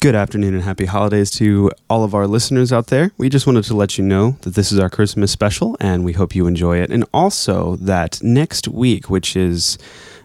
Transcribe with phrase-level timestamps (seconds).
[0.00, 3.12] Good afternoon and happy holidays to all of our listeners out there.
[3.18, 6.14] We just wanted to let you know that this is our Christmas special and we
[6.14, 6.90] hope you enjoy it.
[6.90, 9.76] And also that next week, which is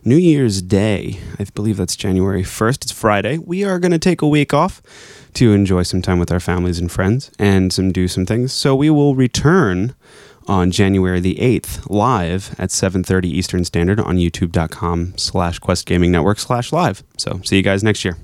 [0.06, 4.22] New Year's Day, I believe that's January 1st, it's Friday, we are going to take
[4.22, 4.82] a week off
[5.34, 8.54] to enjoy some time with our families and friends and some do some things.
[8.54, 9.94] So we will return
[10.48, 16.40] on January the 8th live at 7.30 Eastern Standard on youtube.com slash Quest Gaming Network
[16.40, 17.04] slash live.
[17.18, 18.16] So see you guys next year.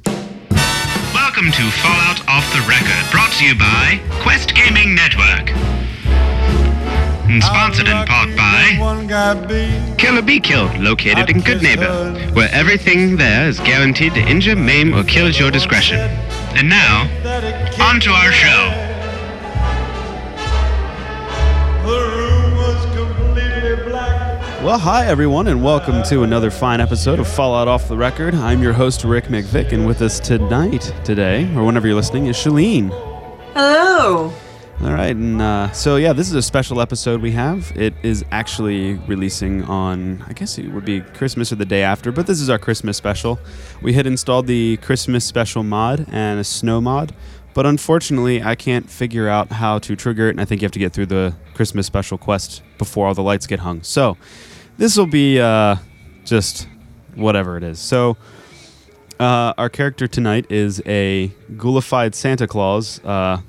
[1.41, 5.49] Welcome to Fallout Off the Record, brought to you by Quest Gaming Network.
[7.27, 13.49] And sponsored in part by Kill or Be Killed, located in Goodneighbor, where everything there
[13.49, 15.97] is guaranteed to injure, maim, or kill at your discretion.
[16.55, 17.09] And now,
[17.83, 18.90] on to our show.
[24.63, 28.35] Well, hi everyone, and welcome to another fine episode of Fallout Off the Record.
[28.35, 32.37] I'm your host Rick McVick, and with us tonight, today, or whenever you're listening, is
[32.37, 32.89] Shalene.
[33.55, 34.31] Hello.
[34.81, 37.71] All right, and uh, so yeah, this is a special episode we have.
[37.75, 42.11] It is actually releasing on, I guess it would be Christmas or the day after,
[42.11, 43.39] but this is our Christmas special.
[43.81, 47.15] We had installed the Christmas special mod and a snow mod,
[47.55, 50.71] but unfortunately, I can't figure out how to trigger it, and I think you have
[50.73, 53.81] to get through the Christmas special quest before all the lights get hung.
[53.81, 54.17] So
[54.77, 55.75] this will be uh,
[56.25, 56.67] just
[57.15, 57.79] whatever it is.
[57.79, 58.17] So
[59.19, 63.41] uh, our character tonight is a ghoulified Santa Claus, uh,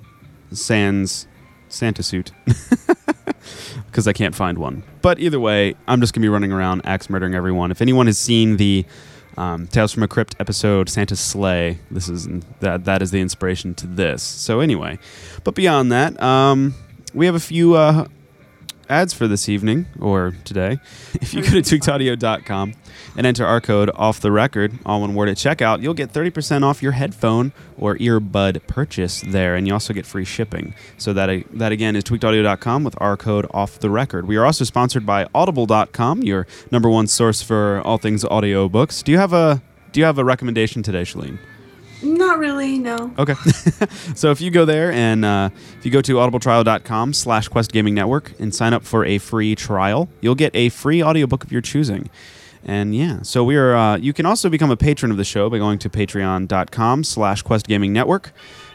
[0.53, 1.27] sans
[1.69, 2.33] Santa suit,
[3.87, 4.83] because I can't find one.
[5.01, 7.70] But either way, I'm just gonna be running around axe murdering everyone.
[7.70, 8.84] If anyone has seen the
[9.39, 12.29] um, Tales from a Crypt episode Santa's Sleigh, this is
[12.61, 14.23] that that is the inspiration to this.
[14.23, 14.98] So anyway,
[15.42, 16.75] but beyond that, um,
[17.14, 18.07] we have a few uh,
[18.93, 20.79] ads for this evening or today.
[21.15, 22.75] If you go to tweakedaudio.com
[23.17, 26.62] and enter our code off the record, all one word at checkout, you'll get 30%
[26.62, 30.75] off your headphone or earbud purchase there, and you also get free shipping.
[30.98, 34.27] So that, uh, that again is tweakedaudio.com with our code off the record.
[34.27, 39.02] We are also sponsored by audible.com, your number one source for all things audio books.
[39.02, 41.39] Do you have a do you have a recommendation today, Shalene?
[42.02, 43.13] Not really, no.
[43.18, 43.35] Okay.
[44.14, 47.95] so if you go there and uh, if you go to audibletrial.com slash quest gaming
[47.95, 51.61] network and sign up for a free trial, you'll get a free audiobook of your
[51.61, 52.11] choosing.
[52.64, 53.74] And yeah, so we are.
[53.74, 57.42] Uh, you can also become a patron of the show by going to patreon.com slash
[57.42, 58.33] quest gaming network.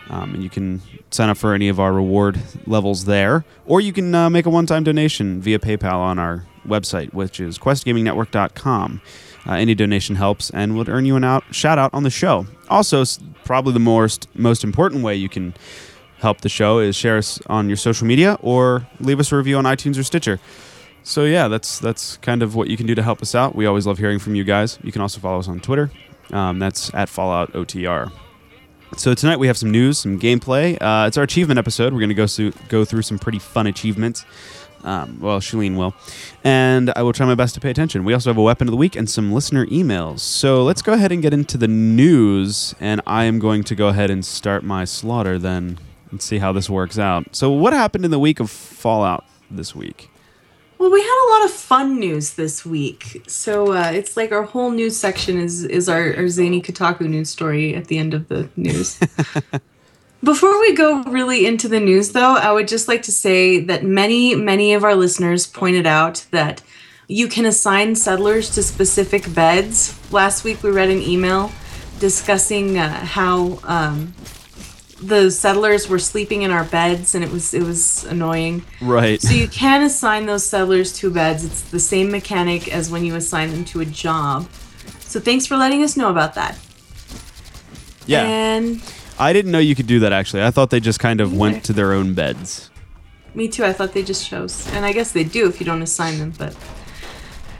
[0.09, 3.45] Um, and you can sign up for any of our reward levels there.
[3.65, 7.39] Or you can uh, make a one time donation via PayPal on our website, which
[7.39, 9.01] is questgamingnetwork.com.
[9.47, 12.45] Uh, any donation helps and would earn you an out shout out on the show.
[12.69, 13.03] Also,
[13.45, 15.53] probably the most most important way you can
[16.19, 19.57] help the show is share us on your social media or leave us a review
[19.57, 20.39] on iTunes or Stitcher.
[21.03, 23.55] So yeah, that's that's kind of what you can do to help us out.
[23.55, 24.77] We always love hearing from you guys.
[24.83, 25.89] You can also follow us on Twitter.
[26.33, 28.11] Um, that's at Fallout OTR.
[28.95, 30.77] So tonight we have some news, some gameplay.
[30.81, 31.93] Uh, it's our achievement episode.
[31.93, 34.25] We're going to go through go through some pretty fun achievements.
[34.87, 35.93] Um, well, Shalene will,
[36.45, 38.05] and I will try my best to pay attention.
[38.05, 40.21] We also have a weapon of the week and some listener emails.
[40.21, 42.73] So let's go ahead and get into the news.
[42.79, 45.77] And I am going to go ahead and start my slaughter then
[46.09, 47.35] and see how this works out.
[47.35, 50.09] So what happened in the week of Fallout this week?
[50.77, 53.23] Well, we had a lot of fun news this week.
[53.27, 57.29] So uh, it's like our whole news section is is our, our zany Kotaku news
[57.29, 58.97] story at the end of the news.
[60.23, 63.83] Before we go really into the news, though, I would just like to say that
[63.83, 66.63] many, many of our listeners pointed out that
[67.07, 69.97] you can assign settlers to specific beds.
[70.11, 71.51] Last week, we read an email
[71.99, 74.13] discussing uh, how um,
[75.01, 78.63] the settlers were sleeping in our beds, and it was it was annoying.
[78.81, 79.21] Right.
[79.21, 81.45] So you can assign those settlers to beds.
[81.45, 84.49] It's the same mechanic as when you assign them to a job.
[85.01, 86.57] So thanks for letting us know about that.
[88.05, 88.23] yeah.
[88.23, 88.81] And
[89.19, 90.43] I didn't know you could do that actually.
[90.43, 92.69] I thought they just kind of went to their own beds.
[93.33, 93.65] Me too.
[93.65, 96.33] I thought they just chose, and I guess they do if you don't assign them.
[96.37, 96.55] But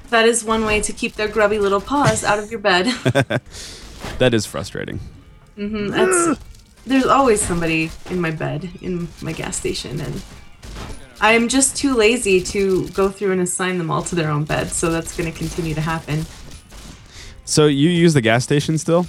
[0.10, 2.94] that is one way to keep their grubby little paws out of your bed.
[4.20, 5.00] That is frustrating.
[5.58, 6.40] Mhm, That's
[6.86, 10.22] there's always somebody in my bed in my gas station, and
[11.20, 14.44] I am just too lazy to go through and assign them all to their own
[14.46, 14.70] bed.
[14.72, 16.26] So that's going to continue to happen.
[17.46, 19.06] So you use the gas station still?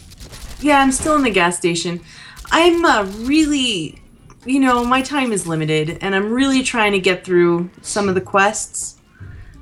[0.61, 2.00] Yeah, I'm still in the gas station.
[2.50, 4.00] I'm uh, really,
[4.44, 8.14] you know, my time is limited, and I'm really trying to get through some of
[8.14, 8.96] the quests.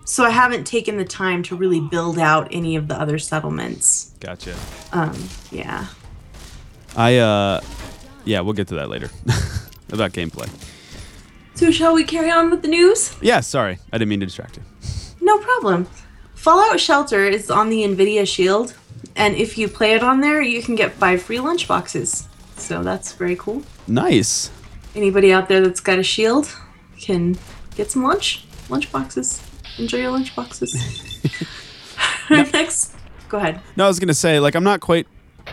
[0.05, 4.13] So I haven't taken the time to really build out any of the other settlements.
[4.21, 4.55] Gotcha.
[4.93, 5.17] Um,
[5.51, 5.87] yeah.
[6.97, 7.61] I uh
[8.25, 9.11] yeah, we'll get to that later.
[9.93, 10.49] About gameplay.
[11.55, 13.17] So shall we carry on with the news?
[13.21, 13.79] Yeah, sorry.
[13.93, 14.63] I didn't mean to distract you.
[15.21, 15.89] No problem.
[16.35, 18.75] Fallout Shelter is on the Nvidia Shield,
[19.17, 22.27] and if you play it on there, you can get five free lunchboxes.
[22.57, 23.63] So that's very cool.
[23.87, 24.51] Nice.
[24.95, 26.55] Anybody out there that's got a shield
[26.99, 27.37] can
[27.77, 29.43] get some lunch, lunch boxes.
[29.79, 30.75] Enjoy your lunch boxes.
[32.31, 32.95] Next,
[33.29, 33.61] go ahead.
[33.77, 35.07] No, I was gonna say like I'm not quite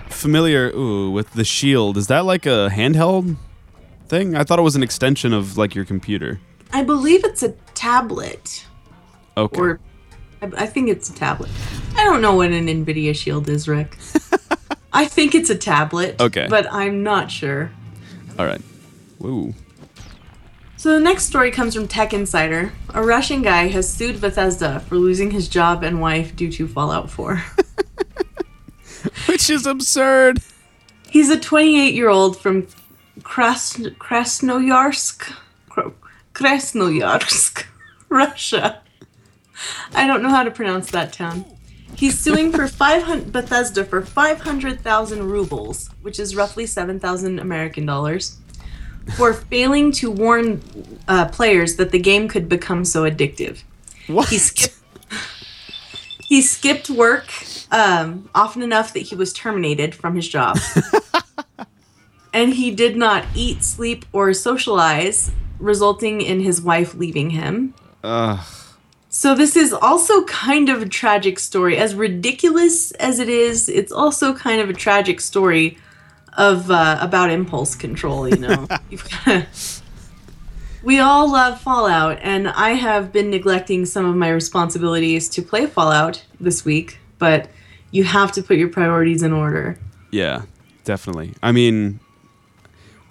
[0.10, 1.98] familiar ooh, with the shield.
[1.98, 3.36] Is that like a handheld
[4.08, 4.36] thing?
[4.36, 6.40] I thought it was an extension of like your computer.
[6.72, 8.66] I believe it's a tablet,
[9.38, 9.60] Okay.
[9.62, 9.80] or
[10.42, 11.52] I, I think it's a tablet.
[11.96, 13.98] I don't know what an Nvidia Shield is, Rick.
[14.94, 16.22] I think it's a tablet.
[16.22, 16.48] Okay.
[16.50, 17.72] But I'm not sure.
[18.38, 18.62] All right.
[19.20, 19.54] Woo.
[20.78, 22.74] So the next story comes from Tech Insider.
[22.94, 27.10] A Russian guy has sued Bethesda for losing his job and wife due to Fallout
[27.10, 27.38] 4.
[29.28, 30.40] Which is absurd.
[31.10, 32.68] He's a 28 year old from
[33.22, 35.34] Kras- Krasnoyarsk,
[36.34, 37.66] Krasnoyarsk,
[38.10, 38.82] Russia.
[39.94, 41.46] I don't know how to pronounce that town.
[41.96, 48.38] He's suing for 500 Bethesda for 500,000 rubles, which is roughly 7,000 American dollars,
[49.18, 50.62] for failing to warn
[51.08, 53.64] uh, players that the game could become so addictive.
[54.08, 54.30] What?
[54.30, 54.78] He skipped.
[56.28, 57.32] He skipped work
[57.72, 60.58] um, often enough that he was terminated from his job,
[62.34, 67.76] and he did not eat, sleep, or socialize, resulting in his wife leaving him.
[68.04, 68.40] Ugh.
[69.16, 71.78] So this is also kind of a tragic story.
[71.78, 75.78] As ridiculous as it is, it's also kind of a tragic story
[76.36, 78.28] of uh, about impulse control.
[78.28, 79.46] You know, gotta-
[80.84, 85.68] we all love Fallout, and I have been neglecting some of my responsibilities to play
[85.68, 86.98] Fallout this week.
[87.20, 87.52] But
[87.92, 89.78] you have to put your priorities in order.
[90.10, 90.42] Yeah,
[90.86, 91.36] definitely.
[91.44, 92.00] I mean,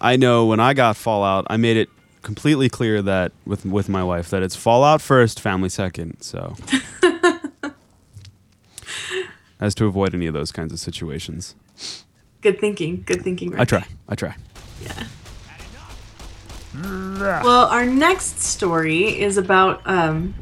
[0.01, 1.87] I know when I got Fallout, I made it
[2.23, 6.21] completely clear that with with my wife that it's Fallout first, family second.
[6.21, 6.55] So,
[9.59, 11.55] as to avoid any of those kinds of situations,
[12.41, 13.03] Good thinking.
[13.05, 13.55] Good thinking.
[13.55, 13.69] I Rick.
[13.69, 13.85] try.
[14.09, 14.35] I try.
[14.81, 15.05] Yeah.
[16.75, 19.81] Well, our next story is about.
[19.85, 20.33] Um,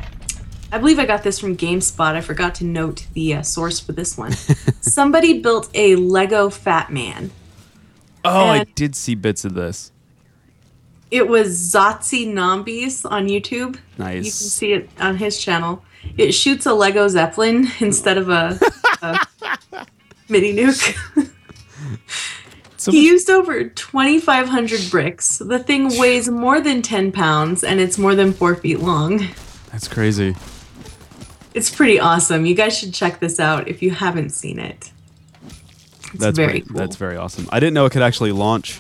[0.72, 2.16] I believe I got this from GameSpot.
[2.16, 4.32] I forgot to note the uh, source for this one.
[4.82, 7.30] Somebody built a Lego Fat Man.
[8.24, 9.92] Oh, I did see bits of this.
[11.12, 13.78] It was Zotzi Nombies on YouTube.
[13.98, 14.16] Nice.
[14.16, 15.84] You can see it on his channel.
[16.18, 18.58] It shoots a Lego Zeppelin instead of a,
[19.02, 19.20] a
[20.30, 20.98] mini nuke.
[22.78, 25.38] So He used over 2,500 bricks.
[25.38, 29.28] The thing weighs more than 10 pounds and it's more than four feet long.
[29.72, 30.36] that's crazy.
[31.54, 32.46] It's pretty awesome.
[32.46, 34.92] You guys should check this out if you haven't seen it.
[36.14, 36.78] It's That's very very, cool.
[36.78, 37.48] That's very awesome.
[37.52, 38.80] I didn't know it could actually launch.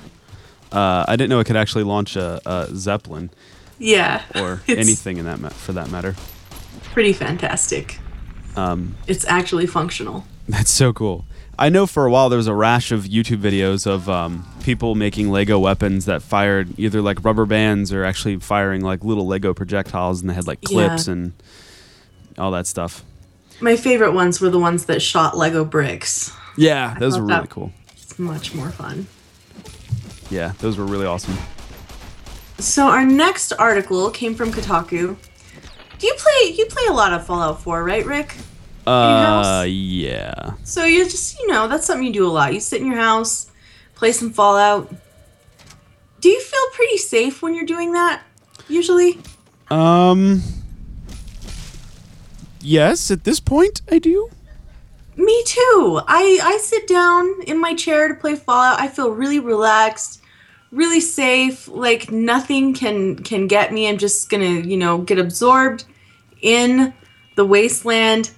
[0.72, 3.30] Uh, I didn't know it could actually launch a, a zeppelin
[3.78, 4.22] yeah.
[4.36, 6.16] or anything in that ma- for that matter.
[6.94, 8.00] pretty fantastic.
[8.56, 10.26] Um, It's actually functional.
[10.48, 11.26] That's so cool.
[11.60, 14.96] I know for a while there was a rash of YouTube videos of um, people
[14.96, 19.54] making Lego weapons that fired either like rubber bands or actually firing like little Lego
[19.54, 21.14] projectiles, and they had like clips Yeah.
[21.14, 21.34] and
[22.38, 23.04] all that stuff.
[23.60, 26.32] My favorite ones were the ones that shot Lego bricks.
[26.58, 27.72] Yeah, those were really cool.
[27.94, 29.06] It's much more fun.
[30.31, 31.38] Yeah, those were really awesome.
[32.57, 35.18] So our next article came from Kotaku.
[36.00, 38.36] Do you play you play a lot of Fallout 4, right, Rick?
[38.88, 40.54] Uh, yeah.
[40.63, 42.54] So you're just, you know, that's something you do a lot.
[42.54, 43.51] You sit in your house,
[43.94, 44.92] play some Fallout.
[46.22, 48.24] Do you feel pretty safe when you're doing that?
[48.67, 49.20] Usually?
[49.70, 50.41] Um.
[52.62, 54.29] Yes, at this point, I do.
[55.15, 56.00] Me too.
[56.08, 58.79] I I sit down in my chair to play Fallout.
[58.79, 60.21] I feel really relaxed,
[60.72, 61.68] really safe.
[61.68, 63.88] Like nothing can can get me.
[63.90, 65.86] I'm just gonna you know get absorbed
[66.42, 66.94] in
[67.36, 68.32] the wasteland.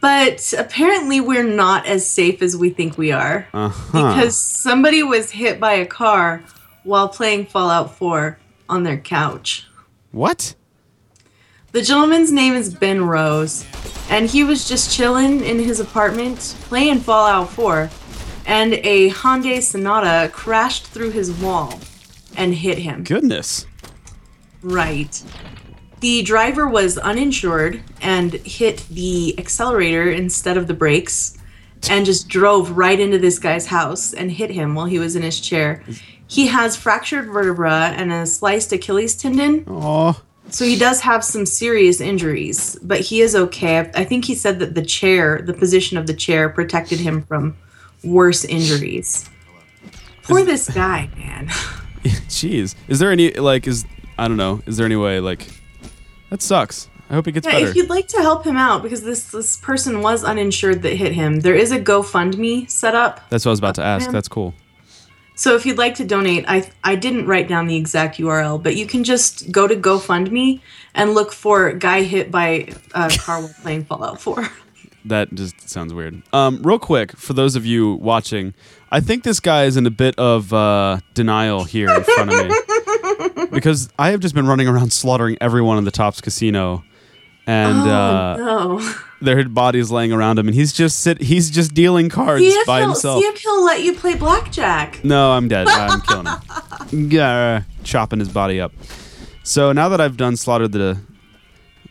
[0.00, 4.14] But apparently, we're not as safe as we think we are Uh huh.
[4.14, 6.42] because somebody was hit by a car
[6.84, 9.66] while playing Fallout 4 on their couch.
[10.10, 10.54] what?
[11.72, 13.66] The gentleman's name is Ben Rose,
[14.08, 17.90] and he was just chilling in his apartment playing Fallout 4,
[18.46, 21.80] and a Hyundai Sonata crashed through his wall
[22.36, 23.04] and hit him.
[23.04, 23.66] Goodness.
[24.62, 25.22] Right.
[26.00, 31.38] The driver was uninsured and hit the accelerator instead of the brakes
[31.88, 35.22] and just drove right into this guy's house and hit him while he was in
[35.22, 35.82] his chair.
[36.26, 39.64] He has fractured vertebra and a sliced Achilles tendon.
[39.66, 40.20] Oh,
[40.50, 43.90] So he does have some serious injuries, but he is okay.
[43.94, 47.56] I think he said that the chair, the position of the chair, protected him from
[48.04, 49.28] worse injuries.
[50.22, 51.48] Poor this guy, man.
[52.28, 52.74] jeez.
[52.88, 53.66] Is there any like?
[53.66, 53.84] Is
[54.18, 54.62] I don't know.
[54.66, 55.46] Is there any way like?
[56.30, 56.88] That sucks.
[57.10, 57.66] I hope he gets Yeah, better.
[57.68, 61.12] if you'd like to help him out, because this this person was uninsured that hit
[61.12, 63.20] him, there is a GoFundMe set up.
[63.28, 64.06] That's what I was about to ask.
[64.06, 64.12] Man.
[64.14, 64.54] That's cool.
[65.36, 68.76] So if you'd like to donate, I I didn't write down the exact URL, but
[68.76, 70.60] you can just go to GoFundMe
[70.94, 74.48] and look for guy hit by a car while playing Fallout 4.
[75.06, 76.22] That just sounds weird.
[76.32, 78.54] Um, real quick, for those of you watching,
[78.90, 82.46] I think this guy is in a bit of uh, denial here in front of
[82.46, 86.84] me because I have just been running around slaughtering everyone in the Tops Casino,
[87.46, 88.94] and oh uh, no!
[89.20, 91.20] their bodies laying around him, and he's just sit.
[91.20, 93.20] He's just dealing cards by himself.
[93.20, 95.04] see if he'll let you play blackjack.
[95.04, 95.68] No, I'm dead.
[95.68, 97.10] I'm killing him.
[97.10, 98.72] Yeah, chopping his body up.
[99.42, 100.98] So now that I've done slaughtered the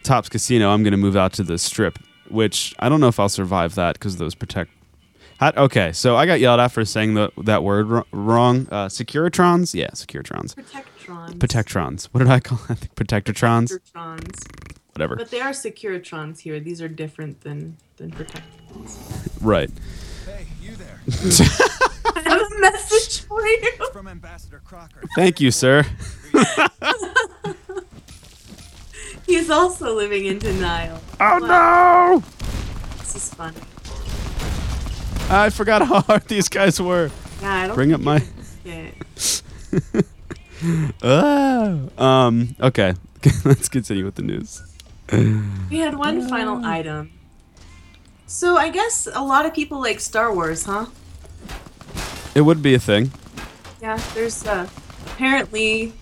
[0.03, 1.99] Tops Casino, I'm gonna move out to the Strip,
[2.33, 4.71] which I don't know if I'll survive that because those protect.
[5.39, 8.67] How, okay, so I got yelled at for saying the, that word wr- wrong.
[8.71, 10.55] Uh, Securitrons, yeah, Securitrons.
[10.55, 11.33] Protectrons.
[11.37, 12.05] Protectrons.
[12.11, 12.87] What did I call it?
[12.95, 13.71] Protectortrons.
[13.71, 14.39] Protectrons.
[14.93, 15.15] Whatever.
[15.15, 16.59] But they are Securitrons here.
[16.59, 18.97] These are different than than Protectrons.
[19.41, 19.69] Right.
[20.25, 21.01] Hey, you there,
[22.15, 23.71] I have a message for you.
[23.91, 25.03] from Ambassador Crocker.
[25.15, 25.83] Thank you, sir.
[29.33, 31.01] He's also living in denial.
[31.19, 32.23] Oh Wow, no!
[32.99, 33.57] This is funny.
[35.27, 37.09] I forgot how hard these guys were.
[37.41, 38.23] Yeah, I don't Bring up my.
[41.01, 41.79] Ah.
[41.97, 42.55] Um.
[42.61, 42.93] Okay.
[43.43, 44.61] Let's continue with the news.
[45.11, 47.11] We had one final item.
[48.27, 50.85] So I guess a lot of people like Star Wars, huh?
[52.35, 53.11] It would be a thing.
[53.81, 54.69] Yeah, there's uh,
[55.07, 55.93] apparently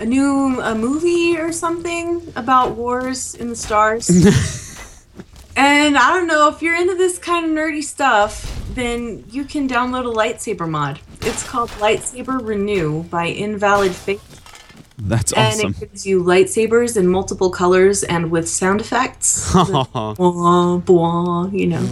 [0.00, 4.08] a new a movie or something about wars in the stars.
[5.56, 9.68] and I don't know if you're into this kind of nerdy stuff, then you can
[9.68, 11.00] download a lightsaber mod.
[11.22, 14.20] It's called Lightsaber Renew by Invalid Fate,
[14.98, 15.66] That's awesome.
[15.66, 19.52] and it gives you lightsabers in multiple colors and with sound effects.
[19.54, 21.86] Bwah, bwah, you know.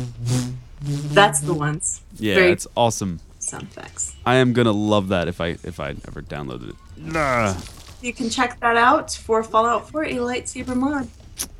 [0.82, 2.02] That's the ones.
[2.18, 3.18] yeah, Very it's awesome.
[3.40, 4.14] sound effects.
[4.24, 6.76] I am gonna love that if I if I ever downloaded it.
[6.96, 7.54] Nah.
[8.02, 11.08] You can check that out for Fallout 4, a lightsaber mod.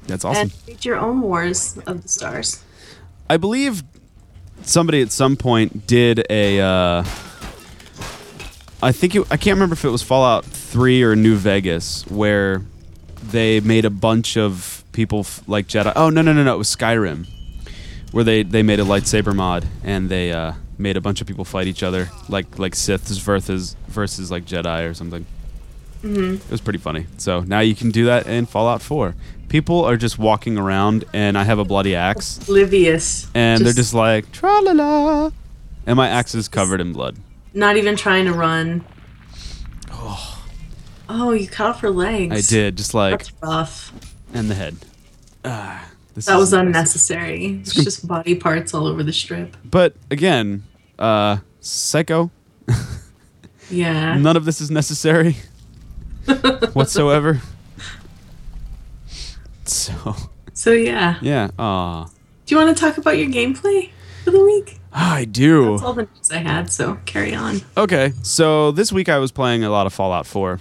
[0.07, 0.43] That's awesome.
[0.43, 2.63] and create your own wars of the stars.
[3.29, 3.83] I believe
[4.63, 6.61] somebody at some point did a.
[6.61, 7.05] Uh,
[8.83, 12.63] I think it, I can't remember if it was Fallout Three or New Vegas where
[13.31, 15.93] they made a bunch of people f- like Jedi.
[15.97, 16.55] Oh no no no no!
[16.55, 17.27] It was Skyrim
[18.13, 21.45] where they they made a lightsaber mod and they uh, made a bunch of people
[21.45, 25.27] fight each other like like Siths versus versus like Jedi or something.
[26.03, 26.35] Mm-hmm.
[26.35, 27.07] It was pretty funny.
[27.19, 29.15] So now you can do that in Fallout 4.
[29.49, 33.29] People are just walking around, and I have a bloody axe, Oblivious.
[33.35, 35.31] and they're just like tra la la,
[35.87, 37.17] and my axe is covered in blood.
[37.55, 38.85] not even trying to run.
[39.93, 40.33] Oh,
[41.09, 42.35] Oh, you cut off her legs.
[42.37, 43.93] I did, just like That's rough.
[44.35, 44.77] and the head.
[45.45, 47.61] Ah, That was unnecessary.
[47.61, 49.57] It's just body parts all over the strip.
[49.65, 50.65] But again,
[50.99, 52.31] uh, psycho.
[53.71, 54.17] Yeah.
[54.19, 55.37] None of this is necessary
[56.73, 57.41] whatsoever.
[59.65, 60.15] So
[60.53, 61.19] So yeah.
[61.21, 62.09] yeah, ah,
[62.47, 63.91] Do you want to talk about your gameplay
[64.25, 64.79] for the week?
[64.93, 65.73] I do.
[65.73, 66.73] That's all the news I had.
[66.73, 67.61] So carry on.
[67.77, 70.59] Okay, so this week I was playing a lot of Fallout 4,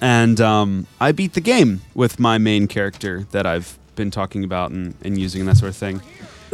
[0.00, 4.70] and um, I beat the game with my main character that I've been talking about
[4.70, 6.00] and, and using and that sort of thing.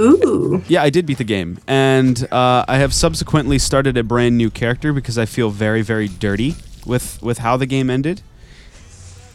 [0.01, 0.63] Ooh.
[0.69, 4.49] Yeah, I did beat the game, and uh, I have subsequently started a brand new
[4.49, 6.55] character because I feel very, very dirty
[6.89, 8.23] with with how the game ended,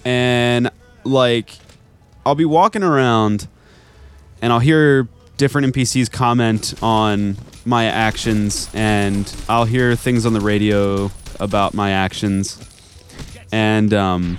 [0.03, 0.69] and
[1.03, 1.57] like
[2.25, 3.48] I'll be walking around,
[4.41, 5.07] and I'll hear
[5.38, 11.91] different NPCs comment on my actions, and I'll hear things on the radio about my
[11.91, 12.60] actions,
[13.51, 14.38] and um,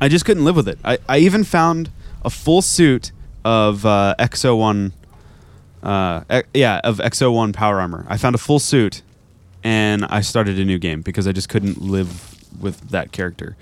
[0.00, 0.78] I just couldn't live with it.
[0.84, 1.90] I, I even found
[2.24, 3.12] a full suit
[3.44, 4.92] of uh, X-01,
[5.82, 8.06] uh, yeah, of X-01 power armor.
[8.08, 9.02] I found a full suit,
[9.64, 13.56] and I started a new game because I just couldn't live with that character.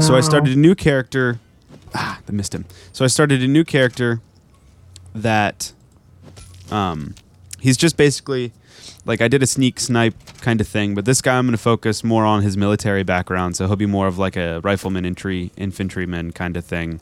[0.00, 1.40] So I started a new character.
[1.94, 2.64] Ah, I missed him.
[2.92, 4.20] So I started a new character
[5.14, 5.72] that,
[6.70, 7.14] um,
[7.60, 8.52] he's just basically
[9.06, 11.62] like I did a sneak snipe kind of thing, but this guy I'm going to
[11.62, 15.50] focus more on his military background, so he'll be more of like a rifleman, infantry,
[15.56, 17.00] infantryman kind of thing,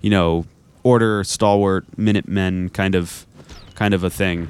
[0.00, 0.44] you know,
[0.82, 3.26] order, stalwart, minutemen kind of,
[3.74, 4.48] kind of a thing.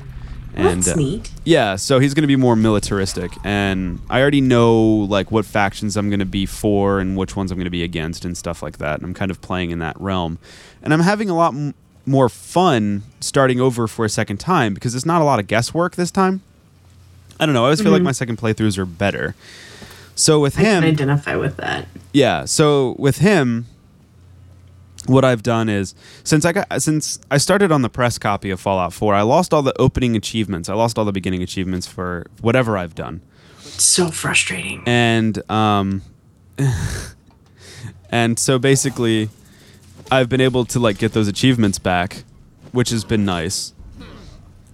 [0.56, 1.30] That's uh, neat.
[1.44, 4.76] yeah, so he's going to be more militaristic, and I already know
[5.08, 7.82] like what factions I'm going to be for and which ones I'm going to be
[7.82, 8.96] against and stuff like that.
[8.98, 10.38] And I'm kind of playing in that realm,
[10.82, 11.74] and I'm having a lot m-
[12.06, 15.96] more fun starting over for a second time because it's not a lot of guesswork
[15.96, 16.40] this time.
[17.38, 17.62] I don't know.
[17.62, 19.34] I always feel like my second playthroughs are better.
[20.14, 21.86] So with I can him, identify with that.
[22.14, 22.46] yeah.
[22.46, 23.66] So with him,
[25.06, 25.94] what I've done is
[26.24, 29.52] since I got since I started on the press copy of Fallout 4, I lost
[29.54, 30.68] all the opening achievements.
[30.68, 33.22] I lost all the beginning achievements for whatever I've done.
[33.60, 34.82] So frustrating.
[34.86, 36.02] and um
[38.10, 39.28] and so basically
[40.10, 42.24] i've been able to like get those achievements back
[42.72, 43.74] which has been nice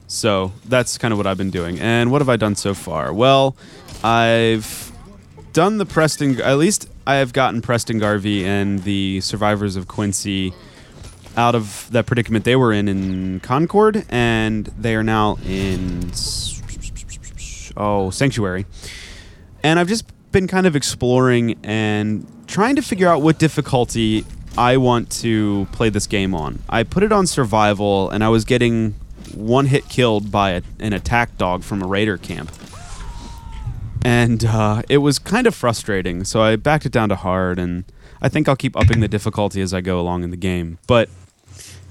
[0.07, 3.13] so that's kind of what i've been doing and what have i done so far
[3.13, 3.57] well
[4.05, 4.93] i've
[5.53, 10.53] done the preston at least i have gotten preston garvey and the survivors of quincy
[11.37, 16.11] out of that predicament they were in in concord and they are now in
[17.77, 18.67] oh sanctuary
[19.63, 24.25] and I've just been kind of exploring and trying to figure out what difficulty
[24.57, 26.63] I want to play this game on.
[26.69, 28.95] I put it on survival, and I was getting
[29.35, 32.51] one hit killed by a, an attack dog from a raider camp.
[34.05, 37.85] And uh, it was kind of frustrating, so I backed it down to hard, and
[38.21, 40.79] I think I'll keep upping the difficulty as I go along in the game.
[40.87, 41.09] But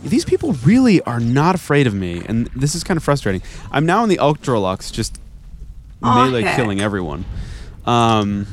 [0.03, 3.41] these people really are not afraid of me, and this is kind of frustrating.
[3.71, 5.19] I'm now in the Ultra-Luxe, just
[6.03, 6.55] Aw, melee heck.
[6.55, 7.23] killing everyone.
[7.85, 8.47] Um,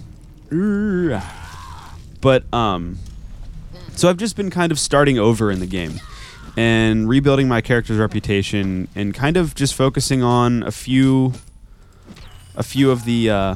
[2.21, 2.99] but um,
[3.95, 6.01] so I've just been kind of starting over in the game
[6.57, 11.33] and rebuilding my character's reputation and kind of just focusing on a few,
[12.59, 13.55] a few of the uh,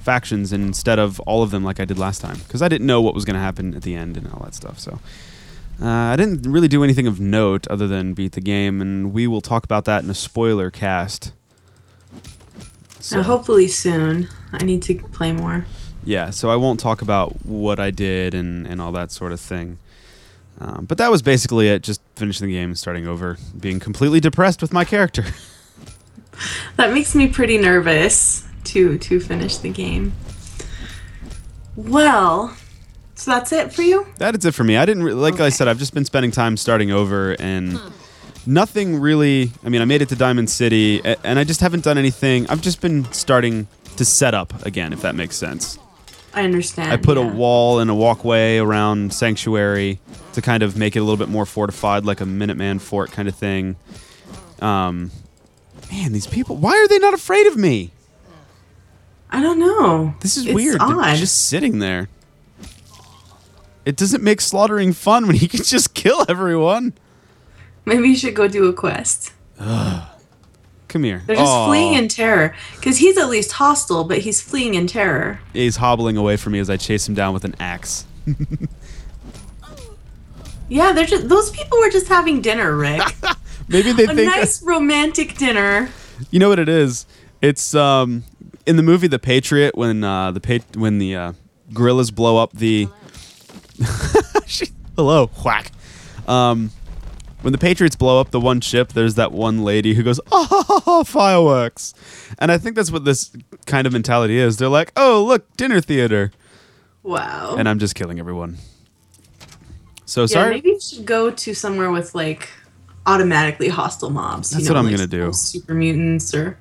[0.00, 3.02] factions instead of all of them like I did last time because I didn't know
[3.02, 4.78] what was going to happen at the end and all that stuff.
[4.78, 4.98] So.
[5.82, 9.26] Uh, I didn't really do anything of note other than beat the game, and we
[9.26, 11.32] will talk about that in a spoiler cast.
[13.10, 14.28] Now, hopefully soon.
[14.52, 15.66] I need to play more.
[16.04, 19.40] Yeah, so I won't talk about what I did and, and all that sort of
[19.40, 19.78] thing.
[20.60, 24.20] Um, but that was basically it, just finishing the game and starting over, being completely
[24.20, 25.24] depressed with my character.
[26.76, 30.12] That makes me pretty nervous to to finish the game.
[31.76, 32.56] Well,
[33.14, 34.06] so that's it for you?
[34.18, 34.76] that is it for me.
[34.76, 37.80] I didn't, re- like I said, I've just been spending time starting over and
[38.46, 39.50] nothing really.
[39.64, 42.48] I mean, I made it to Diamond City and I just haven't done anything.
[42.48, 45.78] I've just been starting to set up again, if that makes sense.
[46.32, 46.92] I understand.
[46.92, 50.00] I put a wall and a walkway around Sanctuary
[50.32, 53.28] to kind of make it a little bit more fortified, like a Minuteman fort kind
[53.28, 53.76] of thing.
[54.60, 55.12] Um,
[55.90, 57.92] man, these people, why are they not afraid of me?
[59.30, 60.14] I don't know.
[60.20, 60.80] This is It's weird.
[60.80, 62.08] They're just sitting there.
[63.84, 66.94] It doesn't make slaughtering fun when you can just kill everyone.
[67.84, 69.32] Maybe you should go do a quest.
[69.58, 71.22] Come here.
[71.26, 71.66] They're just Aw.
[71.66, 72.54] fleeing in terror.
[72.76, 75.40] Because he's at least hostile, but he's fleeing in terror.
[75.52, 78.06] He's hobbling away from me as I chase him down with an axe.
[80.68, 83.02] Yeah, they're just those people were just having dinner, Rick.
[83.68, 85.88] Maybe they think a think nice romantic dinner.
[86.30, 87.06] You know what it is?
[87.42, 88.24] It's um
[88.66, 91.32] in the movie The Patriot when uh the pa- when the uh,
[91.72, 92.88] guerrillas blow up the
[94.46, 95.72] She- hello whack
[96.28, 96.70] um
[97.42, 101.04] when the Patriots blow up the one ship, there's that one lady who goes, "Oh,
[101.06, 101.92] fireworks!"
[102.38, 104.56] And I think that's what this kind of mentality is.
[104.56, 106.32] They're like, "Oh, look, dinner theater,"
[107.02, 107.56] Wow.
[107.58, 108.56] and I'm just killing everyone.
[110.06, 110.50] So yeah, sorry.
[110.52, 112.48] maybe you should go to somewhere with like
[113.06, 114.52] automatically hostile mobs.
[114.52, 115.32] you That's know, what I'm like gonna do.
[115.32, 116.58] Super mutants or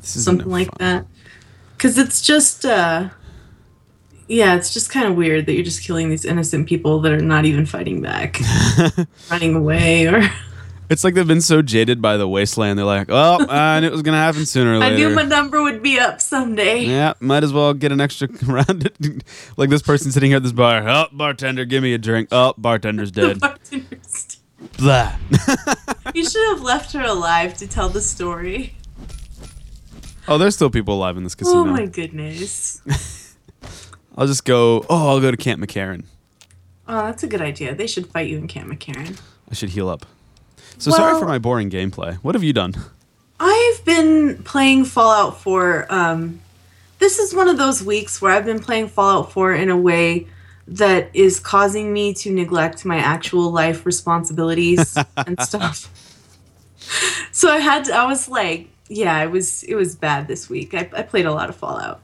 [0.00, 0.76] something no like fun.
[0.78, 1.06] that.
[1.76, 3.08] Because it's just, uh,
[4.28, 7.20] yeah, it's just kind of weird that you're just killing these innocent people that are
[7.20, 8.40] not even fighting back,
[9.30, 10.22] running away, or
[10.88, 12.78] It's like they've been so jaded by the wasteland.
[12.78, 14.94] They're like, "Oh, I knew it was gonna happen sooner or later.
[14.94, 16.84] I knew my number would be up someday.
[16.84, 18.90] Yeah, might as well get an extra round.
[19.56, 20.86] like this person sitting here at this bar.
[20.86, 22.28] Oh, bartender, give me a drink.
[22.30, 23.40] Oh, bartender's dead.
[23.40, 23.91] bartender's-
[24.78, 25.16] Blah.
[26.14, 28.74] you should have left her alive to tell the story.
[30.28, 31.60] oh, there's still people alive in this casino.
[31.60, 32.82] Oh my goodness.
[34.16, 34.84] I'll just go.
[34.88, 36.04] Oh, I'll go to Camp McCarran.
[36.86, 37.74] Oh, that's a good idea.
[37.74, 39.20] They should fight you in Camp McCarran.
[39.50, 40.06] I should heal up.
[40.78, 42.16] So sorry for my boring gameplay.
[42.16, 42.74] What have you done?
[43.38, 45.86] I've been playing Fallout 4.
[45.88, 46.40] Um,
[46.98, 50.26] this is one of those weeks where I've been playing Fallout 4 in a way
[50.68, 55.88] that is causing me to neglect my actual life responsibilities and stuff.
[57.32, 60.74] So I had to, I was like, yeah, it was it was bad this week.
[60.74, 62.02] I, I played a lot of Fallout,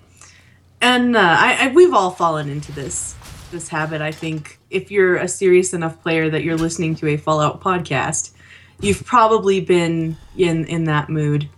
[0.81, 3.15] and uh, I, I we've all fallen into this
[3.51, 4.01] this habit.
[4.01, 8.33] I think if you're a serious enough player that you're listening to a Fallout podcast,
[8.81, 11.49] you've probably been in in that mood.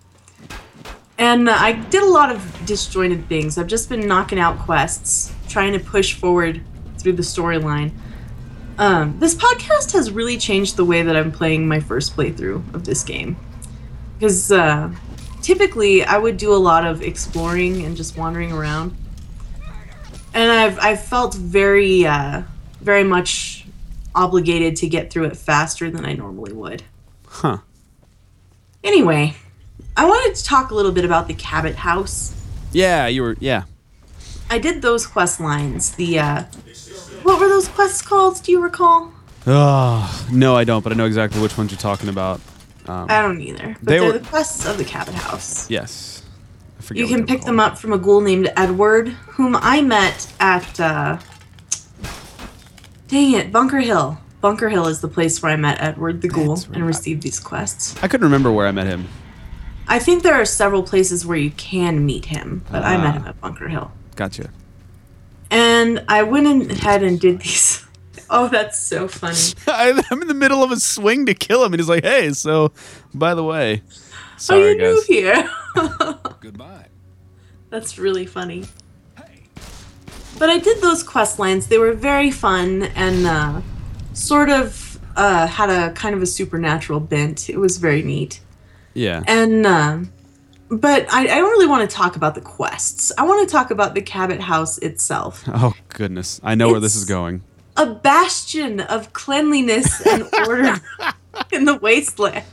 [1.18, 3.58] And uh, I did a lot of disjointed things.
[3.58, 6.62] I've just been knocking out quests, trying to push forward
[7.02, 7.92] through the storyline.
[8.78, 12.84] Um, this podcast has really changed the way that I'm playing my first playthrough of
[12.84, 13.36] this game.
[14.18, 14.90] Because uh,
[15.42, 18.96] typically I would do a lot of exploring and just wandering around.
[20.32, 22.42] And I've, I've felt very, uh,
[22.80, 23.66] very much
[24.14, 26.82] obligated to get through it faster than I normally would.
[27.26, 27.58] Huh.
[28.82, 29.34] Anyway,
[29.96, 32.34] I wanted to talk a little bit about the Cabot House.
[32.72, 33.36] Yeah, you were.
[33.40, 33.64] Yeah.
[34.48, 35.92] I did those quest lines.
[35.92, 36.44] The uh,
[37.22, 38.42] what were those quests called?
[38.42, 39.12] Do you recall?
[39.46, 40.82] Oh no, I don't.
[40.82, 42.40] But I know exactly which ones you're talking about.
[42.86, 43.76] Um, I don't either.
[43.82, 45.70] But They are were- the quests of the Cabot House.
[45.70, 46.22] yes.
[46.78, 47.72] I forget You what can they were pick them called.
[47.72, 50.80] up from a ghoul named Edward, whom I met at.
[50.80, 51.18] Uh,
[53.08, 54.18] dang it, Bunker Hill.
[54.40, 56.76] Bunker Hill is the place where I met Edward the Ghoul That's right.
[56.78, 57.94] and received these quests.
[58.02, 59.06] I couldn't remember where I met him.
[59.86, 63.12] I think there are several places where you can meet him, but I met Ah.
[63.18, 63.90] him at Bunker Hill.
[64.16, 64.48] Gotcha.
[65.50, 67.86] And I went ahead and did these.
[68.32, 69.36] Oh, that's so funny.
[69.66, 72.30] I, I'm in the middle of a swing to kill him, and he's like, "Hey,
[72.30, 72.70] so
[73.12, 73.92] by the way, oh,
[74.36, 75.50] sorry you new here.
[76.40, 76.86] Goodbye.
[77.70, 78.66] That's really funny.
[80.40, 81.66] But I did those quest lines.
[81.66, 83.60] They were very fun and uh,
[84.14, 87.50] sort of uh, had a kind of a supernatural bent.
[87.50, 88.40] It was very neat.
[88.94, 89.22] Yeah.
[89.26, 89.98] And uh,
[90.70, 93.12] but I, I don't really want to talk about the quests.
[93.18, 95.44] I want to talk about the Cabot House itself.
[95.48, 97.42] Oh goodness, I know where this is going.
[97.76, 100.80] A bastion of cleanliness and order
[101.52, 102.44] in the wasteland.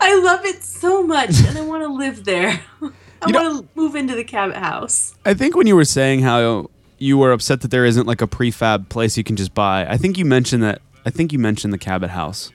[0.00, 2.60] I love it so much, and I want to live there.
[3.22, 5.14] I You know- want to move into the Cabot House.
[5.24, 8.26] I think when you were saying how you were upset that there isn't like a
[8.26, 10.80] prefab place you can just buy, I think you mentioned that.
[11.04, 12.50] I think you mentioned the Cabot House,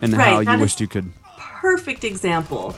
[0.00, 1.12] and Right, how you wished you could.
[1.60, 2.74] perfect example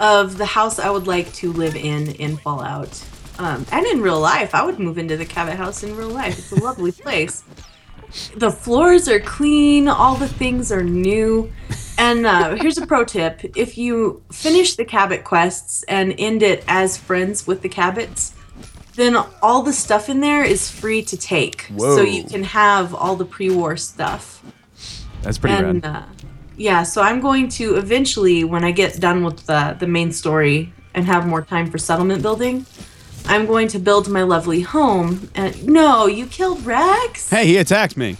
[0.00, 3.02] of the house I would like to live in in Fallout.
[3.38, 6.38] Um, and in real life, I would move into the Cabot house in real life.
[6.38, 7.42] It's a lovely place.
[8.36, 11.52] The floors are clean, all the things are new.
[11.98, 16.64] And uh, here's a pro tip if you finish the Cabot quests and end it
[16.68, 18.34] as friends with the Cabots,
[18.94, 21.62] then all the stuff in there is free to take.
[21.62, 21.96] Whoa.
[21.96, 24.44] So you can have all the pre war stuff
[25.22, 25.96] That's pretty and rad.
[25.96, 26.02] uh,
[26.56, 30.72] yeah, so I'm going to eventually, when I get done with the the main story
[30.94, 32.66] and have more time for settlement building,
[33.26, 35.30] I'm going to build my lovely home.
[35.34, 37.30] And no, you killed Rex.
[37.30, 38.16] Hey, he attacked me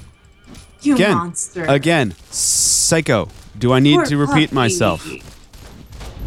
[0.82, 1.16] you again.
[1.16, 1.64] monster.
[1.64, 3.28] Again, psycho.
[3.58, 4.54] Do I need Poor to repeat puppy.
[4.54, 5.06] myself?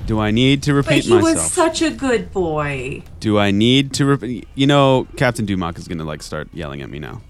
[0.05, 1.51] Do I need to repeat But he was myself?
[1.51, 3.03] such a good boy.
[3.19, 4.47] Do I need to repeat?
[4.55, 7.21] You know, Captain Dumock is gonna like start yelling at me now.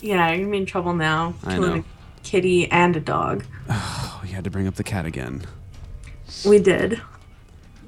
[0.00, 1.34] Yeah, you're gonna be in trouble now.
[1.44, 1.78] I Killing know.
[1.80, 3.44] a kitty and a dog.
[3.70, 5.42] Oh, you had to bring up the cat again.
[6.44, 7.00] We did.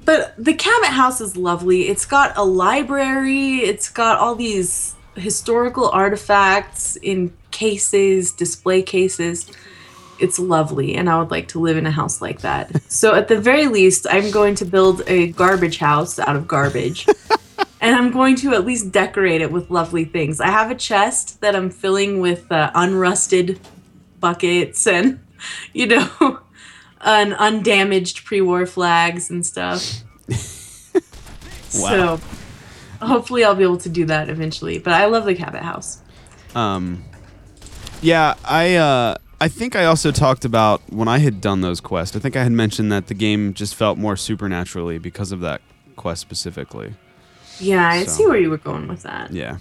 [0.05, 1.89] But the Cabot House is lovely.
[1.89, 9.49] It's got a library, it's got all these historical artifacts in cases, display cases.
[10.19, 12.81] It's lovely, and I would like to live in a house like that.
[12.91, 17.07] so, at the very least, I'm going to build a garbage house out of garbage.
[17.81, 20.39] and I'm going to at least decorate it with lovely things.
[20.39, 23.59] I have a chest that I'm filling with uh, unrusted
[24.19, 25.19] buckets and,
[25.73, 26.39] you know,
[27.01, 30.03] an undamaged pre-war flags and stuff.
[31.75, 32.17] Wow.
[32.17, 34.77] So hopefully I'll be able to do that eventually.
[34.77, 36.01] But I love the Cabot House.
[36.53, 37.03] Um,
[38.01, 42.15] yeah, I uh, I think I also talked about when I had done those quests.
[42.15, 45.61] I think I had mentioned that the game just felt more supernaturally because of that
[45.95, 46.93] quest specifically.
[47.59, 48.11] Yeah, I So.
[48.11, 49.31] see where you were going with that.
[49.33, 49.57] Yeah.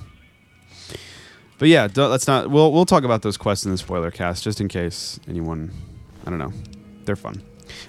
[1.62, 2.50] But yeah, let's not.
[2.50, 5.70] We'll we'll talk about those quests in the spoiler cast just in case anyone.
[6.26, 6.52] I don't know.
[7.04, 7.40] They're fun.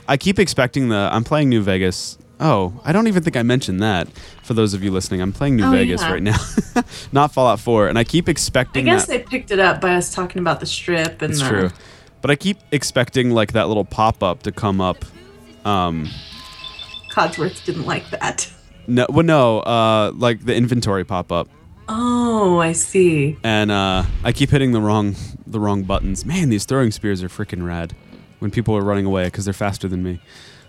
[0.08, 1.10] I keep expecting the.
[1.12, 2.20] I'm playing New Vegas.
[2.40, 4.08] Oh, I don't even think I mentioned that.
[4.44, 6.12] For those of you listening, I'm playing New Oh, Vegas yeah.
[6.12, 6.38] right now,
[7.12, 8.88] not Fallout 4, and I keep expecting.
[8.88, 9.12] I guess that.
[9.12, 11.70] they picked it up by us talking about the strip and It's the, true.
[12.22, 15.04] But I keep expecting like that little pop up to come up.
[15.66, 16.12] Um,
[17.12, 18.52] Codsworth didn't like that.
[18.86, 21.50] no, well, no, uh, like the inventory pop up,
[21.90, 23.38] Oh, I see.
[23.44, 25.16] and uh, I keep hitting the wrong
[25.46, 26.26] the wrong buttons.
[26.26, 27.96] Man, these throwing spears are freaking rad.
[28.40, 30.20] When people are running away because they're faster than me.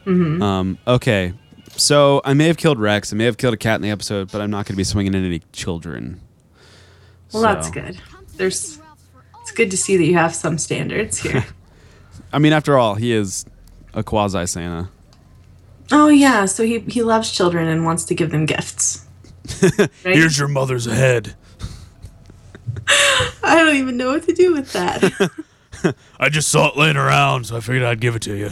[0.07, 0.41] Mm-hmm.
[0.43, 1.33] Um, okay,
[1.77, 3.13] so I may have killed Rex.
[3.13, 4.85] I may have killed a cat in the episode, but I'm not going to be
[4.85, 6.21] swinging at any children.
[7.33, 8.01] Well, that's good.
[8.37, 8.79] There's.
[9.43, 11.45] It's good to see that you have some standards here.
[12.33, 13.45] I mean, after all, he is
[13.93, 14.89] a quasi Santa.
[15.93, 19.05] oh yeah, so he he loves children and wants to give them gifts.
[20.05, 20.37] Right?
[20.39, 21.35] your mother's head.
[22.89, 25.13] I don't even know what to do with that.
[26.19, 28.51] I just saw it laying around, so I figured I'd give it to you.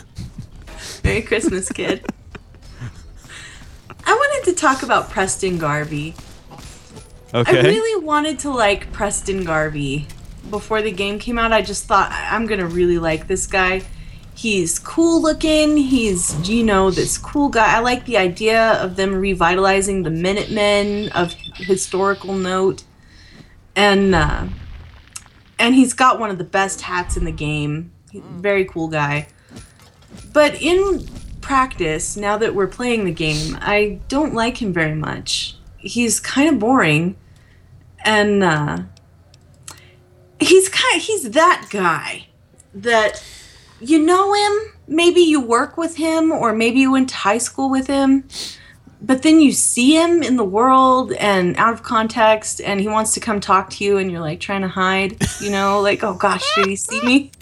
[1.04, 2.04] Merry Christmas, kid.
[4.04, 6.14] I wanted to talk about Preston Garvey.
[7.34, 7.58] Okay.
[7.58, 10.06] I really wanted to like Preston Garvey
[10.50, 11.52] before the game came out.
[11.52, 13.82] I just thought I'm gonna really like this guy.
[14.42, 15.76] He's cool looking.
[15.76, 17.76] He's you know this cool guy.
[17.76, 22.82] I like the idea of them revitalizing the Minutemen of historical note,
[23.76, 24.48] and uh,
[25.60, 27.92] and he's got one of the best hats in the game.
[28.12, 29.28] Very cool guy.
[30.32, 31.06] But in
[31.40, 35.54] practice, now that we're playing the game, I don't like him very much.
[35.76, 37.14] He's kind of boring,
[38.04, 38.78] and uh,
[40.40, 42.26] he's kind he's that guy
[42.74, 43.22] that
[43.82, 47.70] you know him, maybe you work with him, or maybe you went to high school
[47.70, 48.24] with him,
[49.00, 53.14] but then you see him in the world and out of context, and he wants
[53.14, 56.14] to come talk to you, and you're like trying to hide, you know, like, oh
[56.14, 57.32] gosh, did he see me?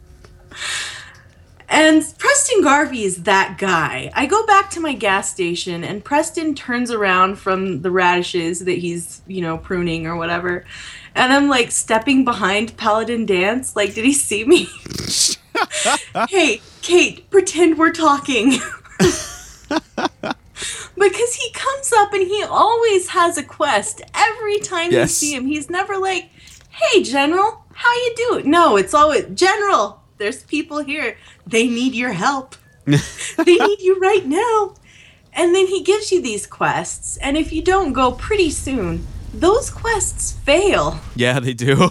[1.72, 4.10] And Preston Garvey is that guy.
[4.12, 8.78] I go back to my gas station and Preston turns around from the radishes that
[8.78, 10.64] he's, you know, pruning or whatever.
[11.14, 13.76] And I'm like stepping behind Paladin Danse.
[13.76, 14.68] Like, did he see me?
[16.28, 18.58] hey, Kate, pretend we're talking.
[20.98, 25.10] because he comes up and he always has a quest every time Yes.
[25.22, 25.46] you see him.
[25.46, 26.30] He's never like,
[26.70, 31.16] "Hey, General, how you doing?" No, it's always, "General, there's people here.
[31.46, 32.56] They need your help.
[32.86, 34.74] they need you right now."
[35.32, 39.70] And then he gives you these quests, and if you don't go pretty soon, those
[39.70, 40.98] quests fail.
[41.14, 41.90] Yeah, they do.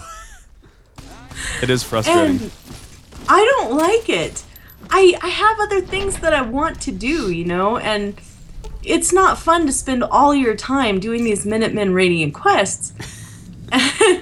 [1.61, 2.41] it is frustrating.
[2.41, 2.51] And
[3.29, 4.43] I don't like it.
[4.89, 8.19] I I have other things that I want to do, you know, and
[8.83, 12.93] it's not fun to spend all your time doing these Minutemen Radiant quests.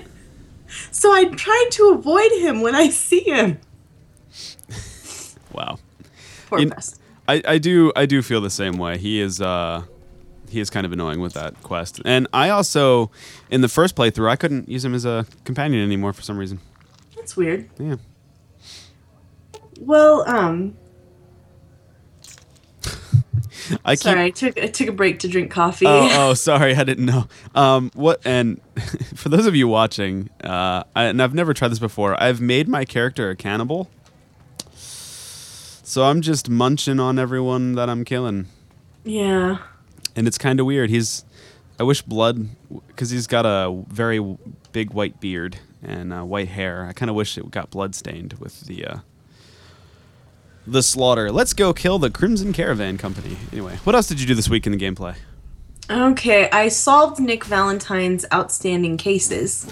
[0.92, 3.60] so I'm trying to avoid him when I see him.
[5.54, 5.80] wow.
[6.48, 7.00] Poor Preston.
[7.30, 8.98] I, I do I do feel the same way.
[8.98, 9.84] He is uh
[10.50, 12.02] he is kind of annoying with that quest.
[12.04, 13.12] And I also
[13.50, 16.60] in the first playthrough I couldn't use him as a companion anymore for some reason.
[17.16, 17.70] That's weird.
[17.80, 17.96] Yeah.
[19.80, 20.76] Well, um,
[23.86, 25.86] I keep sorry, I took I took a break to drink coffee.
[25.88, 27.28] Oh, oh, sorry, I didn't know.
[27.56, 28.22] Um, what?
[28.26, 28.62] And
[29.16, 32.22] for those of you watching, uh, I, and I've never tried this before.
[32.22, 33.90] I've made my character a cannibal,
[34.76, 38.48] so I'm just munching on everyone that I'm killing,
[39.04, 39.58] yeah.
[40.16, 40.90] and it's kind of weird.
[40.90, 41.26] He's,
[41.80, 42.50] I wish blood,
[42.88, 44.38] because he's got a very
[44.72, 46.86] big white beard and uh, white hair.
[46.86, 48.86] I kind of wish it got blood stained with the.
[48.86, 48.98] Uh,
[50.68, 51.32] the slaughter.
[51.32, 53.38] Let's go kill the Crimson Caravan Company.
[53.52, 55.16] Anyway, what else did you do this week in the gameplay?
[55.90, 59.72] Okay, I solved Nick Valentine's outstanding cases.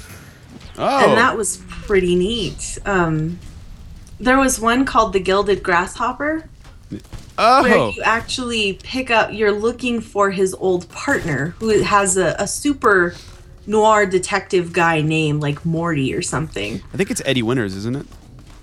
[0.77, 2.77] Oh, and that was pretty neat.
[2.85, 3.39] Um,
[4.19, 6.49] there was one called the Gilded Grasshopper,
[6.89, 7.01] where
[7.37, 9.33] oh, you actually pick up.
[9.33, 13.13] You're looking for his old partner, who has a, a super
[13.67, 16.81] noir detective guy named like Morty or something.
[16.93, 18.05] I think it's Eddie Winters, isn't it?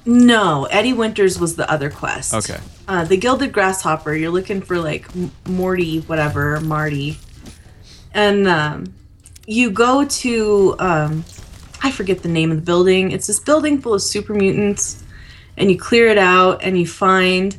[0.05, 2.35] No, Eddie Winters was the other quest.
[2.35, 2.61] Okay.
[2.89, 5.09] Uh, the Gilded Grasshopper, you're looking for like
[5.47, 7.19] Morty, whatever, Marty.
[8.13, 8.95] And um,
[9.47, 11.25] you go to, um,
[11.83, 13.13] I forget the name of the building.
[13.13, 15.05] It's this building full of super mutants.
[15.57, 17.57] And you clear it out and you find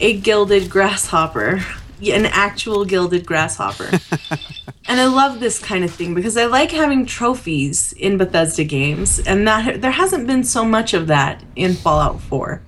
[0.00, 1.64] a gilded grasshopper,
[2.02, 3.90] an actual gilded grasshopper.
[4.88, 9.20] and I love this kind of thing because I like having trophies in Bethesda games,
[9.20, 12.62] and that there hasn't been so much of that in Fallout 4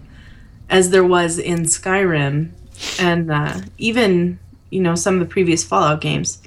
[0.68, 2.50] as there was in Skyrim
[2.98, 4.38] and uh, even
[4.70, 6.42] you know some of the previous Fallout games.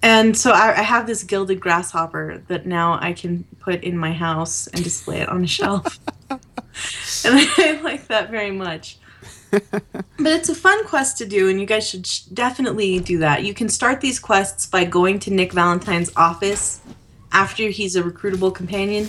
[0.00, 4.12] And so I, I have this gilded grasshopper that now I can put in my
[4.12, 5.98] house and display it on a shelf.
[6.30, 6.40] and
[7.24, 8.98] I like that very much.
[9.50, 13.44] but it's a fun quest to do, and you guys should sh- definitely do that.
[13.44, 16.80] You can start these quests by going to Nick Valentine's office
[17.32, 19.08] after he's a recruitable companion,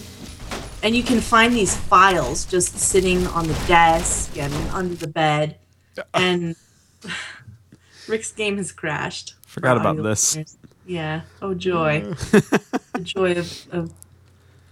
[0.84, 5.58] and you can find these files just sitting on the desk and under the bed.
[6.13, 6.56] And
[8.08, 9.36] Rick's game has crashed.
[9.41, 10.36] for Forgot about this.
[10.38, 10.58] listeners.
[10.86, 11.21] Yeah.
[11.41, 12.02] Oh joy.
[12.32, 13.93] the joy of, of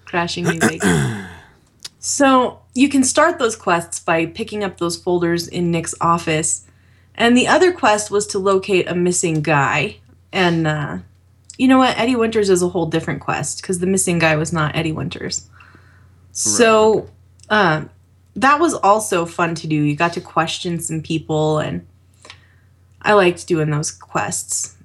[0.06, 0.82] crashing music.
[1.99, 6.65] So you can start those quests by picking up those folders in Nick's office.
[7.15, 9.97] And the other quest was to locate a missing guy.
[10.31, 10.99] And uh,
[11.57, 11.97] you know what?
[11.97, 15.49] Eddie Winters is a whole different quest because the missing guy was not Eddie Winters.
[16.31, 17.10] So
[17.49, 17.89] um,
[18.36, 19.75] that was also fun to do.
[19.75, 21.88] You got to question some people, and
[23.01, 24.75] I liked doing those quests.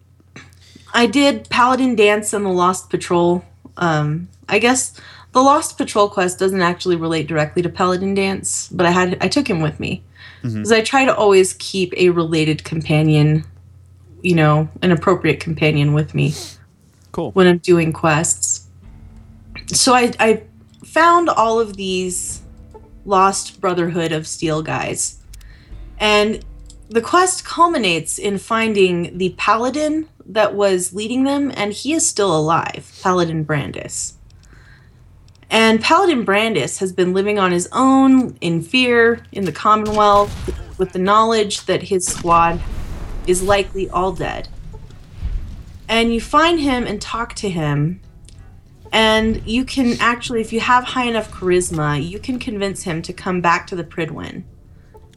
[0.95, 3.45] I did Paladin Danse and the Lost Patrol.
[3.77, 4.99] Um, I guess
[5.33, 9.29] the Lost Patrol quest doesn't actually relate directly to Paladin Danse, but I had I
[9.29, 10.03] took him with me
[10.43, 10.57] mm-hmm.
[10.57, 13.45] because I try to always keep a related companion,
[14.23, 16.35] you know, an appropriate companion with me
[17.13, 17.33] Cool.
[17.33, 18.69] when I'm doing quests.
[19.69, 20.43] So I, I
[20.85, 22.43] found all of these
[23.05, 25.19] Lost Brotherhood of Steel guys.
[25.99, 26.45] And
[26.89, 32.37] the quest culminates in finding the paladin that was leading them, and he is still
[32.37, 34.15] alive, Paladin Brandis.
[35.53, 40.33] And Paladin Brandis has been living on his own in fear in the Commonwealth
[40.79, 42.59] with the knowledge that his squad
[43.27, 44.49] is likely all dead.
[45.91, 48.01] And you find him and talk to him.
[48.93, 53.13] And you can actually, if you have high enough charisma, you can convince him to
[53.13, 54.45] come back to the Pridwen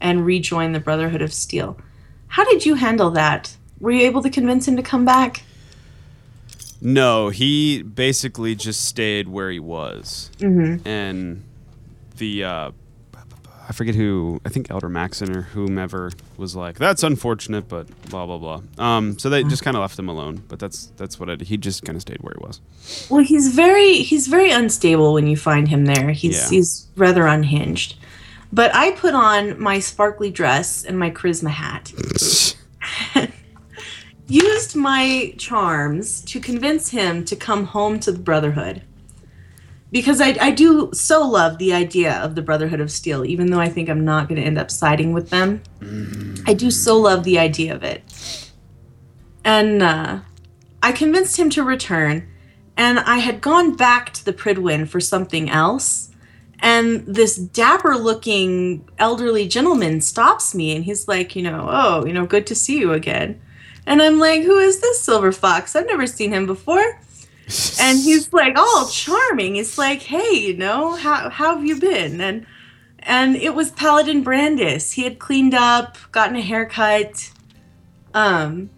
[0.02, 1.78] and rejoin the Brotherhood of Steel.
[2.28, 3.56] How did you handle that?
[3.80, 5.44] Were you able to convince him to come back?
[6.86, 10.86] No, he basically just stayed where he was, mm-hmm.
[10.86, 11.42] and
[12.18, 12.70] the uh,
[13.68, 18.24] I forget who I think Elder Maxon or whomever was like that's unfortunate, but blah
[18.24, 18.62] blah blah.
[18.78, 20.44] Um, so they just kind of left him alone.
[20.46, 21.48] But that's that's what I did.
[21.48, 22.60] He just kind of stayed where he was.
[23.10, 26.12] Well, he's very he's very unstable when you find him there.
[26.12, 26.50] He's Yeah.
[26.50, 27.96] he's rather unhinged.
[28.52, 31.92] But I put on my sparkly dress and my charisma hat.
[34.28, 38.82] used my charms to convince him to come home to the Brotherhood.
[39.92, 43.60] Because I, I do so love the idea of the Brotherhood of Steel, even though
[43.60, 45.62] I think I'm not going to end up siding with them.
[46.46, 48.02] I do so love the idea of it.
[49.44, 50.20] And uh,
[50.82, 52.28] I convinced him to return,
[52.76, 56.10] and I had gone back to the Prydwen for something else.
[56.58, 62.12] And this dapper looking elderly gentleman stops me and he's like, you know, oh, you
[62.12, 63.40] know, good to see you again.
[63.86, 65.76] And I'm like, who is this silver fox?
[65.76, 67.00] I've never seen him before.
[67.80, 69.54] And he's like, all charming.
[69.54, 72.20] He's like, hey, you know, how, how have you been?
[72.20, 72.46] And
[73.06, 74.92] and it was Paladin Brandis.
[74.92, 77.30] He had cleaned up, gotten a haircut,
[78.12, 78.68] um,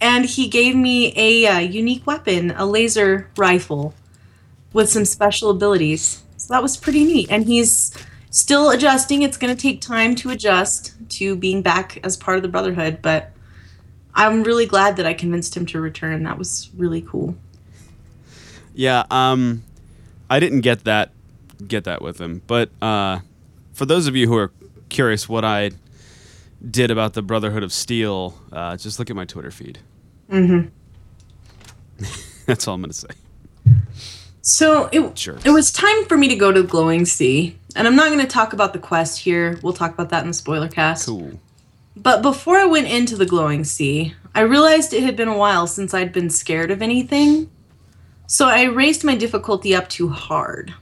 [0.00, 3.94] and he gave me a uh, unique weapon, a laser rifle,
[4.72, 6.22] with some special abilities.
[6.38, 7.30] So that was pretty neat.
[7.30, 7.94] And he's
[8.30, 9.20] still adjusting.
[9.20, 13.00] It's going to take time to adjust to being back as part of the Brotherhood,
[13.02, 13.32] but
[14.18, 16.24] I'm really glad that I convinced him to return.
[16.24, 17.36] That was really cool.
[18.74, 19.62] Yeah, um,
[20.28, 21.12] I didn't get that
[21.66, 23.20] get that with him, but uh,
[23.72, 24.52] for those of you who are
[24.88, 25.70] curious, what I
[26.70, 29.78] did about the Brotherhood of Steel, uh, just look at my Twitter feed.
[30.30, 30.68] Mm-hmm.
[32.46, 33.08] That's all I'm gonna say.
[34.42, 35.38] So it, Sure.
[35.44, 37.58] it was time for me to go to Glowing Sea.
[37.76, 39.58] And I'm not going to talk about the quest here.
[39.62, 41.06] We'll talk about that in the spoiler cast.
[41.06, 41.38] Cool.
[42.02, 45.66] But before I went into the Glowing Sea, I realized it had been a while
[45.66, 47.50] since I'd been scared of anything.
[48.26, 50.74] So I raised my difficulty up to hard.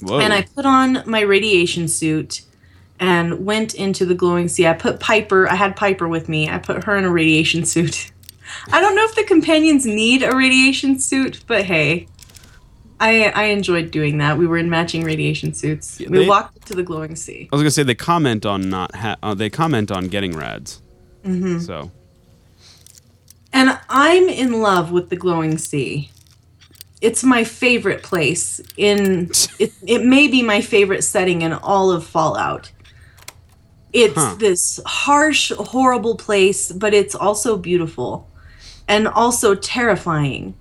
[0.00, 0.20] Whoa.
[0.20, 2.42] And I put on my radiation suit
[3.00, 4.66] and went into the glowing sea.
[4.66, 6.48] I put Piper, I had Piper with me.
[6.48, 8.12] I put her in a radiation suit.
[8.72, 12.06] I don't know if the companions need a radiation suit, but hey.
[13.00, 14.38] I I enjoyed doing that.
[14.38, 16.00] We were in matching radiation suits.
[16.00, 17.48] Yeah, we they- walked to the glowing sea.
[17.52, 20.80] I was gonna say they comment on not ha- uh, they comment on getting rads.
[21.24, 21.58] Mm-hmm.
[21.60, 21.90] So
[23.52, 26.10] And I'm in love with the glowing sea.
[27.02, 32.04] It's my favorite place in it, it may be my favorite setting in all of
[32.06, 32.70] Fallout.
[33.92, 34.34] It's Huh.
[34.38, 38.28] this harsh, horrible place, but it's also beautiful
[38.88, 40.54] and also terrifying.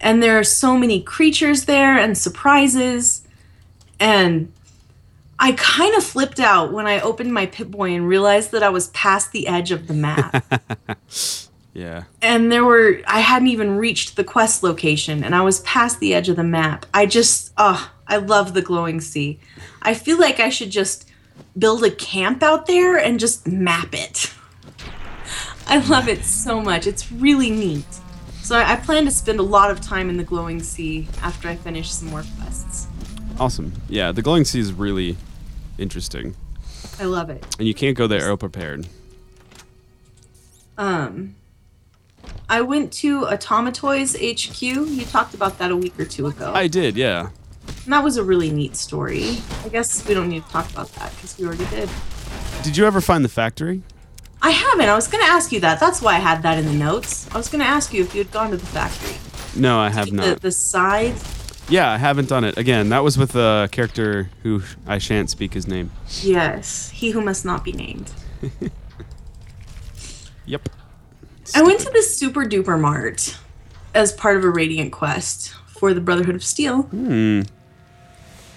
[0.00, 3.22] And there are so many creatures there and surprises.
[3.98, 4.52] And
[5.42, 8.68] I kind of flipped out when I opened my Pip Boy and realized that I
[8.68, 10.44] was past the edge of the map.
[11.72, 15.98] yeah, and there were I hadn't even reached the quest location and I was past
[15.98, 16.84] the edge of the map.
[16.92, 19.40] I just oh, I love the glowing sea.
[19.80, 21.08] I feel like I should just
[21.56, 24.34] build a camp out there and just map it.
[25.66, 26.86] I love it so much.
[26.86, 27.99] It's really neat.
[28.50, 31.46] So I I plan to spend a lot of time in the glowing sea after
[31.46, 32.88] I finish some more quests.
[33.38, 33.72] awesome.
[33.88, 35.16] Yeah, the glowing sea is really
[35.78, 36.34] interesting,
[36.98, 37.46] I love it.
[37.60, 38.88] and you can't go there ill prepared.
[40.76, 41.36] Um
[42.48, 44.60] I went to Automatoys HQ.
[44.62, 46.50] You talked about that a week or two ago.
[46.52, 47.28] I did, yeah.
[47.84, 49.38] And that was a really neat story.
[49.64, 51.88] I guess we don't need to talk about that because we already did.
[52.64, 53.84] Did you ever find the factory?
[54.42, 54.88] I haven't.
[54.88, 55.80] I was going to ask you that.
[55.80, 57.28] That's why I had that in the notes.
[57.32, 59.16] I was going to ask you if you had gone to the factory.
[59.60, 60.40] No, I have not.
[60.40, 61.68] the scythe.
[61.70, 62.56] Yeah, I haven't done it.
[62.56, 65.90] Again, that was with a character who I shan't speak his name.
[66.22, 68.10] Yes, he who must not be named.
[70.46, 70.68] Yep.
[71.54, 73.38] I went to the Super Duper Mart
[73.94, 76.82] as part of a Radiant quest for the Brotherhood of Steel.
[76.82, 77.42] Hmm.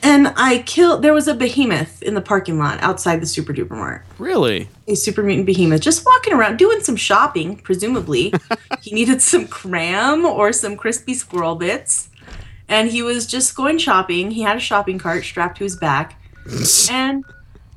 [0.03, 1.01] And I killed.
[1.01, 4.05] There was a behemoth in the parking lot outside the Super Duper Mart.
[4.19, 4.67] Really?
[4.87, 8.33] a super mutant behemoth just walking around doing some shopping presumably
[8.81, 12.09] he needed some cram or some crispy squirrel bits
[12.67, 16.19] and he was just going shopping he had a shopping cart strapped to his back
[16.91, 17.23] and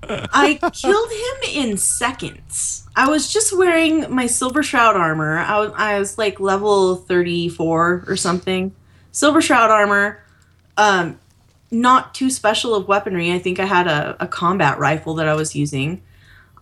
[0.09, 5.72] i killed him in seconds i was just wearing my silver shroud armor i was,
[5.77, 8.74] I was like level 34 or something
[9.12, 10.22] silver shroud armor
[10.77, 11.18] um
[11.71, 15.35] not too special of weaponry i think i had a, a combat rifle that i
[15.35, 16.01] was using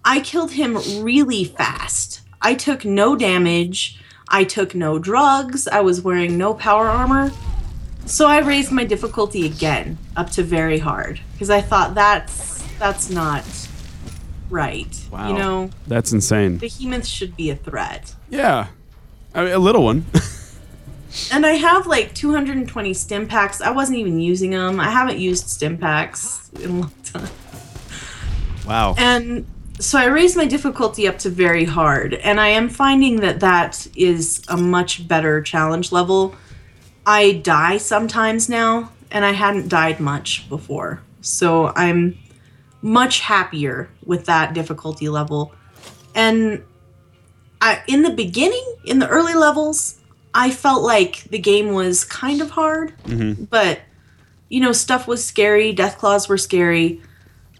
[0.05, 2.21] I killed him really fast.
[2.43, 3.99] I took no damage.
[4.29, 5.67] I took no drugs.
[5.67, 7.31] I was wearing no power armor.
[8.05, 13.09] So I raised my difficulty again up to very hard because I thought that's that's
[13.09, 13.45] not
[14.51, 14.95] right.
[15.11, 15.29] Wow.
[15.29, 16.59] You know, That's insane.
[16.59, 18.15] behemoths should be a threat.
[18.29, 18.67] Yeah.
[19.35, 20.05] I mean, a little one.
[21.33, 23.61] And I have like 220 stim packs.
[23.61, 24.81] I wasn't even using them.
[24.81, 27.29] I haven't used stim packs in a long time.
[28.67, 28.95] wow.
[28.99, 29.47] And
[29.79, 33.87] so I raised my difficulty up to very hard, and I am finding that that
[33.97, 36.35] is a much better challenge level.
[37.07, 41.03] I die sometimes now, and I hadn't died much before.
[41.21, 42.19] So I'm
[42.83, 45.53] much happier with that difficulty level.
[46.15, 46.63] And
[47.61, 49.99] I, in the beginning, in the early levels,
[50.35, 52.93] I felt like the game was kind of hard,
[53.49, 53.81] but
[54.49, 57.01] you know, stuff was scary, death claws were scary.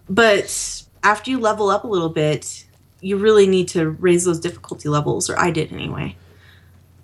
[0.09, 2.65] But after you level up a little bit,
[3.01, 6.15] you really need to raise those difficulty levels, or I did anyway.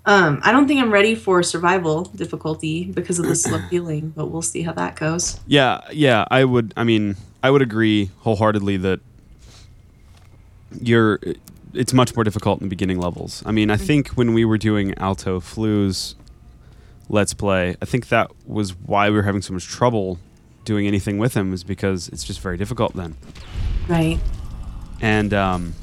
[0.06, 4.28] Um, I don't think I'm ready for survival difficulty because of the slow healing, but
[4.28, 5.40] we'll see how that goes.
[5.46, 6.74] Yeah, yeah, I would.
[6.76, 9.00] I mean, I would agree wholeheartedly that
[10.82, 11.20] you're.
[11.74, 13.44] It's much more difficult in the beginning levels.
[13.46, 16.16] I mean, I think when we were doing Alto Flu's
[17.10, 20.20] Let's Play, I think that was why we were having so much trouble
[20.66, 23.16] doing anything with him, is because it's just very difficult then.
[23.88, 24.20] Right.
[25.02, 25.74] And um,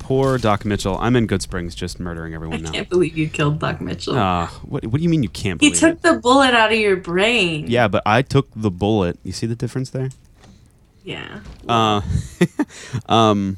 [0.00, 0.98] poor Doc Mitchell.
[0.98, 2.70] I'm in Goodsprings, just murdering everyone now.
[2.70, 4.14] I can't believe you killed Doc Mitchell.
[4.16, 6.02] Ah, what, what do you mean you can't he believe took it?
[6.02, 7.66] the bullet out of your brain.
[7.68, 9.18] Yeah, but I took the bullet.
[9.22, 10.10] You see the difference there?
[11.04, 11.40] Yeah.
[11.68, 12.02] Uh,
[13.08, 13.56] um,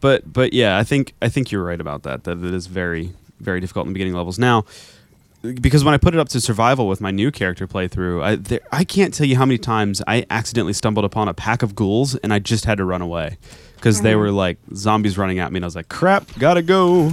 [0.00, 2.24] but but yeah, I think I think you're right about that.
[2.24, 4.38] That it is very very difficult in the beginning levels.
[4.38, 4.64] Now,
[5.60, 8.60] because when I put it up to survival with my new character playthrough, I there,
[8.72, 12.14] I can't tell you how many times I accidentally stumbled upon a pack of ghouls
[12.16, 13.38] and I just had to run away
[13.76, 17.12] because they were like zombies running at me, and I was like, "Crap, gotta go."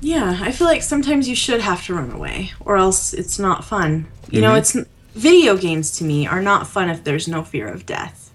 [0.00, 3.64] Yeah, I feel like sometimes you should have to run away, or else it's not
[3.64, 4.06] fun.
[4.30, 4.58] You know, Mhm.
[4.58, 4.76] it's
[5.16, 8.30] video games to me are not fun if there's no fear of death.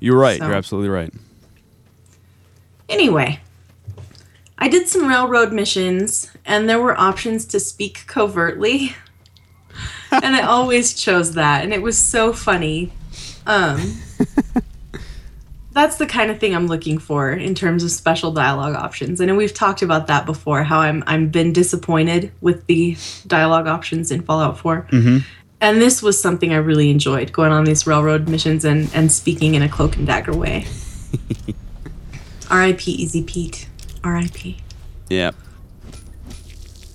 [0.00, 0.38] You're right.
[0.40, 1.12] So- You're absolutely right.
[2.88, 3.40] Anyway,
[4.58, 8.94] I did some railroad missions, and there were options to speak covertly,
[10.10, 12.92] and I always chose that, and it was so funny.
[13.46, 13.98] Um,
[15.72, 19.20] that's the kind of thing I'm looking for in terms of special dialogue options.
[19.20, 20.64] I know we've talked about that before.
[20.64, 24.88] How I'm I'm been disappointed with the dialogue options in Fallout 4.
[24.90, 25.18] Mm-hmm.
[25.60, 29.54] And this was something I really enjoyed going on these railroad missions and, and speaking
[29.54, 30.66] in a cloak and dagger way.
[32.50, 32.90] R.I.P.
[32.90, 33.68] Easy Pete.
[34.04, 34.58] R.I.P.
[35.08, 35.32] Yeah.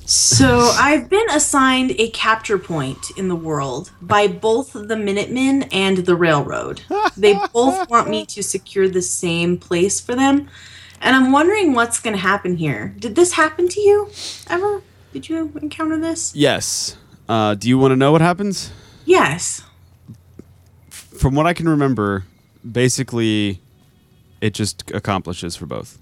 [0.06, 6.00] So I've been assigned a capture point in the world by both the Minutemen and
[6.00, 6.82] the Railroad.
[7.16, 10.50] They both want me to secure the same place for them.
[11.02, 12.94] And I'm wondering what's going to happen here.
[13.00, 14.10] Did this happen to you
[14.48, 14.82] ever?
[15.14, 16.36] Did you encounter this?
[16.36, 16.98] Yes.
[17.28, 18.72] Uh, do you want to know what happens?
[19.06, 19.64] Yes.
[20.90, 22.26] From what I can remember,
[22.70, 23.62] basically,
[24.44, 25.98] it just accomplishes for both.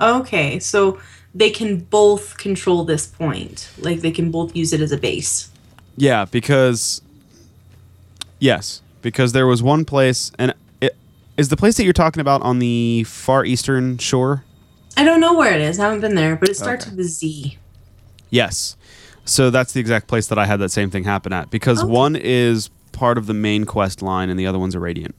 [0.00, 0.98] Okay, so
[1.34, 3.70] they can both control this point.
[3.78, 5.50] Like they can both use it as a base.
[5.96, 7.02] Yeah, because
[8.38, 10.96] yes, because there was one place, and it
[11.36, 14.44] is the place that you're talking about on the far eastern shore.
[14.96, 15.78] I don't know where it is.
[15.78, 16.96] I haven't been there, but it starts Okay.
[16.96, 17.58] with a Z.
[18.30, 18.76] Yes,
[19.26, 21.50] so that's the exact place that I had that same thing happen at.
[21.50, 21.90] Because Okay.
[21.92, 25.14] one is part of the main quest line, and the other one's a radiant.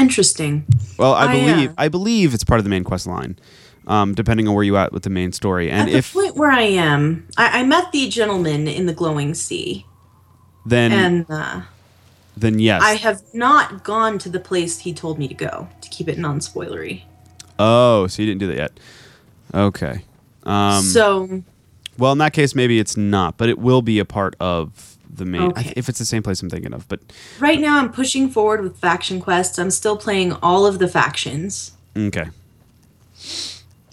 [0.00, 0.64] Interesting.
[0.98, 3.38] Well, I I, uh, believe I believe it's part of the main quest line,
[3.86, 5.70] um, depending on where you at with the main story.
[5.70, 8.92] And At if the point where I am, I, I met the gentleman in the
[8.94, 9.86] glowing sea,
[10.66, 11.62] then and uh,
[12.36, 12.82] then yes.
[12.82, 16.18] I have not gone to the place he told me to go to keep it
[16.18, 17.02] non-spoilery.
[17.58, 18.72] oh, so you didn't do that yet?
[19.52, 20.02] Okay.
[20.44, 21.42] Um, so
[21.98, 25.24] Well, in that case, maybe it's not, but it will be a part of the
[25.24, 25.42] main.
[25.42, 25.72] I Okay.
[25.76, 27.00] if it's the same place I'm thinking of, but
[27.40, 29.58] right now, I'm pushing forward with faction quests.
[29.58, 31.72] I'm still playing all of the factions.
[31.96, 32.28] okay.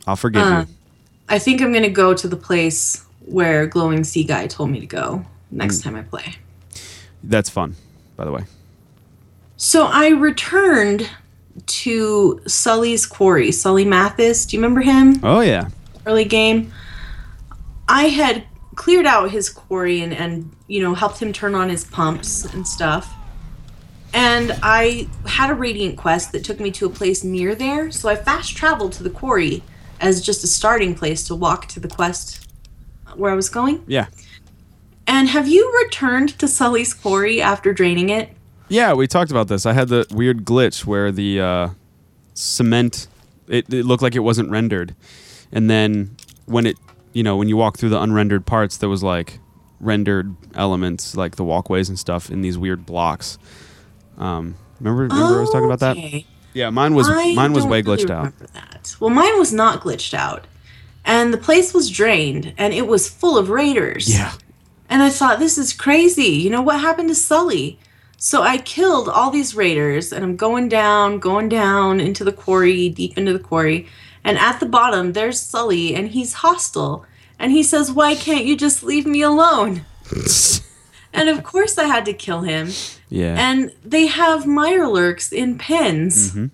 [0.06, 0.74] I'll forgive Uh, you.
[1.30, 4.86] I think I'm gonna go to the place where glowing sea guy told me to
[4.86, 5.58] go Mm.
[5.58, 6.36] next time I play.
[7.24, 7.76] That's fun,
[8.16, 8.46] by the way.
[9.58, 11.10] So I returned
[11.66, 13.52] to Sully's quarry.
[13.52, 15.20] Sully Mathis, do you remember him?
[15.24, 15.70] Oh yeah.
[16.06, 16.72] Early game.
[17.90, 18.44] I had
[18.76, 22.68] cleared out his quarry and, and you know helped him turn on his pumps and
[22.68, 23.14] stuff.
[24.14, 28.10] And I had a radiant quest that took me to a place near there, so
[28.10, 29.64] I fast traveled to the quarry
[30.00, 32.48] as just a starting place to walk to the quest
[33.16, 33.84] where I was going.
[33.88, 34.08] Yeah.
[35.08, 38.30] And have you returned to Sully's quarry after draining it?
[38.70, 39.66] Yeah, we talked about this.
[39.66, 41.70] I had the weird glitch where the uh,
[42.34, 43.08] cement
[43.48, 44.94] it, it looked like it wasn't rendered,
[45.52, 46.16] and then
[46.46, 46.78] when it
[47.14, 49.40] you know when you walk through the unrendered parts, there was like
[49.80, 53.38] rendered elements like the walkways and stuff in these weird blocks.
[54.18, 55.98] Um, remember, remember I was talking about that?
[55.98, 56.26] Okay.
[56.54, 58.34] Yeah, mine was I mine was way really glitched out.
[58.54, 58.96] That.
[59.00, 60.48] Well, mine was not glitched out,
[61.06, 64.12] and the place was drained, and it was full of raiders.
[64.12, 64.34] Yeah.
[64.90, 66.24] And I thought, this is crazy.
[66.24, 67.78] You know what happened to Sully?
[68.18, 72.90] So I killed all these raiders, and I'm going down, going down into the quarry,
[72.90, 73.88] deep into the quarry.
[74.24, 77.06] And at the bottom, there's Sully, and he's hostile.
[77.40, 79.86] And he says, Why can't you just leave me alone?
[81.14, 82.70] And of course, I had to kill him.
[83.10, 83.36] yeah.
[83.40, 86.34] And they have Mirelurks in pens.
[86.34, 86.52] Mhm.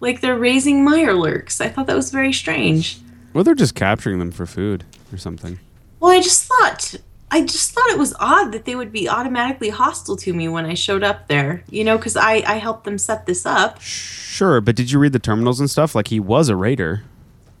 [0.00, 1.60] Like they're raising Mirelurks.
[1.60, 2.98] I thought that was very strange.
[3.32, 5.58] well, they're just capturing them for food or something.
[5.98, 6.94] Well, I just thought
[7.30, 10.64] I just thought it was odd that they would be automatically hostile to me when
[10.64, 11.64] I showed up there.
[11.68, 13.80] You know, because I I helped them set this up.
[13.80, 15.94] Sure, but did you read the terminals and stuff?
[15.96, 17.02] Like he was a raider.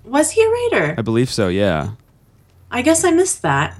[0.06, 0.94] Was he a raider?
[0.96, 1.48] I believe so.
[1.48, 1.90] Yeah.
[2.70, 3.74] I guess I missed that.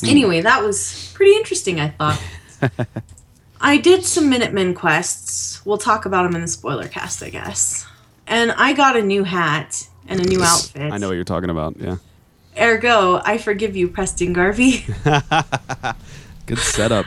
[0.00, 0.06] Hmm.
[0.06, 1.80] Anyway, that was pretty interesting.
[1.80, 2.22] I thought.
[3.60, 5.64] I did some Minutemen quests.
[5.64, 7.86] We'll talk about them in the spoiler cast, I guess.
[8.26, 10.92] And I got a new hat and a new outfit.
[10.92, 11.76] I know what you're talking about.
[11.78, 11.96] Yeah.
[12.60, 14.84] Ergo, I forgive you, Preston Garvey.
[16.46, 17.06] Good setup.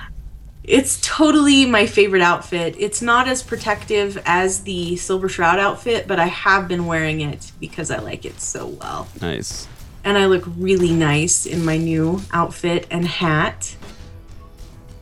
[0.67, 2.75] It's totally my favorite outfit.
[2.77, 7.53] It's not as protective as the Silver Shroud outfit, but I have been wearing it
[7.57, 9.07] because I like it so well.
[9.21, 9.65] Nice.
[10.03, 13.77] And I look really nice in my new outfit and hat.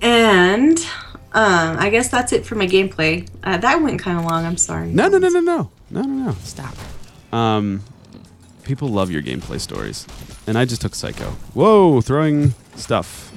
[0.03, 0.77] And
[1.33, 3.27] um, I guess that's it for my gameplay.
[3.43, 4.45] Uh, that went kind of long.
[4.45, 4.89] I'm sorry.
[4.89, 6.31] No, no, no, no, no, no, no, no.
[6.43, 6.75] Stop.
[7.33, 7.81] Um,
[8.63, 10.05] people love your gameplay stories,
[10.45, 11.31] and I just took Psycho.
[11.53, 13.31] Whoa, throwing stuff.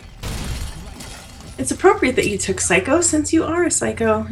[1.68, 4.26] It's appropriate that you took Psycho since you are a psycho.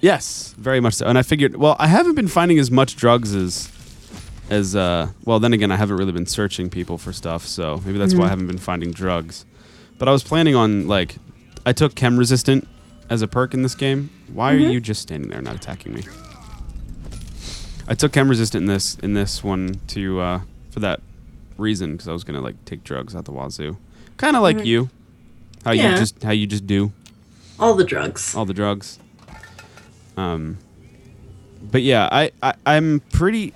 [0.00, 1.04] Yes, very much so.
[1.06, 3.70] And I figured, well, I haven't been finding as much drugs as,
[4.48, 5.38] as uh, well.
[5.38, 8.28] Then again, I haven't really been searching people for stuff, so maybe that's why I
[8.28, 9.44] haven't been finding drugs.
[9.98, 11.16] But I was planning on like,
[11.66, 12.66] I took chem resistant
[13.10, 14.08] as a perk in this game.
[14.32, 16.04] Why are you just standing there not attacking me?
[17.86, 20.40] I took chem resistant in this in this one to uh,
[20.70, 21.02] for that
[21.58, 23.76] reason because I was gonna like take drugs out the wazoo,
[24.16, 24.88] kind of like you,
[25.64, 26.92] how you just how you just do
[27.58, 28.34] All the drugs.
[28.34, 28.98] all the drugs.
[30.16, 30.58] Um,
[31.62, 33.54] but yeah, I, I I'm pretty.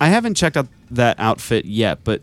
[0.00, 2.22] I haven't checked out that outfit yet, but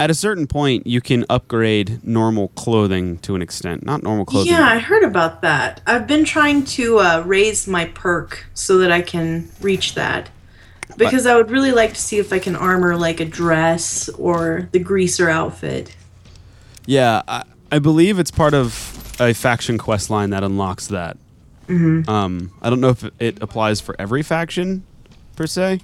[0.00, 3.84] at a certain point, you can upgrade normal clothing to an extent.
[3.84, 4.52] Not normal clothing.
[4.52, 5.80] Yeah, I heard about that.
[5.86, 10.30] I've been trying to uh, raise my perk so that I can reach that.
[10.96, 14.68] Because I would really like to see if I can armor like a dress or
[14.72, 15.94] the greaser outfit.
[16.88, 21.18] Yeah, I, I believe it's part of a faction quest line that unlocks that.
[21.66, 22.08] Mm-hmm.
[22.08, 24.84] Um, I don't know if it applies for every faction
[25.36, 25.80] per se,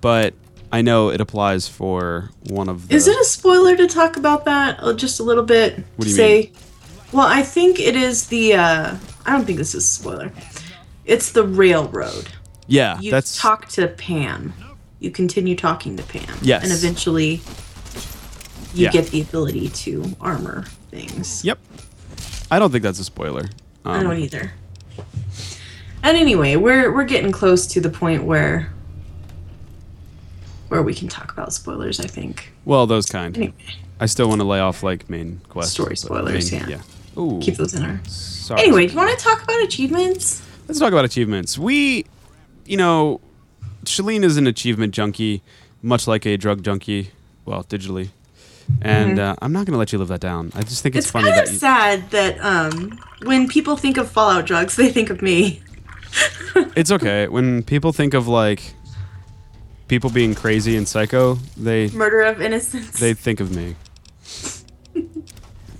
[0.00, 0.32] but
[0.72, 2.94] I know it applies for one of the.
[2.94, 5.76] Is it a spoiler to talk about that uh, just a little bit?
[5.96, 6.52] What do you Say, mean?
[7.12, 8.54] Well, I think it is the.
[8.54, 8.96] Uh,
[9.26, 10.32] I don't think this is a spoiler.
[11.04, 12.28] It's the railroad.
[12.68, 14.54] yeah, You that's talk to Pam.
[14.98, 16.38] You continue talking to Pam.
[16.40, 16.62] Yes.
[16.62, 17.42] And eventually,
[18.74, 18.90] you Yeah.
[18.92, 21.44] get the ability to armor things.
[21.44, 21.58] Yep.
[22.50, 23.42] I don't think that's a spoiler.
[23.84, 24.52] Um, I don't either.
[26.02, 28.72] And anyway, we're we're getting close to the point where
[30.68, 32.00] where we can talk about spoilers.
[32.00, 32.52] I think.
[32.64, 33.36] Well, those kind.
[33.36, 33.54] Anyway,
[34.00, 35.72] I still want to lay off like main quest.
[35.72, 36.80] Story spoilers, main- yeah.
[37.18, 37.38] Ooh.
[37.42, 38.00] keep those in our.
[38.06, 38.62] Sorry.
[38.62, 40.42] Anyway, do you want to talk about achievements?
[40.68, 41.58] let's talk about achievements.
[41.58, 42.06] We,
[42.64, 43.20] you know,
[43.84, 45.42] Shalene is an achievement junkie,
[45.82, 47.10] much like a drug junkie.
[47.44, 48.10] Well, digitally.
[48.82, 50.52] And uh, I'm not going to let you live that down.
[50.54, 51.18] I just think it's, Mm-hmm.
[51.18, 51.58] It's funny kind of that you.
[51.58, 55.62] sad that um, when people think of Fallout drugs, they think of me.
[56.74, 58.74] It's okay when people think of like
[59.86, 61.34] people being crazy and psycho.
[61.56, 62.98] They Murder of innocence.
[62.98, 63.76] they think of me.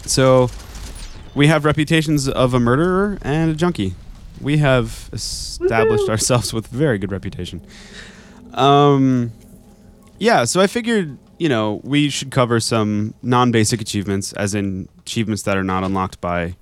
[0.07, 0.49] so,
[1.35, 3.95] we have reputations of a murderer and a junkie.
[4.41, 6.11] We have established Woohoo.
[6.11, 7.61] ourselves with very good reputation.
[8.55, 9.33] Um,
[10.19, 10.45] yeah.
[10.45, 15.57] So I figured, you know, we should cover some non-basic achievements, as in achievements that
[15.57, 16.55] are not unlocked by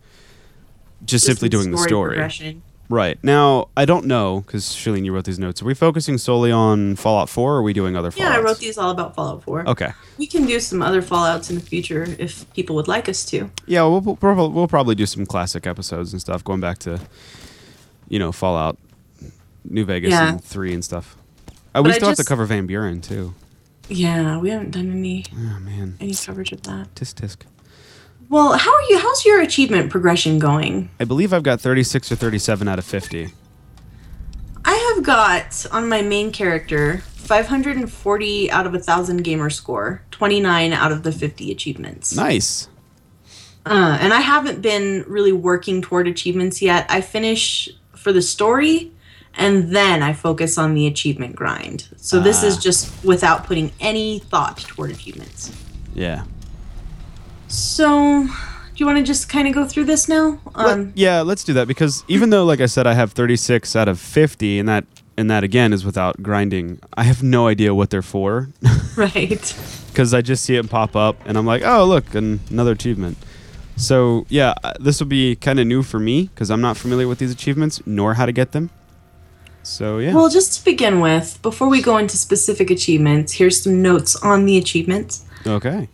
[1.05, 2.17] just, Just simply doing the story.
[2.89, 3.19] Right.
[3.23, 5.61] Now, I don't know, because Shalene, you wrote these notes.
[5.61, 8.19] Are we focusing solely on Fallout 4 or are we doing other Fallouts?
[8.19, 9.69] Yeah, I wrote these all about Fallout 4.
[9.69, 9.91] Okay.
[10.17, 13.51] We can do some other Fallouts in the future if people would like us to.
[13.67, 17.01] Yeah, we'll, we'll, probably, we'll probably do some classic episodes and stuff, going back to,
[18.09, 18.79] you know, Fallout,
[19.65, 20.29] New Vegas, Yeah.
[20.31, 21.17] and 3 and stuff.
[21.75, 23.35] Uh, we But I still have to cover Van Buren, too.
[23.89, 25.97] Yeah, we haven't done any Oh, man.
[26.01, 26.95] any coverage of that.
[26.95, 27.37] Tisk tisk.
[28.29, 28.99] Well, how are you?
[28.99, 30.91] How's your achievement progression going?
[31.01, 33.31] I believe I've got 36 or 37 out of 50.
[34.65, 40.73] I have got on my main character 540 out of a thousand gamer score, 29
[40.75, 42.15] out of the 50 achievements.
[42.15, 42.69] Nice.
[43.65, 46.87] Uh, and I haven't been really working toward achievements yet.
[46.91, 48.93] I finish for the story,
[49.37, 51.89] and then I focus on the achievement grind.
[51.97, 52.61] So this is Ah.
[52.61, 55.53] just without putting any thought toward achievements.
[55.95, 56.23] Yeah.
[57.49, 58.31] So, do
[58.77, 60.39] you want to just kind of go through this now?
[60.55, 63.75] Let- Um, yeah, let's do that because even though, like I said, I have 36
[63.75, 64.85] out of 50, and that
[65.17, 66.79] and that again is without grinding.
[66.97, 68.51] I have no idea what they're for
[68.97, 69.55] right.
[69.89, 73.17] because I just see it pop up, and I'm like, oh look, an- another achievement.
[73.77, 77.09] So yeah, uh, this will be kind of new for me because I'm not familiar
[77.09, 78.71] with these achievements nor how to get them.
[79.69, 80.15] So yeah.
[80.15, 84.47] Well, just to begin with, before we go into specific achievements, here's some notes on
[84.47, 85.25] the achievements.
[85.47, 85.89] okay.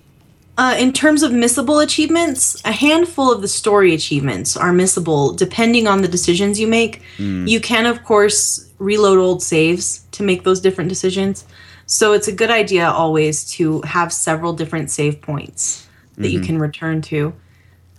[0.57, 5.89] Uh, in terms of missable achievements, a handful of the story achievements are missable depending
[5.89, 7.03] on the decisions you make.
[7.19, 11.45] You can, of course, reload old saves to make those different decisions.
[11.87, 16.59] So it's a good idea always to have several different save points that you can
[16.61, 17.35] return to.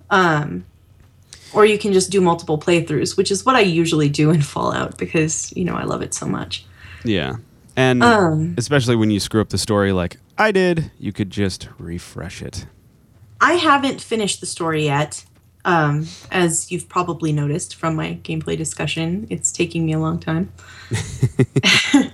[0.09, 0.65] Um,
[1.56, 4.97] or you can just do multiple playthroughs, which is what I usually do in Fallout
[4.97, 6.66] because, you know, I love it so much.
[7.03, 7.38] Yeah.
[7.76, 8.56] And Um.
[8.58, 12.66] especially when you screw up the story like I did, you could just refresh it.
[13.41, 15.24] I haven't finished the story yet.
[15.66, 20.51] Um, as you've probably noticed from my gameplay discussion, it's taking me a long time.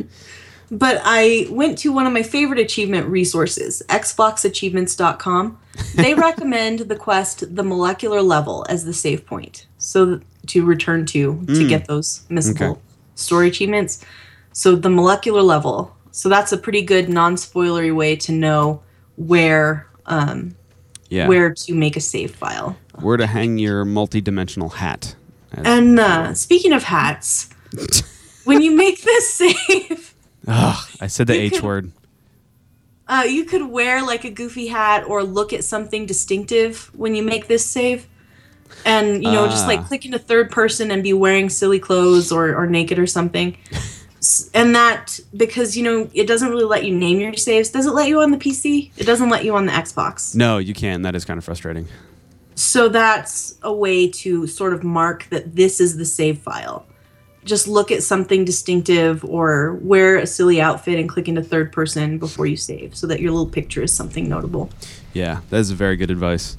[0.71, 5.57] but I went to one of my favorite achievement resources, xboxachievements.com.
[5.95, 9.67] They recommend the quest the molecular level as the save point.
[9.77, 12.79] So to return to to get those missable Okay.
[13.15, 14.03] story achievements.
[14.53, 15.95] So the molecular level.
[16.11, 18.81] So that's a pretty good non-spoilery way to know
[19.15, 20.55] where um,
[21.09, 21.27] Yeah.
[21.27, 22.75] where to make a save file.
[22.99, 25.15] Where to hang your multi-dimensional hat.
[25.53, 27.49] And uh, speaking of hats,
[28.45, 30.10] when you make this save,
[30.51, 31.91] Ugh, I said the you H could- word.
[33.07, 37.23] uh, you could wear like a goofy hat or look at something distinctive when you
[37.23, 38.07] make this save.
[38.85, 39.83] And, you know, just like Ah.
[39.83, 43.57] click into third person and be wearing silly clothes or, or naked or something.
[44.53, 47.69] And that, because, you know, it doesn't really let you name your saves.
[47.69, 48.91] Does it let you on the PC?
[48.95, 50.35] It doesn't let you on the Xbox.
[50.35, 51.01] No, you can.
[51.01, 51.87] That is kind of frustrating.
[52.55, 56.85] So that's a way to sort of mark that this is the save file.
[57.43, 62.19] Just look at something distinctive or wear a silly outfit and click into third person
[62.19, 64.69] before you save so that your little picture is something notable.
[65.13, 66.57] Yeah, that is very good advice.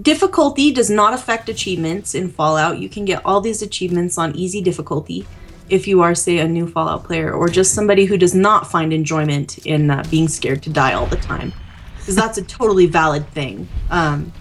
[0.00, 2.78] Difficulty does not affect achievements in Fallout.
[2.78, 5.26] You can get all these achievements on easy difficulty
[5.68, 8.92] if you are, say, a new Fallout player or just somebody who does not find
[8.92, 11.52] enjoyment in uh, being scared to die all the time.
[11.98, 13.68] Because that's a totally valid thing.
[13.90, 14.32] Um,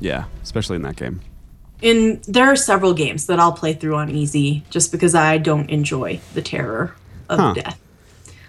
[0.00, 1.20] Yeah, especially in that game.
[1.82, 5.68] In there are several games that I'll play through on easy just because I don't
[5.70, 6.94] enjoy the terror
[7.28, 7.54] of Huh.
[7.54, 7.78] death.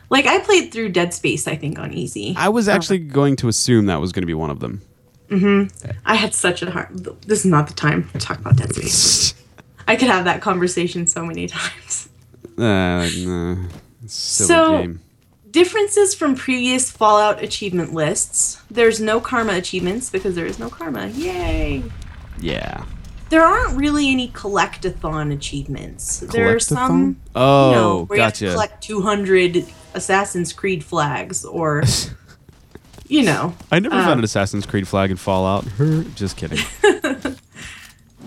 [0.09, 2.33] Like I played through Dead Space, I think, on easy.
[2.37, 4.81] I was actually going to assume that was going to be one of them.
[5.29, 5.89] Mm-hmm.
[6.05, 6.87] I had such a hard.
[7.25, 9.33] This is not the time to talk about Dead Space.
[9.87, 12.07] I could have that conversation so many times.
[12.57, 13.67] Uh, silly
[14.07, 14.99] So- game.
[15.51, 18.61] Differences from previous Fallout achievement lists.
[18.69, 21.07] There's no karma achievements because there is no karma.
[21.07, 21.83] Yay!
[22.39, 22.83] Yeah.
[23.29, 26.19] There aren't really any collectathon achievements.
[26.19, 31.43] There are some Oh, you know, where you have to collect 200 Assassin's Creed flags
[31.43, 31.83] or,
[33.07, 33.53] you know.
[33.71, 35.65] I never uh, found an Assassin's Creed flag in Fallout.
[36.15, 36.59] Just kidding.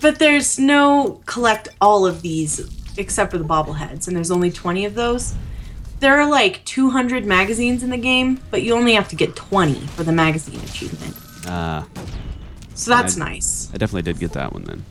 [0.00, 2.58] But there's no collect all of these
[2.96, 5.34] except for the bobbleheads, and there's only 20 of those.
[6.00, 9.74] There are like 200 magazines in the game, but you only have to get 20
[9.88, 11.14] for the magazine achievement.
[11.46, 11.84] Uh,
[12.80, 13.68] So that's I- nice.
[13.72, 14.84] I definitely did get that one then.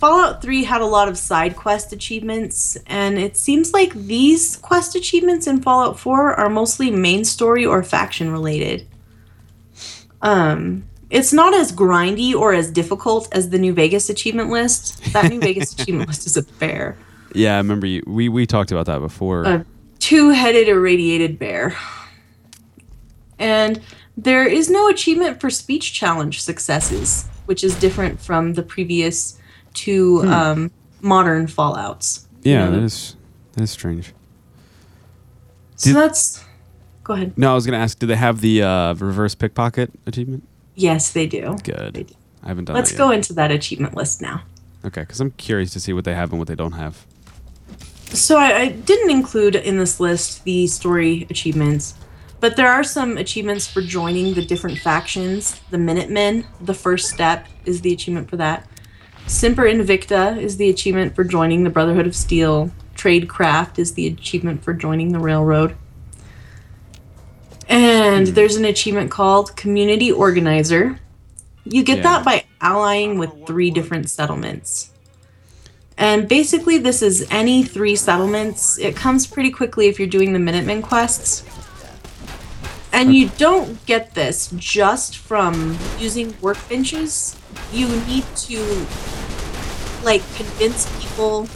[0.00, 4.94] Fallout 3 had a lot of side quest achievements, and it seems like these quest
[4.94, 8.86] achievements in Fallout 4 are mostly main story or faction related.
[10.22, 15.12] Um, it's not as grindy or as difficult as the New Vegas achievement list.
[15.12, 16.96] That New Vegas achievement list is a bear.
[17.34, 18.02] Yeah, I remember you.
[18.06, 19.44] We we talked about that before.
[19.44, 19.66] A
[19.98, 21.76] two headed irradiated bear.
[23.38, 23.80] And
[24.16, 29.38] there is no achievement for speech challenge successes, which is different from the previous
[29.74, 32.26] two um, modern Fallouts.
[32.42, 33.16] yeah, know, that is
[33.52, 34.12] that is strange.
[35.76, 36.44] So Did- that's.
[37.02, 37.36] Go ahead.
[37.36, 37.98] No, I was gonna ask.
[37.98, 40.46] Do they have the uh, reverse pickpocket achievement?
[40.74, 41.56] Yes, they do.
[41.64, 41.94] Good.
[41.94, 42.14] They do.
[42.42, 42.78] I haven't done it.
[42.78, 44.42] Let's go into that achievement list now.
[44.84, 47.06] Okay, because I'm curious to see what they have and what they don't have.
[48.12, 51.94] So I, I didn't include in this list the story achievements,
[52.40, 55.60] But there are some achievements for joining the different factions.
[55.70, 58.66] The Minutemen, the first step, is the achievement for that.
[59.26, 62.70] Semper Invicta is the achievement for joining the Brotherhood of Steel.
[62.96, 65.76] Tradecraft is the achievement for joining the Railroad.
[67.68, 68.34] And hmm.
[68.34, 70.98] there's an achievement called Community Organizer.
[71.64, 72.02] You get Yeah.
[72.04, 74.90] that by allying with three different settlements.
[75.96, 78.78] And basically, this is any three settlements.
[78.78, 81.44] It comes pretty quickly if you're doing the Minutemen quests.
[82.92, 87.38] And you don't get this just from using workbenches.
[87.72, 88.60] You need to,
[90.04, 91.46] like, convince people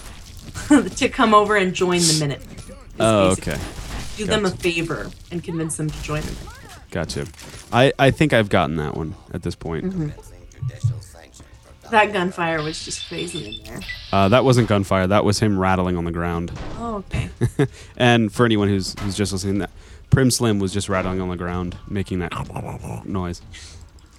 [0.97, 2.43] to come over and join the minute.
[3.01, 3.59] Oh, okay.
[4.17, 6.55] Do them a favor and convince them to join the Minutemen.
[6.91, 7.27] Gotcha.
[7.73, 9.87] I, I think I've gotten that one at this point.
[9.87, 10.11] Mm-hmm.
[11.91, 13.81] That gunfire was just crazy in there.
[14.13, 15.07] Uh, that wasn't gunfire.
[15.07, 16.53] That was him rattling on the ground.
[16.79, 17.29] Oh, okay.
[17.97, 19.71] and for anyone who's who's just listening, that
[20.15, 22.33] Primm Slim was just rattling on the ground, making that
[23.05, 23.43] noise.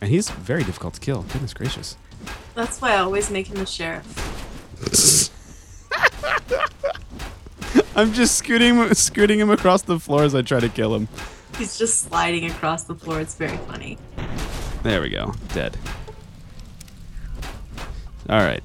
[0.01, 1.21] And he's very difficult to kill.
[1.23, 1.95] Goodness gracious.
[2.53, 5.31] That's why I always make him the sheriff.
[7.95, 11.07] I'm just scooting scooting him across the floor as I try to kill him.
[11.57, 13.21] He's just sliding across the floor.
[13.21, 13.97] It's very funny.
[14.83, 15.33] There we go.
[15.53, 15.77] Dead.
[18.29, 18.61] All right.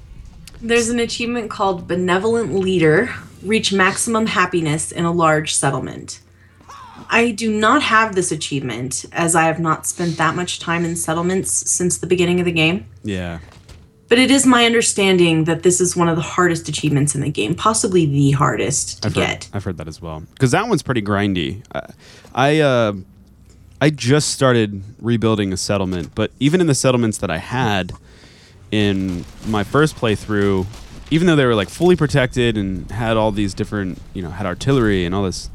[0.59, 3.09] There's an achievement called Benevolent Leader
[3.41, 6.19] Reach Maximum Happiness in a Large Settlement.
[7.09, 10.95] I do not have this achievement as I have not spent that much time in
[10.95, 12.85] settlements since the beginning of the game.
[13.03, 13.39] Yeah.
[14.07, 17.31] But it is my understanding that this is one of the hardest achievements in the
[17.31, 19.45] game, possibly the hardest to I've get.
[19.45, 20.19] Heard, I've heard that as well.
[20.33, 21.63] Because that one's pretty grindy.
[21.73, 21.93] I,
[22.33, 22.93] I uh,
[23.79, 27.93] I just started rebuilding a settlement, but even in the settlements that I had
[28.69, 30.65] in my first playthrough,
[31.09, 34.45] even though they were like fully protected and had all these different, you know, had
[34.45, 35.49] artillery and all this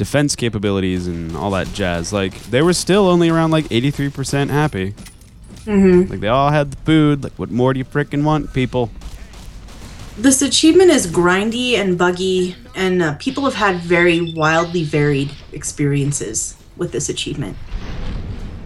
[0.00, 4.94] defense capabilities and all that jazz, like they were still only around like 83% happy.
[5.66, 6.10] Mm-hmm.
[6.10, 7.22] Like they all had the food.
[7.22, 8.90] Like, what more do you frickin' want, people?
[10.16, 16.56] This achievement is grindy and buggy, and uh, people have had very wildly varied experiences
[16.78, 17.58] with this achievement.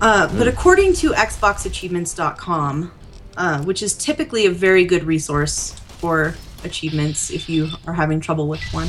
[0.00, 2.92] Uh, but according to XboxAchievements.com,
[3.36, 8.46] uh, which is typically a very good resource for achievements if you are having trouble
[8.46, 8.88] with one,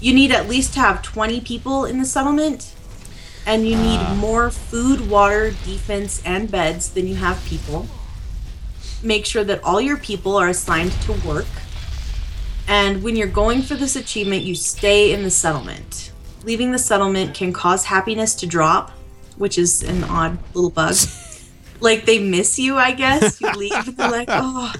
[0.00, 2.74] you need at least to have 20 people in the settlement,
[3.46, 4.16] and you need ah.
[4.20, 7.86] more food, water, defense, and beds than you have people
[9.02, 11.46] make sure that all your people are assigned to work.
[12.66, 16.12] And when you're going for this achievement, you stay in the settlement.
[16.44, 18.90] Leaving the settlement can cause happiness to drop,
[19.36, 20.94] which is an odd little bug.
[21.80, 23.40] like they miss you, I guess.
[23.40, 24.74] You leave and they're like, oh,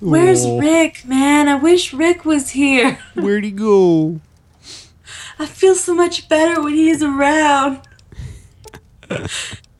[0.00, 1.48] where's Rick, man?
[1.48, 2.98] I wish Rick was here.
[3.14, 4.20] Where'd he go?
[5.40, 7.80] I feel so much better when he's around.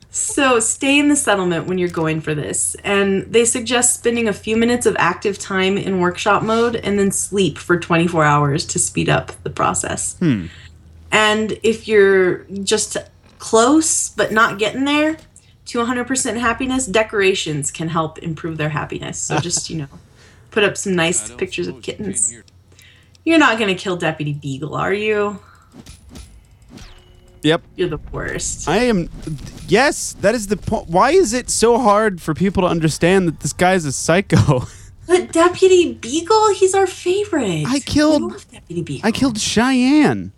[0.09, 2.75] so stay in the settlement when you're going for this.
[2.83, 7.11] And they suggest spending a few minutes of active time in workshop mode and then
[7.11, 10.17] sleep for 24 hours to speed up the process.
[10.17, 10.47] Hmm.
[11.11, 12.97] And if you're just
[13.37, 15.17] close but not getting there
[15.67, 19.19] to 100% happiness, decorations can help improve their happiness.
[19.19, 19.89] So just, you know,
[20.49, 22.33] put up some nice pictures of kittens.
[23.23, 25.39] You're not going to kill Deputy Beagle, are you?
[27.43, 27.61] Yep.
[27.75, 28.67] You're the worst.
[28.69, 29.09] I am.
[29.67, 30.87] Yes, that is the point.
[30.89, 34.67] Why is it so hard for people to understand that this guy's a psycho?
[35.07, 37.65] But Deputy Beagle, he's our favorite.
[37.67, 39.05] I killed- love Deputy Beagle.
[39.05, 40.31] I killed Cheyenne.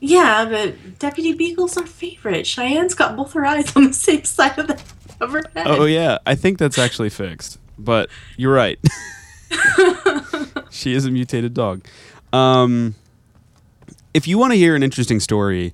[0.00, 2.44] Yeah, but Deputy Beagle's our favorite.
[2.44, 4.82] Cheyenne's got both her eyes on the same side of the
[5.20, 5.66] of her head.
[5.68, 7.60] Oh yeah, I think that's actually fixed.
[7.78, 8.80] But you're right.
[10.70, 11.84] she is a mutated dog.
[12.32, 12.96] Um,
[14.12, 15.72] if you want to hear an interesting story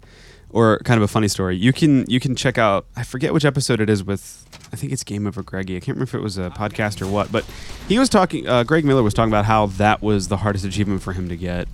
[0.53, 2.87] or kind of a funny story, you can you can check out.
[2.97, 4.47] I forget which episode it is with.
[4.73, 5.77] I think it's Game Over Greggy.
[5.77, 7.45] I can't remember if it was a podcast or what, but
[7.89, 8.49] he was talking.
[8.49, 11.37] Uh, Greg Miller was talking about how that was the hardest achievement for him to
[11.37, 11.67] get.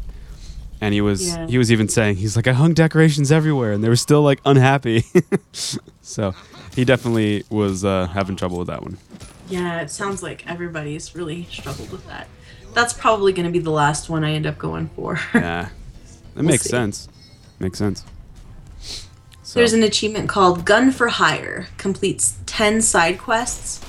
[0.81, 1.47] And he was Yeah.
[1.47, 4.41] he was even saying he's like I hung decorations everywhere and they were still like
[4.45, 5.05] unhappy.
[6.03, 6.35] so
[6.74, 8.99] he definitely was uh, having trouble with that one.
[9.49, 12.29] Yeah, it sounds like everybody's really struggled with that.
[12.74, 15.18] That's probably going to be the last one I end up going for.
[15.35, 15.68] Yeah,
[16.35, 16.68] that makes see.
[16.70, 17.09] sense.
[17.59, 18.05] Makes sense.
[19.57, 23.80] So, There's an achievement called Gun for Hire, completes 10 side quests.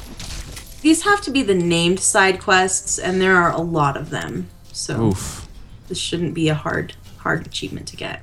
[0.80, 4.47] These have to be the named side quests, and there are a lot of them.
[4.72, 5.45] So oof.
[5.89, 8.22] this shouldn't be a hard, hard achievement to get.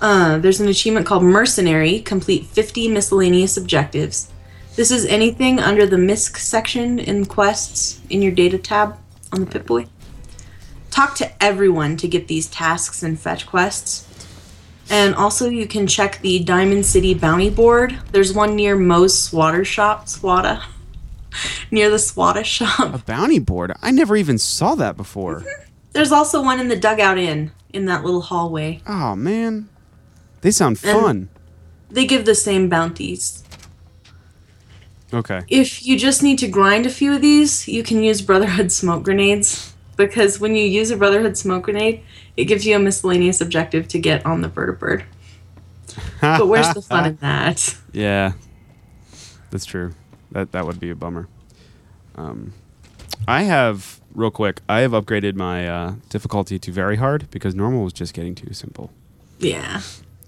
[0.00, 4.30] Uh, there's an achievement called Mercenary, complete 50 miscellaneous objectives.
[4.76, 8.96] This is anything under the MISC section in quests in your data tab
[9.32, 9.86] on the Pip-Boy.
[10.92, 14.06] Talk to everyone to get these tasks and fetch quests.
[14.92, 17.98] And also, you can check the Diamond City Bounty Board.
[18.12, 20.62] There's one near Moe's Swatter Shop, Swata,
[21.70, 22.94] near the Swata shop.
[22.94, 23.72] A bounty board.
[23.80, 25.40] I never even saw that before.
[25.40, 25.62] Mm-hmm.
[25.92, 28.82] There's also one in the Dugout Inn in that little hallway.
[28.86, 29.70] Oh man,
[30.42, 31.28] they sound And- fun.
[31.90, 33.44] They give the same bounties.
[35.12, 35.40] Okay.
[35.48, 39.02] If you just need to grind a few of these, you can use Brotherhood smoke
[39.02, 39.74] grenades.
[39.96, 42.02] Because when you use a Brotherhood smoke grenade,
[42.36, 45.04] it gives you a miscellaneous objective to get on the vertibird.
[46.20, 47.76] But where's the fun in that?
[47.92, 48.32] Yeah,
[49.50, 49.92] that's true.
[50.30, 51.28] That that would be a bummer.
[52.14, 52.54] Um,
[53.28, 54.60] I have real quick.
[54.68, 58.52] I have upgraded my uh, difficulty to very hard because normal was just getting too
[58.54, 58.90] simple.
[59.38, 59.80] Yeah.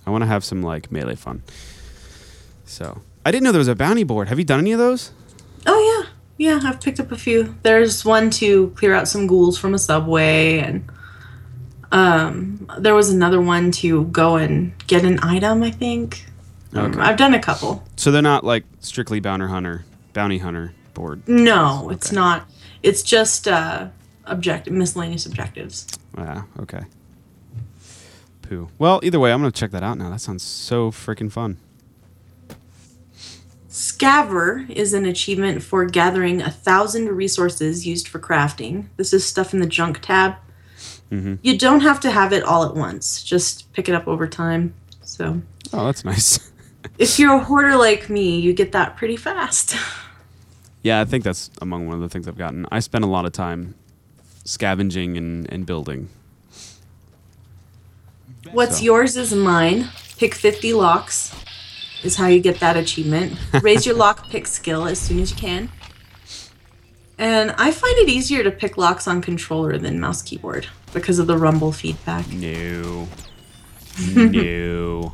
[0.07, 1.43] I want to have some like melee fun.
[2.65, 4.29] So I didn't know there was a bounty board.
[4.29, 5.13] Have you done any of those?
[5.67, 6.05] Oh
[6.39, 6.69] yeah, yeah.
[6.69, 7.55] I've picked up a few.
[7.63, 10.85] There's one to clear out some ghouls from a subway, and
[11.95, 15.63] um, there was another one to go and get an item.
[15.63, 16.27] I think.
[16.75, 17.01] Um, Okay.
[17.01, 17.85] I've done a couple.
[17.97, 21.23] So they're not like strictly bounty hunter, bounty hunter board.
[21.29, 22.49] No, it's not.
[22.83, 23.89] It's just uh,
[24.25, 25.87] objective miscellaneous objectives.
[26.19, 26.83] Ah, okay.
[28.43, 28.69] Poo.
[28.79, 30.11] Well, either way, I'm gonna check that out now.
[30.11, 31.59] That sounds so freaking fun.
[33.71, 38.87] Scavver is an achievement for gathering a thousand resources used for crafting.
[38.97, 40.37] This is stuff in the junk tab.
[41.15, 41.39] Mhm.
[41.43, 43.23] You don't have to have it all at once.
[43.23, 44.75] Just pick it up over time.
[45.03, 45.41] So
[45.73, 46.51] Oh, that's nice.
[46.99, 49.77] if you're a hoarder like me, you get that pretty fast.
[50.83, 52.67] yeah, I think that's among one of the things I've gotten.
[52.73, 53.75] I spend a lot of time
[54.45, 56.09] scavenging and, and building.
[58.53, 58.85] What's So.
[58.85, 59.89] yours is mine.
[60.19, 61.35] Pick 50 locks
[62.03, 63.39] is how you get that achievement.
[63.63, 65.71] Raise your lock pick skill as soon as you can.
[67.17, 71.27] And I find it easier to pick locks on controller than mouse keyboard because of
[71.27, 72.27] the rumble feedback.
[72.33, 73.09] No.
[74.15, 75.13] no.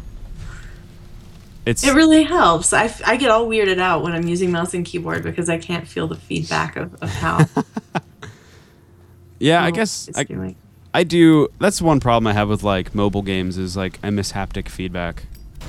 [1.66, 2.72] It's It really helps.
[2.72, 5.86] I, I get all weirded out when I'm using mouse and keyboard because I can't
[5.86, 7.46] feel the feedback of, of how
[9.38, 9.62] yeah.
[9.62, 10.56] I guess I, doing.
[10.94, 11.48] I do.
[11.58, 15.24] That's one problem I have with like mobile games is like I miss haptic feedback.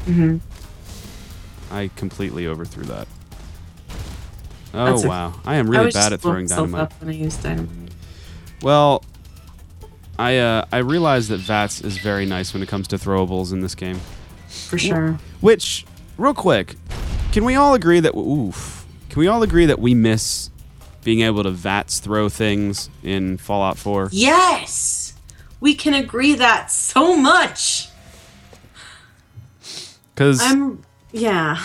[0.06, 0.38] Mm-hmm.
[1.74, 3.08] I completely overthrew that.
[4.74, 6.82] Oh That's wow, I am really bad at throwing dynamite.
[6.82, 7.92] up when I use dynamite.
[8.62, 9.04] Well,
[10.22, 13.62] I uh, I realize that VATS is very nice when it comes to throwables in
[13.62, 14.00] this game.
[14.48, 15.18] For sure.
[15.40, 15.84] Which,
[16.16, 16.76] real quick,
[17.32, 18.86] can we all agree that oof?
[19.10, 20.52] Can we all agree that we miss
[21.04, 24.10] being able to VATS throw things in Fallout 4?
[24.12, 25.14] Yes!
[25.60, 27.90] We can agree that so much.
[30.14, 31.58] Because I'm yeah.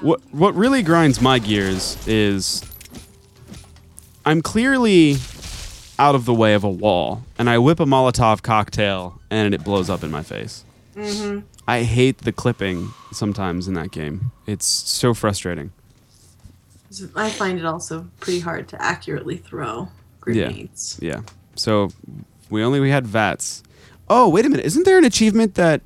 [0.00, 2.62] what what really grinds my gears is
[4.24, 5.18] I'm clearly
[6.02, 9.62] out of the way of a wall, and I whip a Molotov cocktail, and it
[9.62, 10.64] blows up in my face.
[10.96, 11.46] Mm-hmm.
[11.68, 14.32] I hate the clipping sometimes in that game.
[14.44, 15.70] It's so frustrating.
[17.14, 19.88] I find it also pretty hard to accurately throw
[20.26, 20.46] Yeah.
[20.48, 20.98] grenades.
[21.00, 21.20] Yeah.
[21.54, 21.90] So
[22.50, 23.62] we only we had VATS.
[24.10, 24.66] Oh wait a minute!
[24.66, 25.82] Isn't there an achievement that?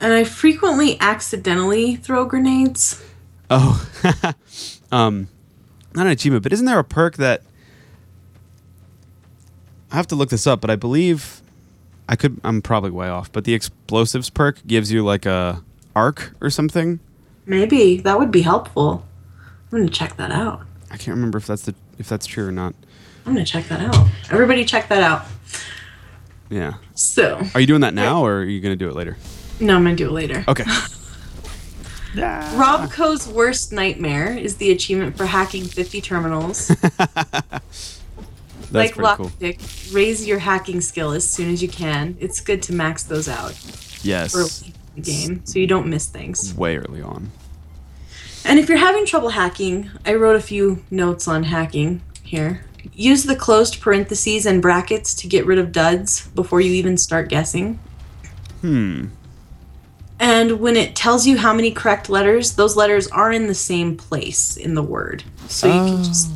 [0.00, 3.04] And I frequently accidentally throw grenades.
[3.50, 3.86] Oh,
[4.90, 5.28] um,
[5.94, 7.42] not an achievement, but isn't there a perk that?
[9.90, 11.40] I have to look this up, but I believe
[12.08, 12.40] I could.
[12.44, 15.62] I'm probably way off, but the explosives perk gives you like a
[15.96, 17.00] arc or something.
[17.46, 19.04] Maybe that would be helpful.
[19.72, 20.62] I'm gonna check that out.
[20.90, 22.74] I can't remember if that's the if that's true or not.
[23.26, 24.08] I'm gonna check that out.
[24.30, 25.24] Everybody check that out.
[26.50, 26.74] Yeah.
[26.94, 29.16] So Are you doing that now, or are you gonna do it later?
[29.60, 30.44] no, I'm gonna do it later.
[30.48, 30.64] Okay.
[32.14, 36.70] Robco's worst nightmare is the achievement for hacking 50 terminals.
[38.70, 39.26] That's like pretty cool.
[39.30, 42.16] lockpick, raise your hacking skill as soon as you can.
[42.20, 43.54] It's good to max those out
[44.02, 44.34] Yes.
[44.34, 46.54] early in the game so you don't miss things.
[46.54, 47.30] Way early on.
[48.44, 52.64] And if you're having trouble hacking, I wrote a few notes on hacking here.
[52.94, 57.28] Use the closed parentheses and brackets to get rid of duds before you even start
[57.28, 57.78] guessing.
[58.60, 59.06] Hmm.
[60.20, 63.96] And when it tells you how many correct letters, those letters are in the same
[63.96, 65.22] place in the word.
[65.46, 66.30] So you can just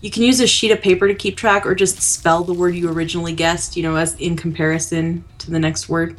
[0.00, 2.74] you can use a sheet of paper to keep track or just spell the word
[2.74, 6.18] you originally guessed, you know, as in comparison to the next word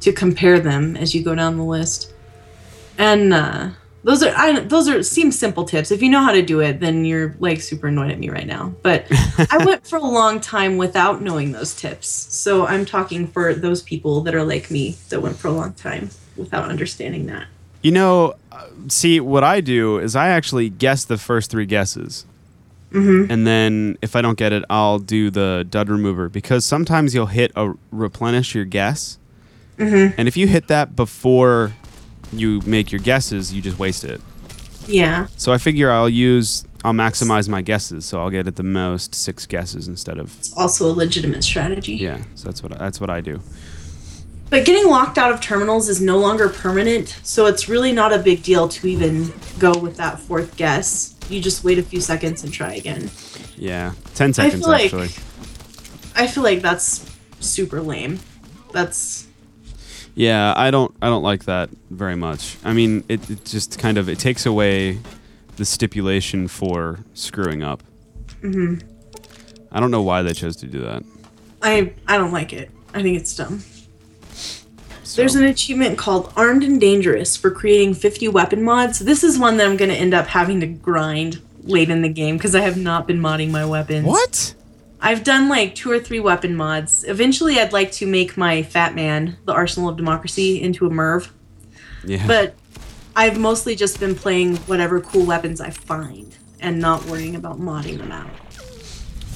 [0.00, 2.12] to compare them as you go down the list.
[2.98, 3.70] And uh
[4.02, 5.90] those are I, those are seem simple tips.
[5.90, 8.46] If you know how to do it, then you're like super annoyed at me right
[8.46, 8.74] now.
[8.82, 9.06] But
[9.50, 12.08] I went for a long time without knowing those tips.
[12.08, 15.74] So I'm talking for those people that are like me that went for a long
[15.74, 17.46] time without understanding that.
[17.82, 22.24] You know, uh, see, what I do is I actually guess the first three guesses.
[22.90, 23.30] Mm-hmm.
[23.30, 27.26] And then if I don't get it, I'll do the dud remover because sometimes you'll
[27.26, 29.18] hit a replenish your guess
[29.80, 31.72] And if you hit that before
[32.32, 34.20] you make your guesses, you just waste it.
[34.86, 35.28] Yeah.
[35.36, 39.14] So I figure I'll use I'll maximize my guesses, so I'll get at the most
[39.14, 41.94] six guesses instead of It's also a legitimate strategy.
[41.94, 42.22] yeah.
[42.34, 43.40] So that's what that's what I do.
[44.48, 48.18] But getting locked out of terminals is no longer permanent, so it's really not a
[48.18, 51.14] big deal to even go with that fourth guess.
[51.30, 53.10] You just wait a few seconds and try again.
[53.56, 55.24] Yeah, ten seconds I feel like actually.
[56.16, 57.08] I feel like that's
[57.40, 58.18] super lame.
[58.72, 59.26] That's
[60.14, 62.56] Yeah, I don't I don't like that very much.
[62.64, 64.98] I mean, it, it just kind of it takes away
[65.56, 67.82] the stipulation for screwing up.
[68.42, 68.86] Mm-hmm.
[69.72, 71.04] I don't know why they chose to do that.
[71.62, 72.70] I I don't like it.
[72.92, 73.62] I think it's dumb.
[75.10, 79.00] So- There's an achievement called Armed and Dangerous for creating 50 weapon mods.
[79.00, 82.08] This is one that I'm going to end up having to grind late in the
[82.08, 84.06] game because I have not been modding my weapons.
[84.06, 84.54] what?
[85.00, 87.04] I've done like two or three weapon mods.
[87.08, 91.32] Eventually, I'd like to make my Fat Man, the Arsenal of Democracy, into a Merv.
[92.04, 92.54] Yeah, But
[93.16, 97.98] I've mostly just been playing whatever cool weapons I find and not worrying about modding
[97.98, 98.30] them out.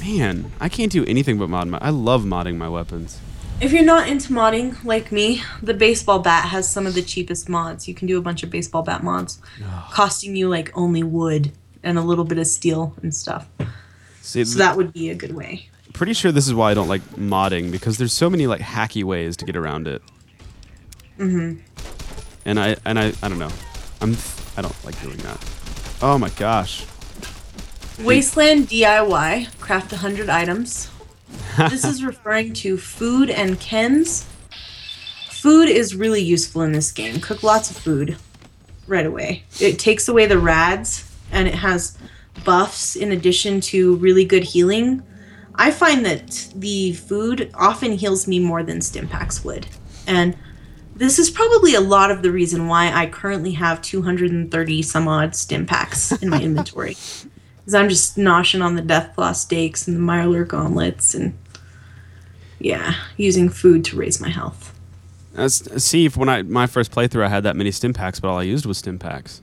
[0.01, 1.67] man, I can't do anything but mod.
[1.67, 3.19] My, I love modding my weapons.
[3.61, 7.49] If you're not into modding like me, the baseball bat has some of the cheapest
[7.49, 7.89] mods.
[7.89, 9.41] You can do a bunch of baseball bat mods,
[9.91, 11.53] costing you like only wood
[11.83, 13.47] and a little bit of steel and stuff.
[14.21, 15.69] See, So that would be a good way.
[15.93, 19.05] pretty sure this is why I don't like modding because there's so many like hacky
[19.05, 20.03] ways to get around it.
[21.19, 21.61] Mm-hmm.
[22.45, 23.51] And I and I I don't know.
[24.01, 24.17] I'm
[24.57, 25.39] I don't like doing that.
[26.03, 26.85] Oh my gosh.
[28.01, 30.91] Wasteland DIY, craft 100 items.
[31.57, 34.25] This is referring to food and chems.
[35.31, 37.21] Food is really useful in this game.
[37.21, 38.17] Cook lots of food
[38.87, 39.45] right away.
[39.61, 41.97] It takes away the rads and it has
[42.45, 45.03] buffs in addition to really good healing.
[45.57, 49.67] I find that the food often heals me more than Stimpaks would.
[50.07, 50.37] And
[50.97, 55.35] this is probably a lot of the reason why I currently have 230 some odd
[55.35, 56.97] Stimpaks in my inventory.
[57.65, 61.37] Because I'm just noshing on the death Deathclaw steaks and the Myler gauntlets and,
[62.59, 64.73] yeah, using food to raise my health.
[65.33, 68.29] That's, see, if when I my first playthrough, I had that many stim packs, but
[68.29, 69.41] all I used was stim packs.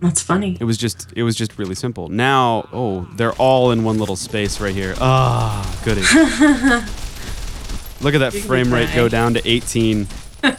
[0.00, 0.56] That's funny.
[0.60, 2.08] It was just it was just really simple.
[2.08, 4.94] Now, oh, they're all in one little space right here.
[4.98, 6.00] Ah, goody.
[8.00, 10.06] Look at that You're frame rate go down to 18.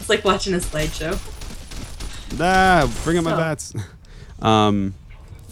[0.00, 1.18] It's like watching a slideshow.
[2.40, 3.74] Ah, bring up my So- VATS.
[4.40, 4.94] Um,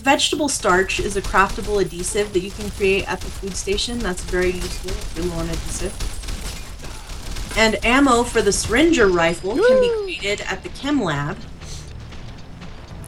[0.07, 3.99] Vegetable starch is a craftable adhesive that you can create at the food station.
[3.99, 5.93] That's very useful if you're low on adhesive.
[7.59, 11.37] And ammo for the syringer rifle can be created at the chem lab.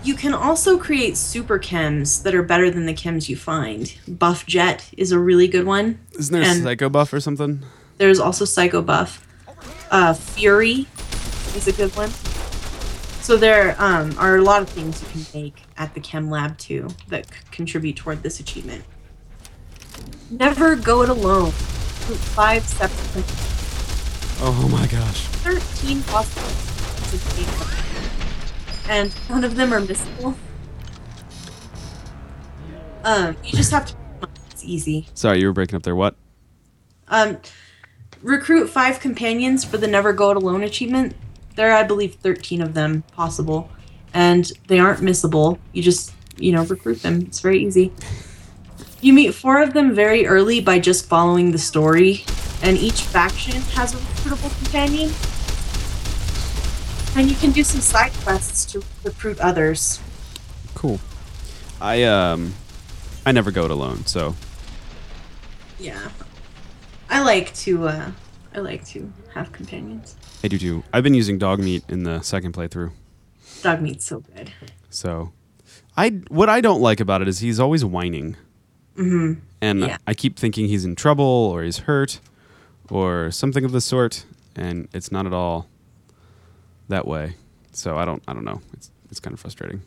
[0.03, 3.95] You can also create super chems that are better than the chems you find.
[4.09, 6.01] Buff Jet is a really good one.
[6.19, 7.63] isn't there a And- psycho buff or something?
[7.99, 9.25] There's also Psycho Buff.
[9.93, 10.89] Uh, Fury
[11.55, 12.11] is a good one.
[13.29, 16.57] So there um, are a lot of things you can make at the Chem Lab
[16.57, 18.83] too that c- contribute toward this achievement.
[20.31, 21.51] Never go it alone.
[21.51, 23.27] Five separate,
[24.41, 25.27] Oh my gosh.
[25.27, 26.49] 13 possible
[28.89, 30.35] and none of them are missable.
[33.05, 33.95] Um, you just have to.
[34.53, 35.07] It's easy.
[35.13, 35.95] Sorry, you were breaking up there.
[35.95, 36.17] What?
[37.09, 37.37] Um,
[38.23, 41.15] recruit five companions for the Never Go It Alone achievement.
[41.59, 43.69] There are, I believe, 13 of them possible,
[44.15, 45.59] and they aren't missable.
[45.73, 47.23] You just, you know, recruit them.
[47.23, 47.91] It's very easy.
[49.01, 52.25] You meet four of them very early by just following the story,
[52.63, 55.11] and each faction has a recruitable companion.
[57.19, 59.99] And you can do some side quests to recruit others.
[60.77, 61.01] Cool.
[61.81, 62.55] I um,
[63.27, 64.37] I never go it alone, so
[65.81, 66.09] Yeah.
[67.11, 68.11] I like to, uh,
[68.55, 70.15] I like to have companions.
[70.43, 70.85] I do too.
[70.93, 72.93] I've been using dog meat in the second playthrough,
[73.63, 74.53] Dog meat's so good.
[74.91, 75.33] so
[75.97, 78.37] I what I don't like about it is he's always whining,
[78.97, 79.41] mm-hmm.
[79.61, 79.97] and Yeah.
[80.07, 82.21] I keep thinking he's in trouble or he's hurt
[82.91, 84.25] or something of the sort,
[84.55, 85.67] and it's not at all
[86.89, 87.35] that way.
[87.73, 88.61] So I don't I don't know.
[88.75, 89.83] It's it's kind of frustrating.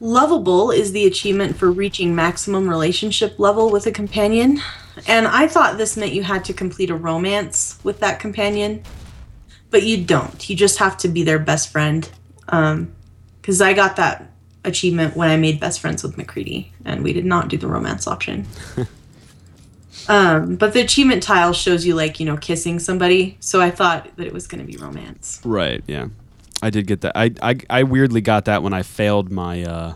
[0.00, 4.60] Lovable is the achievement for reaching maximum relationship level with a companion.
[5.06, 8.82] And I thought this meant you had to complete a romance with that companion.
[9.70, 10.48] But you don't.
[10.48, 12.08] You just have to be their best friend.
[12.46, 14.30] Because I got that
[14.64, 18.06] achievement when I made best friends with MacCready, and we did not do the romance
[18.06, 18.46] option.
[20.08, 23.36] um, but the achievement tile shows you, like, you know, kissing somebody.
[23.40, 25.40] So I thought that it was going to be romance.
[25.44, 25.84] Right.
[25.86, 26.08] Yeah.
[26.62, 27.12] I did get that.
[27.14, 29.94] I, I I weirdly got that when I failed my uh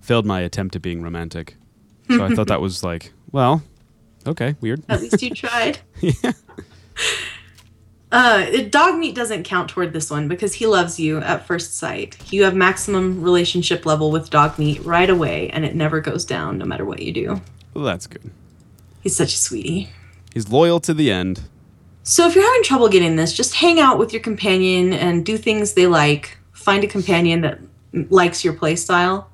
[0.00, 1.56] failed my attempt at being romantic.
[2.10, 3.62] So I thought that was like, well,
[4.26, 4.82] okay, weird.
[4.88, 5.78] At least you tried.
[6.00, 6.32] yeah.
[8.14, 12.16] Uh, dog meat doesn't count toward this one because he loves you at first sight.
[12.32, 16.58] You have maximum relationship level with dog meat right away, and it never goes down
[16.58, 17.40] no matter what you do.
[17.74, 18.30] Well, that's good.
[19.00, 19.88] He's such a sweetie.
[20.32, 21.42] He's loyal to the end.
[22.04, 25.36] So if you're having trouble getting this, just hang out with your companion and do
[25.36, 26.38] things they like.
[26.52, 27.58] Find a companion that
[28.10, 29.28] likes your play style.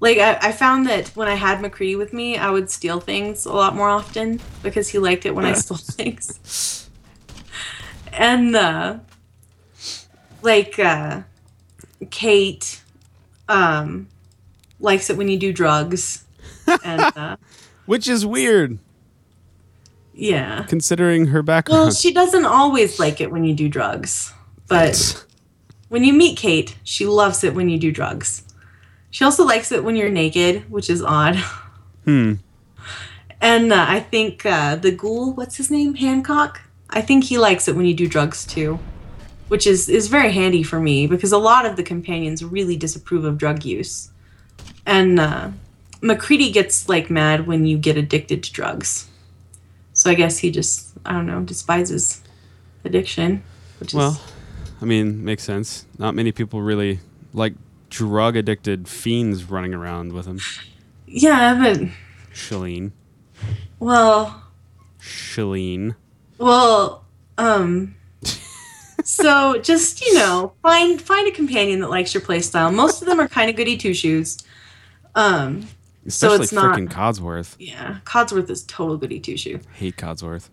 [0.00, 3.44] Like I, I found that when I had MacCready with me, I would steal things
[3.44, 6.88] a lot more often because he liked it when I stole things.
[8.12, 8.98] And uh,
[10.42, 11.22] like uh,
[12.10, 12.82] Kate
[13.48, 14.08] um,
[14.78, 16.24] likes it when you do drugs.
[16.84, 17.36] And uh,
[17.86, 18.78] Which is weird,
[20.14, 20.64] yeah.
[20.64, 21.80] considering her background.
[21.80, 24.32] Well, she doesn't always like it when you do drugs,
[24.68, 25.26] but
[25.88, 28.44] when you meet Kate, she loves it when you do drugs.
[29.10, 31.36] She also likes it when you're naked, which is odd.
[32.04, 32.34] hmm.
[33.40, 36.60] And uh, I think uh, the ghoul, what's his name, Hancock?
[36.90, 38.78] I think he likes it when you do drugs too,
[39.48, 43.24] which is is very handy for me because a lot of the companions really disapprove
[43.24, 44.10] of drug use,
[44.84, 45.50] and uh,
[46.02, 49.08] MacCready gets like mad when you get addicted to drugs.
[49.92, 52.22] So I guess he just I don't know despises
[52.84, 53.42] addiction,
[53.78, 54.32] which Well, is
[54.82, 55.86] I mean, makes sense.
[55.98, 57.00] Not many people really
[57.32, 57.54] like
[57.90, 60.40] drug addicted fiends running around with him.
[61.06, 61.88] yeah, but
[62.32, 62.92] Shalene.
[63.78, 64.42] well,
[65.00, 65.94] Shalene.
[66.38, 67.04] Well,
[67.36, 67.94] um
[69.04, 72.72] so just, you know, find find a companion that likes your playstyle.
[72.74, 74.38] Most of them are kind of goody two shoes.
[75.14, 75.62] Um
[76.08, 77.56] So Especially it's not- freaking Codsworth.
[77.58, 79.60] yeah, Codsworth is total goody two shoe.
[79.74, 80.48] Hate Codsworth.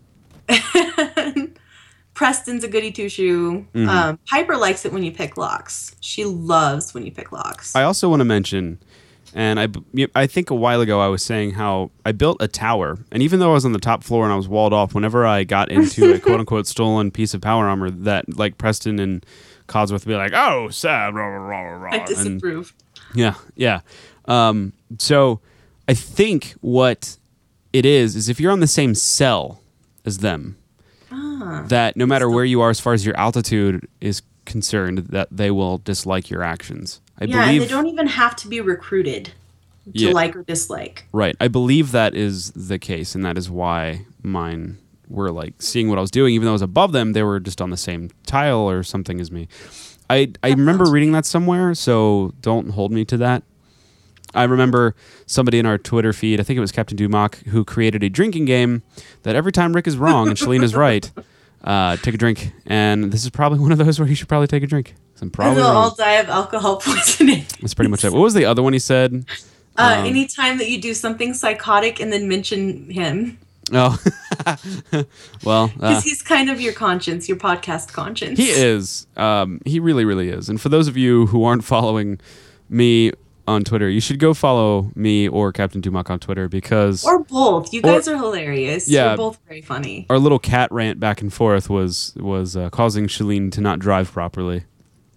[2.18, 3.64] Preston's a goody two shoe.
[3.72, 3.88] Mm-hmm.
[3.88, 5.94] Um, Piper likes it when you pick locks.
[6.00, 7.76] She loves when you pick locks.
[7.76, 8.80] I also want to mention,
[9.34, 9.68] and I,
[10.16, 13.38] I think a while ago I was saying how I built a tower, and even
[13.38, 15.70] though I was on the top floor and I was walled off, whenever I got
[15.70, 19.24] into a quote unquote stolen piece of power armor, that like Preston and
[19.68, 22.74] Codsworth would be like, "Oh, sad," rah, rah, rah, rah, I and- disapprove.
[23.14, 23.82] Yeah, yeah.
[24.24, 25.38] Um, so
[25.86, 27.16] I think what
[27.72, 29.62] it is is if you're on the same cell
[30.04, 30.57] as them,
[31.10, 31.64] Ah.
[31.68, 35.50] that no matter where you are as far as your altitude is concerned, that they
[35.50, 37.00] will dislike your actions.
[37.20, 39.30] I yeah, believe and they don't even have to be recruited to
[39.92, 40.12] Yeah.
[40.12, 41.04] like or dislike.
[41.12, 41.34] right.
[41.40, 44.78] I believe that is the case, and that is why mine
[45.08, 47.40] were like seeing what I was doing, even though I was above them, they were
[47.40, 49.48] just on the same tile or something as me.
[50.10, 53.42] I I remember reading that somewhere, so don't hold me to that.
[54.38, 54.94] I remember
[55.26, 58.44] somebody in our Twitter feed, I think it was Captain Dumock, who created a drinking
[58.46, 58.82] game
[59.24, 61.10] that every time Rick is wrong and Shalene is right,
[61.64, 62.52] uh, take a drink.
[62.66, 64.94] And this is probably one of those where you should probably take a drink.
[65.20, 67.44] I'm probably they'll all die of alcohol poisoning.
[67.60, 68.12] That's pretty much it.
[68.12, 69.24] What was the other one he said?
[69.76, 73.38] Uh, Um, anytime that you do something psychotic and then mention him,
[73.72, 73.98] Oh,
[75.44, 78.38] well, uh, because he's kind of your conscience, your podcast conscience.
[78.38, 79.06] he is.
[79.16, 80.48] Um, he really, really is.
[80.48, 82.18] And for those of you who aren't following
[82.68, 83.12] me
[83.48, 87.72] on Twitter, you should go follow me or Captain Dumock on Twitter because or both.
[87.72, 88.88] You Or- guys are hilarious.
[88.88, 89.08] Yeah.
[89.08, 90.06] You're both very funny.
[90.10, 94.12] our little cat rant back and forth was was uh, causing Shalene to not drive
[94.12, 94.64] properly.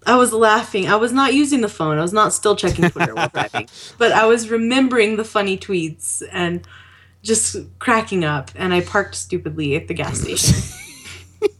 [0.04, 0.88] I was laughing.
[0.88, 1.96] I was not using the phone.
[1.98, 3.68] I was not still checking Twitter while driving,
[3.98, 6.66] but I was remembering the funny tweets and
[7.22, 8.50] just cracking up.
[8.56, 10.56] And I parked stupidly at the gas station.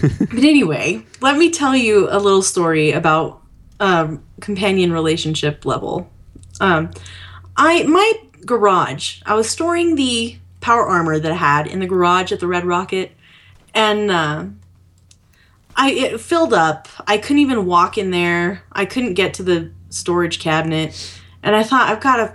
[0.00, 3.39] but anyway, let me tell you a little story about
[3.80, 6.08] um, companion relationship level.
[6.60, 6.90] Um,
[7.56, 8.12] I my
[8.46, 9.20] garage.
[9.26, 12.64] I was storing the power armor that I had in the garage at the Red
[12.64, 13.12] Rocket,
[13.74, 14.10] and.
[14.10, 14.44] Uh,
[15.76, 16.88] I it filled up.
[17.06, 18.64] I couldn't even walk in there.
[18.72, 21.18] I couldn't get to the storage cabinet.
[21.42, 22.34] And I thought I've got to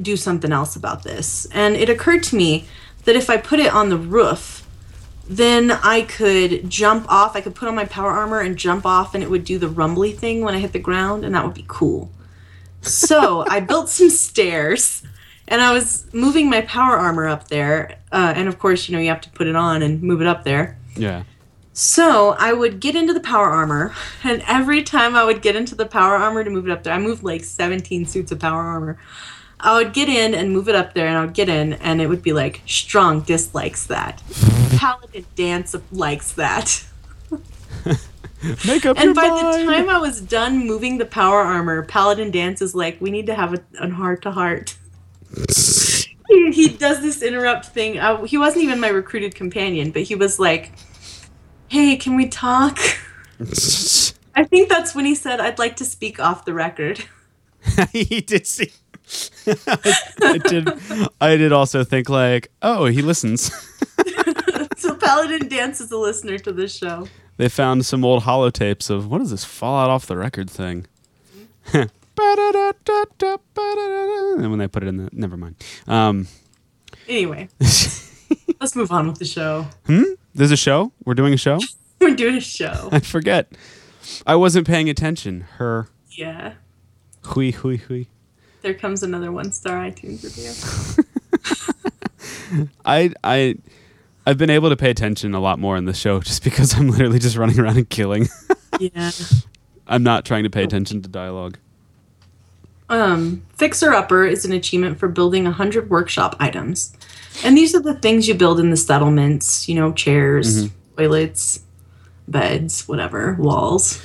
[0.00, 1.46] do something else about this.
[1.52, 2.66] And it occurred to me
[3.04, 4.65] that if I put it on the roof,
[5.28, 7.36] then I could jump off.
[7.36, 9.68] I could put on my power armor and jump off and it would do the
[9.68, 12.10] rumbly thing when I hit the ground and that would be cool.
[12.80, 15.02] So, I built some stairs
[15.48, 17.98] and I was moving my power armor up there.
[18.12, 20.26] Uh, and of course, you know, you have to put it on and move it
[20.26, 20.78] up there.
[20.96, 21.24] Yeah.
[21.78, 23.94] So I would get into the power armor,
[24.24, 26.94] and every time I would get into the power armor to move it up there,
[26.94, 28.98] I moved like 17 suits of power armor.
[29.60, 32.00] I would get in and move it up there, and I would get in, and
[32.00, 34.22] it would be like, Strong dislikes that.
[34.76, 36.84] Paladin Danse likes that.
[38.66, 39.68] Make up your And by mind.
[39.68, 43.26] the time I was done moving the power armor, Paladin Danse is like, We need
[43.26, 44.76] to have a, heart to heart.
[46.28, 47.98] He he does this interrupt thing.
[47.98, 50.72] Uh, he wasn't even my recruited companion, but he was like,
[51.68, 52.78] Hey, can we talk?
[54.34, 57.04] I think that's when he said, I'd like to speak off the record.
[57.92, 58.70] he did see.
[59.46, 60.68] I did.
[61.20, 63.52] I did also think like, oh, he listens.
[64.76, 67.06] so Paladin Danse is a listener to this show.
[67.36, 70.86] They found some old holotapes of what is this Fallout off the record thing?
[71.74, 71.90] and
[74.50, 75.56] when they put it in the never mind.
[75.86, 76.26] Um,
[77.08, 79.66] Anyway, let's move on with the show.
[80.34, 80.92] there's a show.
[81.04, 81.60] We're doing a show.
[82.00, 82.88] We're doing a show.
[82.90, 83.52] I forget.
[84.26, 85.42] I wasn't paying attention.
[85.58, 85.88] Her.
[86.10, 86.54] Yeah.
[87.26, 88.06] Hui hui hui.
[88.66, 91.04] There comes another one star iTunes review.
[92.84, 93.54] I I
[94.26, 96.88] I've been able to pay attention a lot more in the show just because I'm
[96.88, 98.26] literally just running around and killing.
[98.80, 99.12] yeah.
[99.86, 101.58] I'm not trying to pay attention to dialogue.
[102.88, 106.92] Um, Fixer Upper is an achievement for building 100 workshop items.
[107.44, 111.60] And these are the things you build in the settlements, you know, chairs, toilets,
[112.26, 114.02] beds, whatever, walls,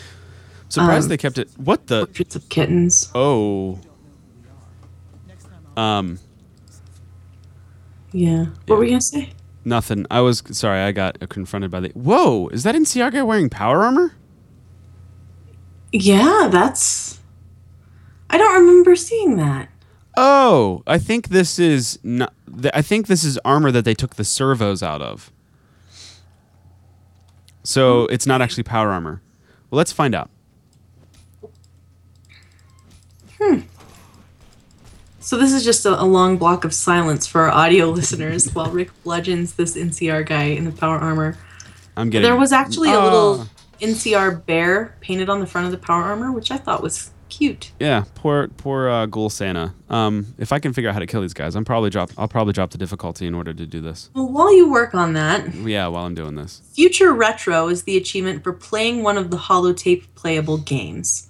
[0.70, 1.50] Surprised Um, they kept it.
[1.58, 2.06] What the?
[2.06, 3.10] portraits of kittens.
[3.16, 3.80] Oh.
[5.82, 6.20] Um.
[8.12, 8.46] Yeah.
[8.68, 9.34] What were you going to say?
[9.66, 10.06] Nothing.
[10.12, 10.82] I was sorry.
[10.82, 11.90] I got confronted by the.
[11.90, 12.50] Whoa!
[12.50, 12.76] Is that
[13.12, 14.14] guy wearing power armor?
[15.92, 17.20] Yeah, that's.
[18.30, 19.70] I don't remember seeing that.
[20.16, 22.34] Oh, I think this is not.
[22.74, 25.32] I think this is armor that they took the servos out of.
[27.64, 29.22] So it's not actually power armor.
[29.70, 30.30] Well, let's find out.
[35.32, 38.70] So this is just a, a long block of silence for our audio listeners while
[38.70, 41.38] Rick bludgeons this NCR guy in the power armor.
[41.96, 42.30] I'm getting.
[42.30, 43.04] There was actually a Ah.
[43.06, 43.48] little
[43.80, 47.72] NCR bear painted on the front of the power armor, which I thought was cute.
[47.80, 49.74] Yeah, poor poor uh, Ghoul Santa.
[49.90, 52.12] Um, if I can figure out how to kill these guys, I'm probably drop.
[52.18, 54.10] I'll probably drop the difficulty in order to do this.
[54.14, 56.62] Well, while you work on that, Yeah, while I'm doing this.
[56.74, 61.30] Future Retro is the achievement for playing one of the holotape playable games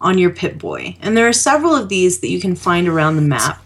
[0.00, 0.96] on your Pip Boy.
[1.00, 3.62] And there are several of these that you can find around the map.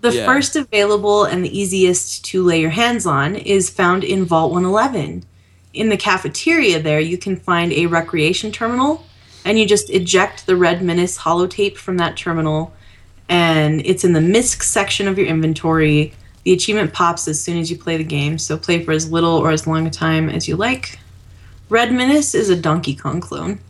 [0.00, 0.26] The Yeah.
[0.26, 5.24] first available and the easiest to lay your hands on is found in Vault 111.
[5.72, 9.04] In the cafeteria, there you can find a recreation terminal,
[9.44, 12.72] and you just eject the Red Menace holotape from that terminal,
[13.28, 16.12] and it's in the MISC section of your inventory.
[16.44, 19.36] The achievement pops as soon as you play the game, so play for as little
[19.36, 20.98] or as long a time as you like.
[21.68, 23.60] Red Menace is a Donkey Kong clone.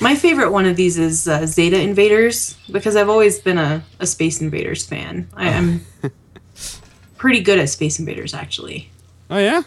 [0.00, 4.06] My favorite one of these is uh, Zeta Invaders because I've always been a, a
[4.06, 5.28] Space Invaders fan.
[5.34, 5.84] I am
[7.18, 8.90] pretty good at Space Invaders, actually.
[9.28, 9.62] Oh yeah.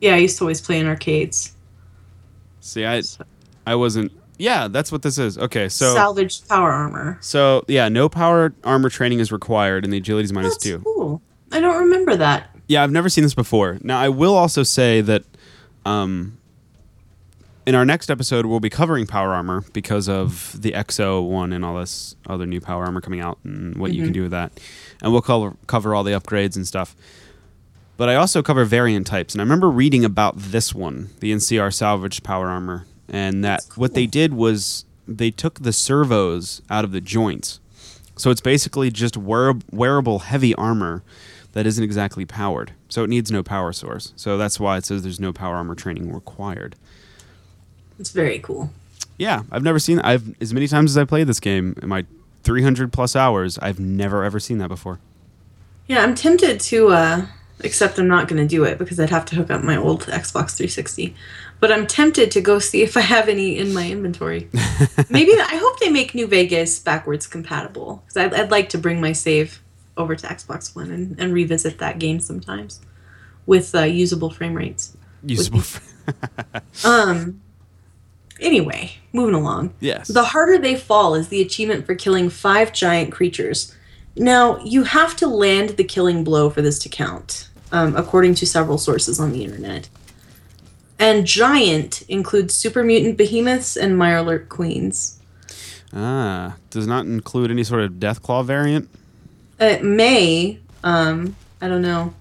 [0.00, 1.54] Yeah, I used to always play in arcades.
[2.60, 3.02] See, I
[3.66, 4.10] I wasn't.
[4.38, 5.38] Yeah, that's what this is.
[5.38, 7.18] Okay, so Salvaged power armor.
[7.20, 10.78] so yeah, no power armor training is required, and the agility's minus That's two.
[10.80, 11.22] cool.
[11.52, 12.48] I don't remember that.
[12.66, 13.78] Yeah, I've never seen this before.
[13.82, 15.22] Now, I will also say that
[15.84, 16.38] um,
[17.66, 21.76] in our next episode, we'll be covering power armor because of the X-01 and all
[21.78, 24.12] this other new power armor coming out and what you can mm-hmm.
[24.12, 24.52] do with that.
[25.02, 26.94] And we'll cover, cover all the upgrades and stuff.
[27.96, 29.34] But I also cover variant types.
[29.34, 32.86] And I remember reading about this one, the NCR salvaged power armor.
[33.08, 37.60] And that what they did was they took the servos out of the joints.
[38.16, 41.02] So it's basically just wear- wearable heavy armor
[41.52, 42.72] that isn't exactly powered.
[42.88, 44.12] So it needs no power source.
[44.16, 46.76] So that's why it says there's no power armor training required.
[47.98, 48.70] It's very cool.
[49.18, 52.04] Yeah, I've never seen I've as many times as I played this game in my
[52.42, 54.98] 300 plus hours, I've never ever seen that before.
[55.86, 57.26] Yeah, I'm tempted to, uh,
[57.60, 60.02] except I'm not going to do it because I'd have to hook up my old
[60.02, 61.14] Xbox 360.
[61.60, 64.48] But I'm tempted to go see if I have any in my inventory.
[65.10, 69.00] Maybe I hope they make New Vegas backwards compatible because I'd, I'd like to bring
[69.00, 69.62] my save
[69.96, 72.80] over to Xbox One and, and revisit that game sometimes
[73.46, 74.96] with uh, usable frame rates.
[75.24, 75.62] Usable.
[76.84, 77.40] Um.
[78.44, 79.72] Anyway, moving along.
[79.80, 80.08] yes.
[80.08, 83.74] The harder they fall is the achievement for killing five giant creatures.
[84.16, 88.46] Now, you have to land the killing blow for this to count, um, according to
[88.46, 89.88] several sources on the internet.
[90.98, 95.18] And giant includes super mutant behemoths and Mirelurk queens.
[95.92, 98.88] ah, does not include any sort of Deathclaw variant.
[99.58, 102.12] It may, um, I don't know.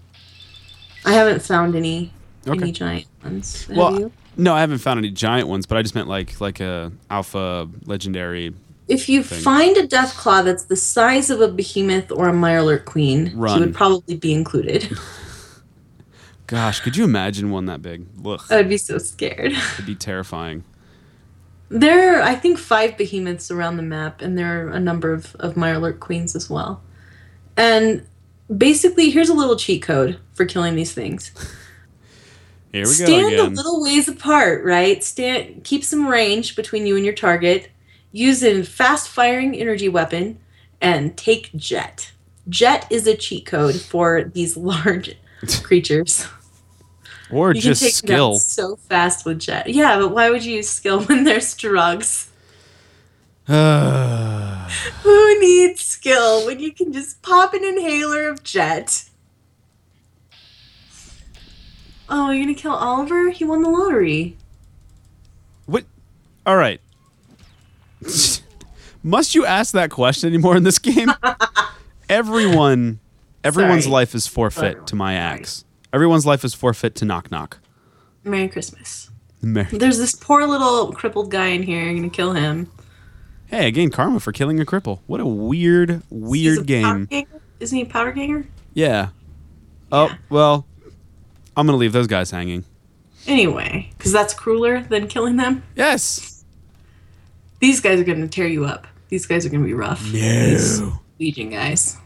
[1.06, 2.12] I haven't found any
[2.48, 2.62] Okay.
[2.62, 3.66] any giant ones.
[3.68, 4.12] Have Well, you?
[4.38, 7.69] No, I haven't found any giant ones, but I just meant like like a alpha
[7.85, 8.53] legendary.
[8.88, 9.41] If you thing.
[9.41, 13.60] find a death claw that's the size of a behemoth or a Mirelurk queen, she
[13.60, 14.97] would probably be included.
[16.47, 18.05] Gosh, could you imagine one that big?
[18.18, 19.53] Look, I would be so scared.
[19.73, 20.64] it'd be terrifying.
[21.69, 25.35] There are, I think, five behemoths around the map, and there are a number of,
[25.35, 26.84] of Mirelurk queens as well.
[27.57, 28.05] And
[28.55, 31.31] basically, here's a little cheat code for killing these things.
[32.74, 35.04] Here we go Stand a little ways apart, right?
[35.04, 37.70] Stand, keep some range between you and your target.
[38.12, 40.40] Use a fast-firing energy weapon,
[40.82, 42.12] and take jet.
[42.50, 45.16] Jet is a cheat code for these large
[45.64, 46.28] creatures.
[47.32, 48.36] Or You just can take skill.
[48.38, 49.70] so fast with jet.
[49.70, 52.32] Yeah, but why would you use skill when there's drugs?
[53.48, 59.10] Who needs skill when you can just pop an inhaler of jet?
[62.09, 63.30] Oh, you're gonna kill Oliver?
[63.30, 64.35] He won the lottery.
[65.65, 65.85] what?
[66.45, 66.80] All right.
[69.03, 71.11] Must you ask that question anymore in this game?
[72.09, 72.99] Everyone,
[73.43, 73.93] everyone's Sorry.
[73.93, 75.65] life is forfeit to my axe.
[75.91, 77.59] Everyone's life is forfeit to knock knock.
[78.23, 79.09] Merry Christmas.
[79.41, 81.84] Mer- There's this poor little crippled guy in here.
[81.84, 82.69] You're gonna kill him.
[83.47, 84.99] Hey, I gained karma for killing a cripple.
[85.07, 87.07] What a weird, weird game.
[87.59, 88.45] Isn't he a powder ganger?
[88.73, 89.09] Yeah.
[89.91, 90.15] Oh Yeah.
[90.30, 90.65] well,
[91.55, 92.65] I'm gonna leave those guys hanging.
[93.27, 95.63] Anyway, because that's crueler than killing them.
[95.75, 96.43] Yes.
[97.59, 98.88] These guys are gonna tear you up.
[99.09, 100.03] These guys are gonna be rough.
[100.03, 100.81] These
[101.19, 101.97] Legion guys.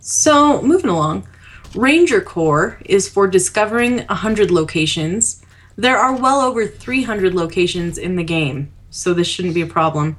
[0.00, 1.26] So, moving along.
[1.74, 5.42] Ranger Corps is for discovering 100 locations.
[5.76, 10.16] There are well over 300 locations in the game, so this shouldn't be a problem.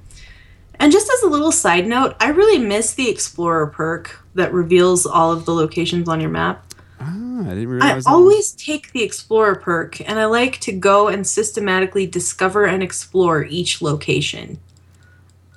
[0.76, 5.06] And just as a little side note, I really miss the Explorer perk that reveals
[5.06, 6.67] all of the locations on your map.
[7.00, 8.04] Ah, I didn't I realize.
[8.04, 8.10] that.
[8.10, 13.44] always take the Explorer perk, and I like to go and systematically discover and explore
[13.44, 14.60] each location.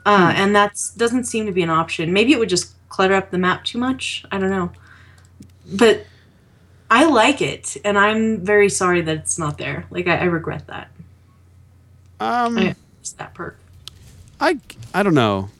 [0.04, 2.12] Uh, and that doesn't seem to be an option.
[2.12, 4.24] Maybe it would just clutter up the map too much.
[4.30, 4.72] I don't know.
[5.72, 6.06] But
[6.90, 9.86] I like it, and I'm very sorry that it's not there.
[9.90, 10.90] Like, I, I regret that.
[12.18, 12.74] Um, I
[13.16, 13.58] that perk.
[14.40, 14.58] I
[14.92, 15.50] I don't know.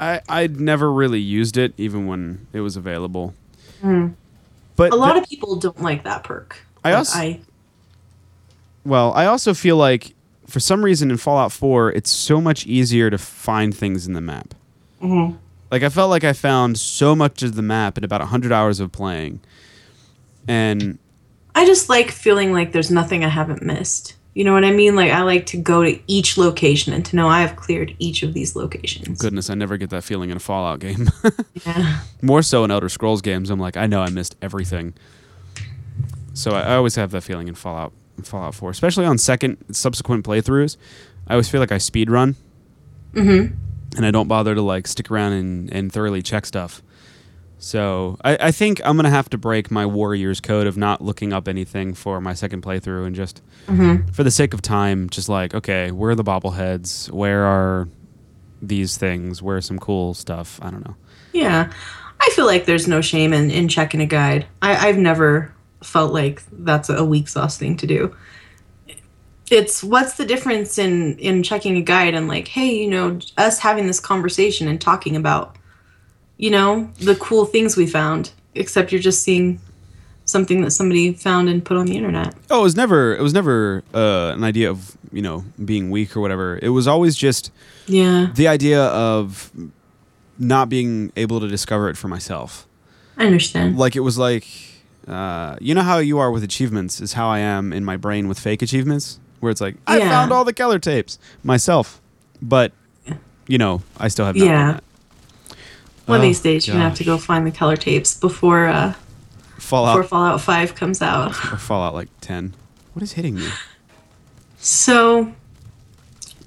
[0.00, 3.34] I I'd never really used it even when it was available.
[4.76, 4.92] But.
[4.92, 6.58] A lot of people don't like that perk.
[6.84, 7.40] I also- I
[8.84, 10.14] well, I also feel like
[10.46, 14.20] for some reason in Fallout 4, it's so much easier to find things in the
[14.20, 14.54] map.
[15.02, 15.36] Mm-hmm.
[15.70, 18.78] Like I felt like I found so much of the map in about 100 hours
[18.78, 19.40] of playing.
[20.46, 20.98] And
[21.54, 24.15] I just like feeling like there's nothing I haven't missed.
[24.36, 24.94] You know what I mean?
[24.96, 28.22] Like I like to go to each location and to know I have cleared each
[28.22, 29.18] of these locations.
[29.18, 31.08] goodness, I never get that feeling in a Fallout game.
[31.66, 32.00] Yeah.
[32.20, 34.92] More so in Elder Scrolls games, I'm like, I know I missed everything.
[36.34, 39.56] So I, I always have that feeling in Fallout in Fallout 4, especially on second
[39.74, 40.76] subsequent playthroughs.
[41.26, 42.36] I always feel like I speed run,
[43.14, 43.54] Mm-hmm.
[43.96, 46.82] and I don't bother to like stick around and, and thoroughly check stuff.
[47.58, 51.32] So I, I think I'm gonna have to break my Warriors code of not looking
[51.32, 54.12] up anything for my second playthrough and just Mm-hmm.
[54.12, 57.10] for the sake of time, just like okay, where are the bobbleheads?
[57.10, 57.88] Where are
[58.62, 59.42] these things?
[59.42, 60.58] Where are some cool stuff?
[60.62, 60.94] I don't know.
[61.32, 61.72] Yeah.
[62.20, 64.46] I feel like there's no shame in, in checking a guide.
[64.62, 65.52] I, I've never
[65.82, 68.14] felt like that's a weak sauce thing to do.
[69.50, 73.58] It's what's the difference in in checking a guide and like, hey, you know, us
[73.58, 75.56] having this conversation and talking about,
[76.38, 78.32] you know, the cool things we found.
[78.54, 79.60] Except you're just seeing
[80.24, 82.34] something that somebody found and put on the internet.
[82.50, 86.16] Oh, it was never it was never uh, an idea of you know being weak
[86.16, 86.58] or whatever.
[86.62, 87.50] It was always just
[87.86, 89.52] Yeah, the idea of
[90.38, 92.66] not being able to discover it for myself.
[93.16, 93.78] I understand.
[93.78, 94.46] Like it was like
[95.06, 98.26] uh, you know how you are with achievements is how I am in my brain
[98.26, 100.08] with fake achievements, where it's like I Yeah.
[100.08, 102.00] found all the Keller tapes myself,
[102.40, 102.72] but
[103.46, 104.80] you know I still have Yeah.
[106.06, 106.12] Done that.
[106.12, 108.66] One of Oh, these days, you're gonna have to go find the Keller tapes before
[108.66, 108.94] uh,
[109.58, 111.30] Fallout before Fallout Five comes out.
[111.52, 112.54] or Fallout like ten.
[112.92, 113.48] What is hitting me?
[114.58, 115.32] So,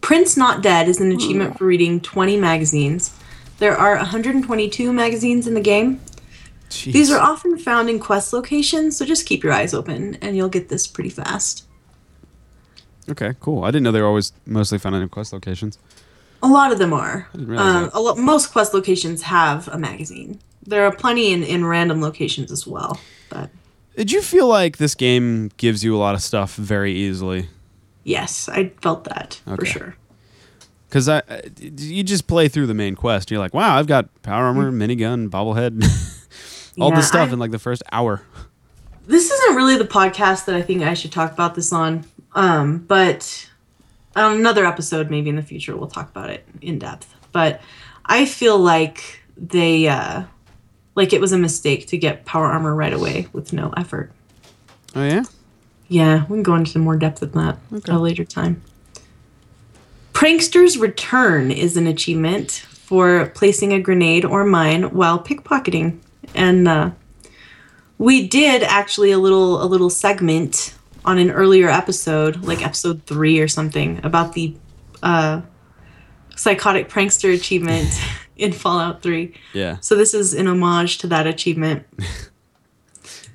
[0.02, 3.16] Print's Not Dead is an achievement for reading 20 magazines.
[3.60, 6.02] There are 122 magazines in the game.
[6.70, 6.94] Jeez.
[6.94, 10.50] These are often found in quest locations, so just keep your eyes open and you'll
[10.50, 11.66] get this pretty fast.
[13.10, 13.36] okay.
[13.40, 13.64] Cool.
[13.64, 15.78] I didn't know they were always mostly found in quest locations.
[16.42, 17.28] A lot of them are.
[17.34, 20.40] Um, a lo- most quest locations have a magazine.
[20.66, 23.00] There are plenty in, in random locations as well.
[23.30, 23.50] But
[23.98, 27.50] Did you feel like this game gives you a lot of stuff very easily?
[28.06, 29.96] yes, I felt that for sure.
[30.88, 31.22] Because I,
[31.62, 33.28] you just play through the main quest.
[33.28, 35.84] And you're like, wow, I've got power armor, minigun, bobblehead,
[36.80, 38.24] all Yeah, this stuff I- in like the first hour.
[39.06, 42.06] this isn't really the podcast that I think I should talk about this on.
[42.34, 43.49] Um, but
[44.16, 47.14] on another episode, maybe in the future, we'll talk about it in depth.
[47.32, 47.62] But
[48.06, 50.24] I feel like they, uh,
[50.96, 54.12] like it was a mistake to get power armor right away with no effort.
[54.96, 55.24] Oh yeah.
[55.88, 57.92] Yeah, we can go into more depth of that Okay.
[57.92, 58.62] at a later time.
[60.14, 66.00] Prankster's Return is an achievement for placing a grenade or mine while pickpocketing,
[66.36, 66.92] and uh,
[67.98, 70.74] we did actually a little a little segment
[71.06, 74.56] on an earlier episode, like episode three or something, about the
[75.02, 75.42] uh,
[76.36, 77.90] psychotic prankster achievement
[78.38, 79.36] in Fallout Three.
[79.54, 79.78] Yeah.
[79.82, 81.86] So this is an homage to that achievement.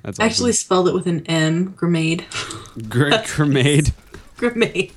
[0.03, 2.25] That's I actually spelled it with an M, grenade.
[2.89, 3.91] Gr- grenade.
[4.37, 4.93] grenade.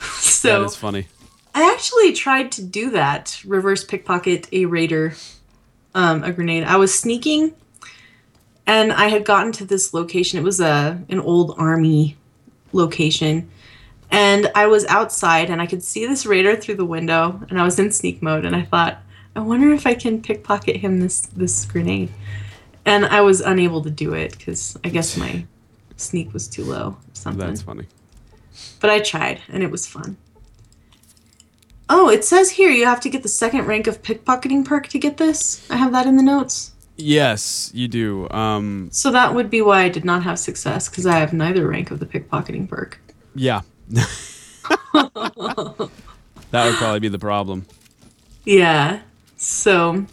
[0.00, 1.06] So is funny.
[1.54, 5.14] I actually tried to do that, reverse pickpocket a raider,
[5.94, 6.64] um, a grenade.
[6.64, 7.54] I was sneaking,
[8.66, 10.38] and I had gotten to this location.
[10.38, 12.16] It was a an old army
[12.72, 13.48] location,
[14.10, 17.64] and I was outside, and I could see this raider through the window, and I
[17.64, 18.98] was in sneak mode, and I thought,
[19.36, 22.10] I wonder if I can pickpocket him this this grenade,
[22.84, 25.44] and I was unable to do it because I guess my
[25.96, 26.88] sneak was too low.
[26.88, 27.86] Or something That's funny.
[28.80, 30.16] but I tried and it was fun.
[31.88, 34.98] Oh, it says here you have to get the second rank of pickpocketing perk to
[34.98, 35.68] get this.
[35.70, 36.71] I have that in the notes.
[36.96, 38.28] Yes, you do.
[38.30, 41.66] Um, So that would be why I did not have success because I have neither
[41.66, 43.00] rank of the pickpocketing perk.
[43.34, 43.62] yeah.
[44.92, 45.90] that
[46.52, 47.66] would probably be the problem.
[48.44, 49.00] Yeah.
[49.36, 50.06] So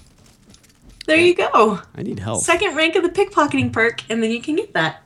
[1.06, 1.80] there you go.
[1.96, 2.44] I need help.
[2.44, 5.04] Second rank of the pickpocketing perk, and then you can get that.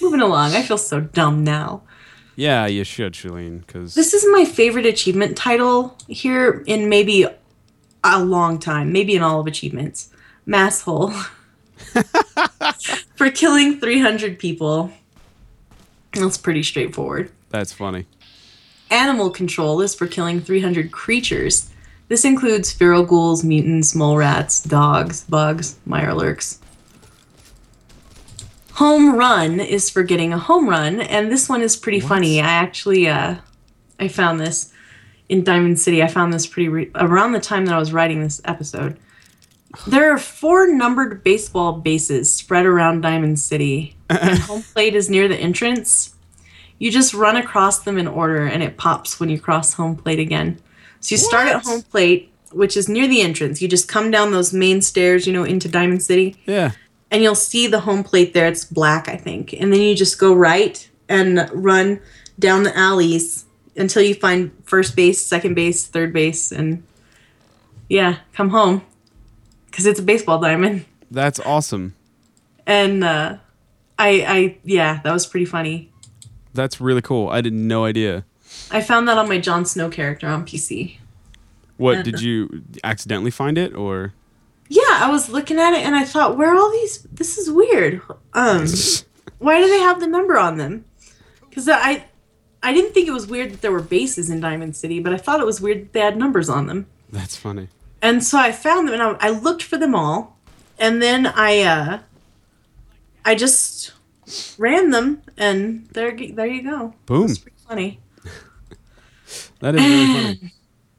[0.00, 0.54] Moving along.
[0.54, 1.82] I feel so dumb now.
[2.36, 7.26] Yeah, you should, Shalene, because This is my favorite achievement title here in maybe
[8.02, 10.09] a long time, maybe in all of achievements.
[10.50, 11.12] Masshole.
[13.14, 14.90] For killing 300 people.
[16.12, 17.30] That's pretty straightforward.
[17.50, 18.06] that's funny.
[18.90, 21.70] Animal control is for killing 300 creatures.
[22.08, 26.58] This includes feral ghouls, mutants, mole rats, dogs, bugs, mirelurks.
[28.72, 32.40] Home run is for getting a home run, and this one is pretty funny.
[32.40, 33.36] I actually, uh,
[34.00, 34.72] I found this
[35.28, 36.02] in Diamond City.
[36.02, 38.98] I found this pretty re- around the time that I was writing this episode.
[39.86, 45.28] There are four numbered baseball bases spread around Diamond City, and home plate is near
[45.28, 46.14] the entrance.
[46.78, 50.18] You just run across them in order, and it pops when you cross home plate
[50.18, 50.58] again.
[51.00, 53.62] So you start at home plate, which is near the entrance.
[53.62, 56.72] You just come down those main stairs, you know, into Diamond City Yeah.
[57.10, 58.48] and you'll see the home plate there.
[58.48, 59.52] It's black, I think.
[59.52, 62.00] And then you just go right and run
[62.38, 63.44] down the alleys
[63.76, 66.82] until you find first base, second base, third base, and
[67.88, 68.82] yeah, come home
[69.80, 70.84] because it's a baseball diamond.
[71.10, 71.94] That's awesome.
[72.66, 73.38] And uh,
[73.98, 75.90] I, I, yeah, that was pretty funny.
[76.52, 77.30] That's really cool.
[77.30, 78.26] I had no idea.
[78.70, 80.98] I found that on my Jon Snow character on PC.
[81.78, 84.12] What did you accidentally find it or?
[84.68, 87.02] Yeah, I was looking at it and I thought, where are all these?
[87.04, 88.02] This is weird.
[88.34, 88.66] Um,
[89.38, 90.84] why do they have the number on them?
[91.48, 92.04] Because I,
[92.62, 95.16] I didn't think it was weird that there were bases in Diamond City, but I
[95.16, 96.86] thought it was weird that they had numbers on them.
[97.08, 97.68] That's funny.
[98.02, 100.38] And so I found them and I, I looked for them all,
[100.78, 101.98] and then I, uh,
[103.24, 103.92] I just
[104.58, 106.94] ran them, and there, there you go.
[107.06, 107.30] Boom.
[107.30, 108.00] It's pretty funny.
[109.60, 110.52] That is really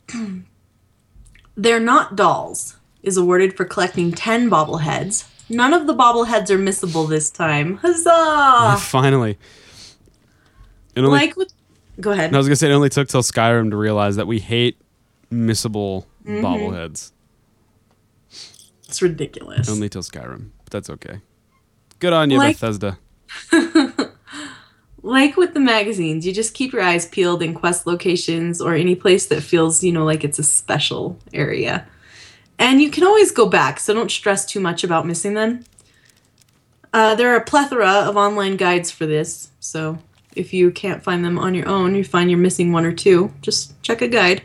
[0.07, 0.43] funny.
[1.57, 5.27] They're not dolls is awarded for collecting 10 bobbleheads.
[5.49, 7.77] None of the bobbleheads are missable this time.
[7.77, 8.77] Huzzah!
[8.79, 9.37] Finally.
[10.95, 11.51] Only, like with
[11.99, 12.33] Go ahead.
[12.33, 14.77] I was gonna say it only took till Skyrim to realize that we hate
[15.31, 16.45] missable Mm-hmm.
[16.45, 17.11] bobbleheads.
[18.87, 19.69] It's ridiculous.
[19.69, 21.21] Only till Skyrim, but that's okay.
[21.99, 22.97] Good on you, Like- Bethesda.
[25.01, 28.95] like with the magazines, you just keep your eyes peeled in quest locations or any
[28.95, 31.87] place that feels, you know, like it's a special area.
[32.59, 35.63] And you can always go back, so don't stress too much about missing them.
[36.93, 39.97] Uh, there are a plethora of online guides for this, so
[40.35, 43.33] if you can't find them on your own, you find you're missing one or two,
[43.41, 44.43] just check a guide.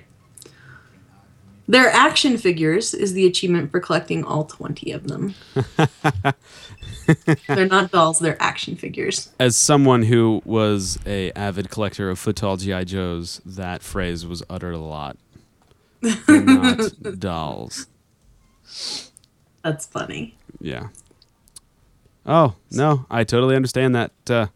[1.68, 5.34] They're action figures is the achievement for collecting all 20 of them.
[7.48, 9.30] they're not dolls, they're action figures.
[9.40, 14.74] As someone who was a avid collector of football GI Joes, that phrase was uttered
[14.74, 15.16] a lot.
[16.00, 17.88] They're not dolls.
[19.62, 20.36] That's funny.
[20.60, 20.88] Yeah.
[22.24, 24.12] Oh no, I totally understand that.
[24.28, 24.46] Uh,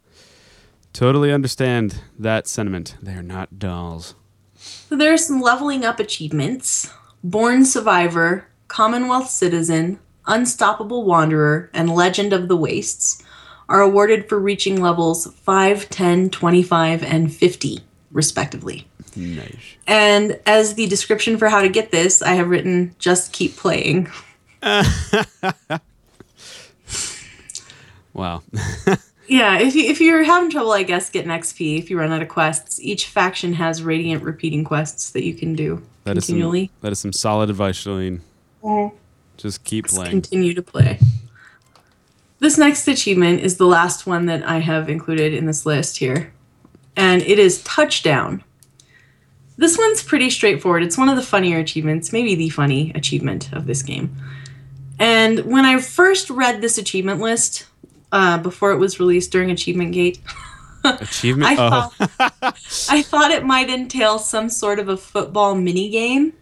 [0.93, 2.95] totally understand that sentiment.
[3.01, 4.15] They're not dolls.
[4.55, 6.89] So there are some leveling up achievements
[7.23, 13.23] Born Survivor, Commonwealth Citizen, Unstoppable Wanderer, and Legend of the Wastes
[13.69, 17.79] are awarded for reaching levels 5, 10, 25, and 50,
[18.11, 18.87] respectively.
[19.15, 19.75] Nice.
[19.87, 24.09] And as the description for how to get this, I have written just keep playing.
[28.13, 28.43] Wow.
[29.31, 32.21] Yeah, if, you, if you're having trouble, I guess, getting XP, if you run out
[32.21, 36.33] of quests, each faction has radiant repeating quests that you can do That is some,
[36.33, 36.69] continually.
[36.81, 38.19] that is some solid advice, Shalene.
[39.37, 40.11] Just keep Just playing.
[40.11, 40.99] continue to play.
[42.39, 46.33] This next achievement is the last one that I have included in this list here,
[46.97, 48.43] and it is Touchdown.
[49.55, 50.83] This one's pretty straightforward.
[50.83, 54.13] It's one of the funnier achievements, maybe the funny achievement of this game.
[54.99, 57.67] And when I first read this achievement list
[58.11, 60.19] uh, before it was released during Achievement Gate,
[60.83, 61.59] Achievement.
[61.59, 62.57] I oh, thought
[62.89, 66.33] I thought it might entail some sort of a football mini game.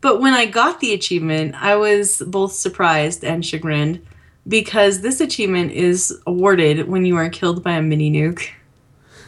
[0.00, 4.06] But when I got the achievement, I was both surprised and chagrined
[4.46, 8.50] because this achievement is awarded when you are killed by a mini nuke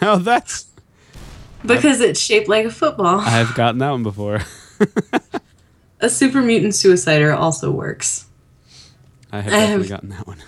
[0.02, 0.66] oh, that's.
[1.64, 3.20] because it's shaped like a football.
[3.20, 4.40] I've gotten that one before.
[6.00, 8.26] A super mutant suicider also works.
[9.32, 10.38] I have I have- gotten that one.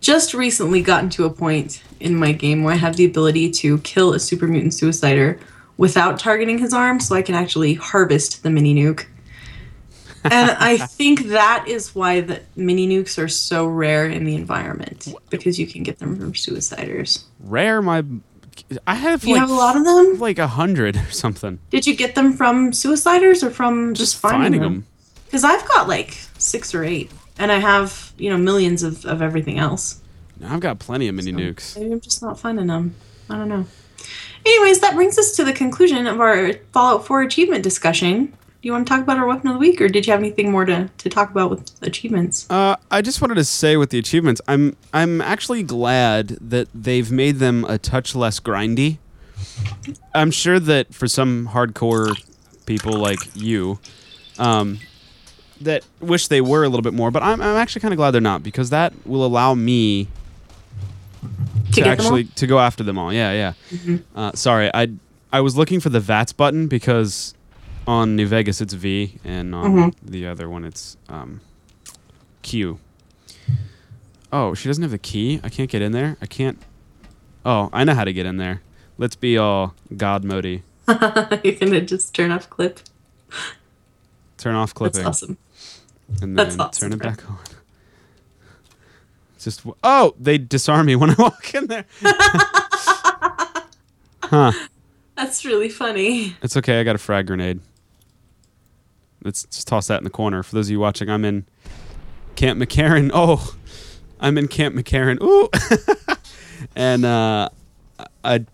[0.00, 3.78] Just recently gotten to a point in my game where I have the ability to
[3.78, 5.40] kill a super mutant suicider
[5.76, 9.06] without targeting his arm, so I can actually harvest the mini nuke.
[10.24, 15.12] and I think that is why the mini nukes are so rare in the environment
[15.30, 17.24] because you can get them from suiciders.
[17.40, 18.04] Rare, my.
[18.88, 20.18] I have You like have a lot of them.
[20.18, 21.58] like a hundred or something.
[21.70, 24.72] Did you get them from suiciders or from just, finding, them?
[24.74, 24.86] them.
[25.26, 29.22] Because I've got like six or eight, and I have you know millions of, of
[29.22, 30.00] everything else.
[30.44, 31.76] I've got plenty of mini nukes.
[31.78, 32.94] Maybe I'm just not finding them.
[33.28, 33.66] I don't know.
[34.46, 38.26] Anyways, that brings us to the conclusion of our Fallout 4 achievement discussion.
[38.26, 40.20] Do you want to talk about our weapon of the week, or did you have
[40.20, 42.48] anything more to, to talk about with achievements?
[42.50, 47.10] Uh, I just wanted to say with the achievements, I'm I'm actually glad that they've
[47.10, 48.98] made them a touch less grindy.
[50.14, 52.16] I'm sure that for some hardcore
[52.66, 53.78] people like you,
[54.38, 54.80] um,
[55.62, 58.12] that wish they were a little bit more, but I'm, I'm actually kind of glad
[58.12, 60.08] they're not because that will allow me
[61.24, 61.84] To to, get them all?
[61.84, 61.88] Mm-hmm.
[61.90, 63.12] actually to go after them all.
[63.12, 63.52] Yeah,
[63.84, 63.96] yeah.
[64.14, 64.88] Uh, sorry, I
[65.32, 67.34] I was looking for the VATS button because
[67.86, 70.10] on New Vegas it's V and on Mm-hmm.
[70.10, 71.40] the other one it's um,
[72.42, 72.78] Q.
[74.32, 75.40] Oh, she doesn't have the key.
[75.42, 76.16] I can't get in there.
[76.20, 76.58] I can't.
[77.46, 78.60] Oh, I know how to get in there.
[78.98, 80.62] Let's be all God modi.
[80.88, 82.80] You're gonna just turn off clip.
[84.36, 85.02] Turn off clipping.
[85.02, 85.38] That's awesome.
[86.22, 87.38] And then awesome, turn it back on.
[89.36, 91.84] It's Just oh, they disarm me when I walk in there.
[94.22, 94.52] huh.
[95.16, 96.36] That's really funny.
[96.42, 96.80] It's okay.
[96.80, 97.60] I got a frag grenade.
[99.24, 100.42] Let's just toss that in the corner.
[100.42, 101.44] For those of you watching, I'm in
[102.36, 103.10] Camp McCarran.
[103.12, 103.56] Oh,
[104.20, 105.20] I'm in Camp McCarran.
[105.20, 105.48] Ooh,
[106.76, 107.48] and uh,
[108.24, 108.44] I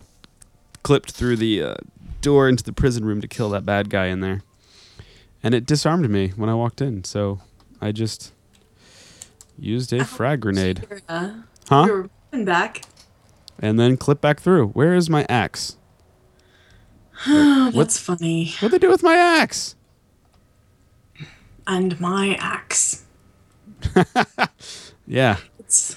[0.82, 1.74] clipped through the uh,
[2.22, 4.43] door into the prison room to kill that bad guy in there,
[5.45, 7.05] and it disarmed me when I walked in.
[7.05, 7.41] So
[7.81, 8.33] I just
[9.59, 11.31] used a frag grenade, You're, uh,
[11.69, 11.85] huh?
[12.33, 12.83] you're back.
[13.61, 14.69] And then clip back through.
[14.69, 15.77] Where is my axe?
[17.27, 18.51] Oh, that's funny.
[18.61, 19.77] What'd they do with my axe?
[21.66, 23.05] And my axe.
[25.07, 25.37] Yeah.
[25.59, 25.97] It's,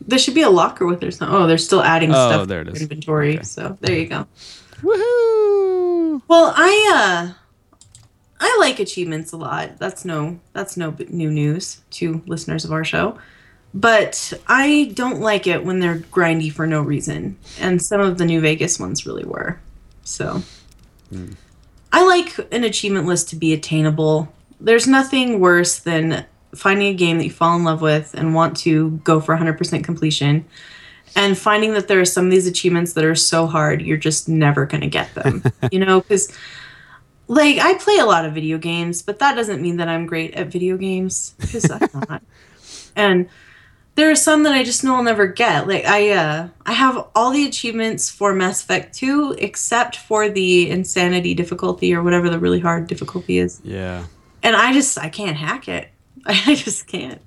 [0.00, 1.36] there should be a locker with it or something.
[1.36, 2.82] Oh, they're still adding Oh, stuff there it to is.
[2.82, 3.34] inventory.
[3.34, 3.42] Okay.
[3.44, 4.26] So there you go.
[4.82, 6.22] Woohoo!
[6.26, 7.34] Well, I uh
[8.40, 9.78] I like achievements a lot.
[9.78, 13.18] That's no that's no new news to listeners of our show.
[13.74, 17.36] But I don't like it when they're grindy for no reason.
[17.60, 19.60] And some of the New Vegas ones really were.
[20.04, 20.42] So
[21.10, 21.32] hmm.
[21.92, 24.32] I like an achievement list to be attainable.
[24.60, 28.56] There's nothing worse than finding a game that you fall in love with and want
[28.58, 30.44] to go for 100% completion
[31.14, 34.28] and finding that there are some of these achievements that are so hard you're just
[34.28, 36.32] never going to get them you know because
[37.28, 40.34] like i play a lot of video games but that doesn't mean that i'm great
[40.34, 42.22] at video games because i'm not
[42.94, 43.28] and
[43.96, 47.08] there are some that i just know i'll never get like i uh i have
[47.14, 52.38] all the achievements for mass effect 2 except for the insanity difficulty or whatever the
[52.38, 54.04] really hard difficulty is Yeah.
[54.42, 55.88] and I just I can't hack it.
[56.26, 57.20] I just can't.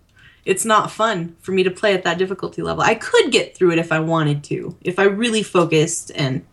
[0.45, 2.81] It's not fun for me to play at that difficulty level.
[2.81, 6.45] I could get through it if I wanted to, if I really focused, and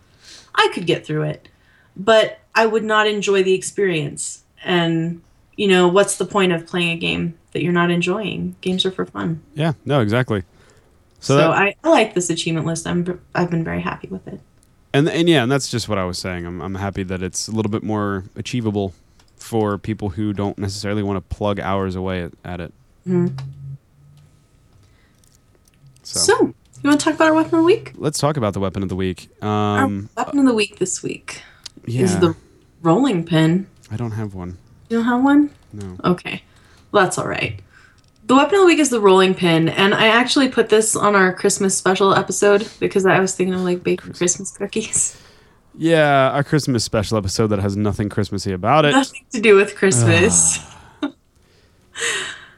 [0.54, 1.48] I could get through it.
[1.96, 4.42] But I would not enjoy the experience.
[4.64, 5.22] And
[5.56, 8.56] you know, what's the point of playing a game that you're not enjoying?
[8.60, 9.40] Games are for fun.
[9.54, 9.72] Yeah.
[9.84, 10.42] No, exactly.
[11.20, 12.86] So, So, that, I, I like this achievement list.
[12.86, 14.40] I'm I've been very happy with it.
[14.92, 16.44] and and yeah, and that's just what I was saying.
[16.46, 18.92] I'm I'm happy that it's a little bit more achievable
[19.36, 22.72] for people who don't necessarily want to plug hours away at, at it.
[23.08, 23.38] Mhm.
[26.02, 26.40] So, So,
[26.82, 27.92] you want to talk about our weapon of the week?
[27.96, 29.28] let's talk about the weapon of the week.
[29.42, 31.42] Our Um, weapon of the week this week
[31.86, 32.34] yeah, is the
[32.82, 33.66] rolling pin.
[33.90, 34.58] I don't have one.
[34.88, 35.50] You don't have one?
[35.72, 35.96] No.
[36.04, 36.42] Okay.
[36.92, 37.60] Well, that's all right.
[38.26, 41.14] The weapon of the week is the rolling pin, and I actually put this on
[41.14, 45.20] our Christmas special episode because I was thinking of like baking Christmas cookies.
[45.78, 48.92] Yeah, our Christmas special episode that has nothing Christmassy about it.
[48.92, 50.58] Nothing to do with Christmas.
[51.02, 51.12] Ah.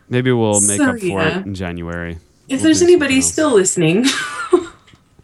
[0.08, 1.40] Maybe we'll make So, up for yeah.
[1.40, 2.12] it in January.
[2.12, 4.04] if We'll there's anybody still listening,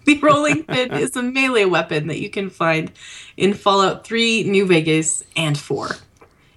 [0.14, 2.93] the rolling pin is a melee weapon that you can find
[3.36, 5.97] in Fallout 3, New Vegas, and 4.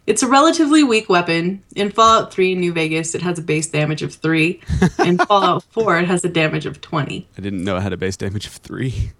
[0.05, 1.63] It's a relatively weak weapon.
[1.75, 4.61] In Fallout 3 New Vegas, it has a base damage of 3.
[4.99, 7.27] In Fallout 4, it has a damage of 20.
[7.37, 9.11] I didn't know it had a base damage of three.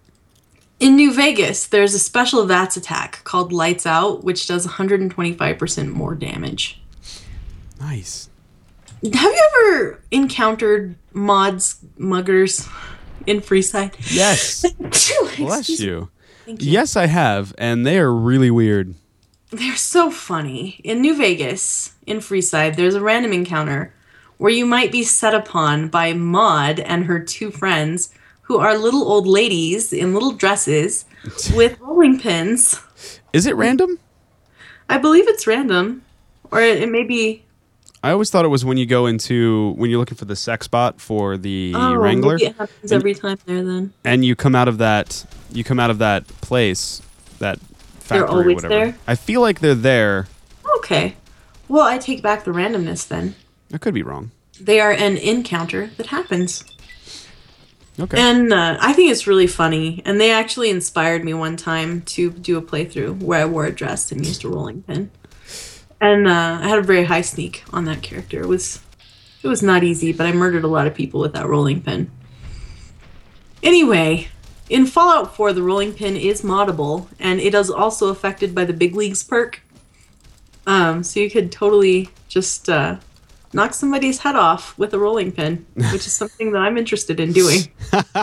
[0.80, 6.14] In New Vegas, there's a special VATS attack called Lights Out, which does 125% more
[6.16, 6.80] damage.
[7.80, 8.30] Nice.
[9.04, 12.68] Have you ever encountered Maud's, muggers
[13.28, 13.94] in Freeside?
[14.12, 14.66] Yes.
[15.38, 16.10] Bless you.
[16.48, 16.56] You.
[16.60, 18.96] Yes, I have, and they are really weird.
[19.52, 20.82] They're so funny.
[20.84, 23.94] In New Vegas, in Freeside, there's a random encounter
[24.38, 28.14] where you might be set upon by Maud and her two friends,
[28.44, 31.06] who are little old ladies in little dresses
[31.56, 32.82] with rolling pins.
[33.34, 34.00] Is it random?
[34.90, 36.04] I believe it's random,
[36.50, 37.44] or it, it may be.
[38.08, 40.66] I always thought it was when you go into when you're looking for the sex
[40.66, 43.62] bot for the Oh, Wrangler, it happens every time there.
[43.62, 47.02] Then and you come out of that you come out of that place,
[47.40, 47.60] that
[48.00, 48.74] factory, or always whatever.
[48.74, 48.98] there?
[49.08, 50.28] I feel like they're there.
[50.78, 51.18] okay.
[51.68, 53.06] Well, I take back the randomness.
[53.06, 53.36] Then
[53.74, 54.32] I could be wrong.
[54.58, 56.64] they are an encounter that happens.
[58.00, 58.18] Okay.
[58.18, 60.02] And uh, I think it's really funny.
[60.06, 63.72] And they actually inspired me one time to do a playthrough where I wore a
[63.72, 65.12] dress and used a rolling pin.
[66.00, 68.40] And uh, I had a very high sneak on that character.
[68.42, 68.82] It was
[69.42, 72.12] it was not easy, but I murdered a lot of people with that rolling pin.
[73.64, 74.28] Anyway,
[74.70, 78.74] in Fallout 4, the rolling pin is moddable, and it is also affected by the
[78.74, 79.62] Big Leagues perk.
[80.66, 82.98] Um, so you could totally just uh,
[83.54, 87.32] knock somebody's head off with a rolling pin, which is something that I'm interested in
[87.32, 87.62] doing.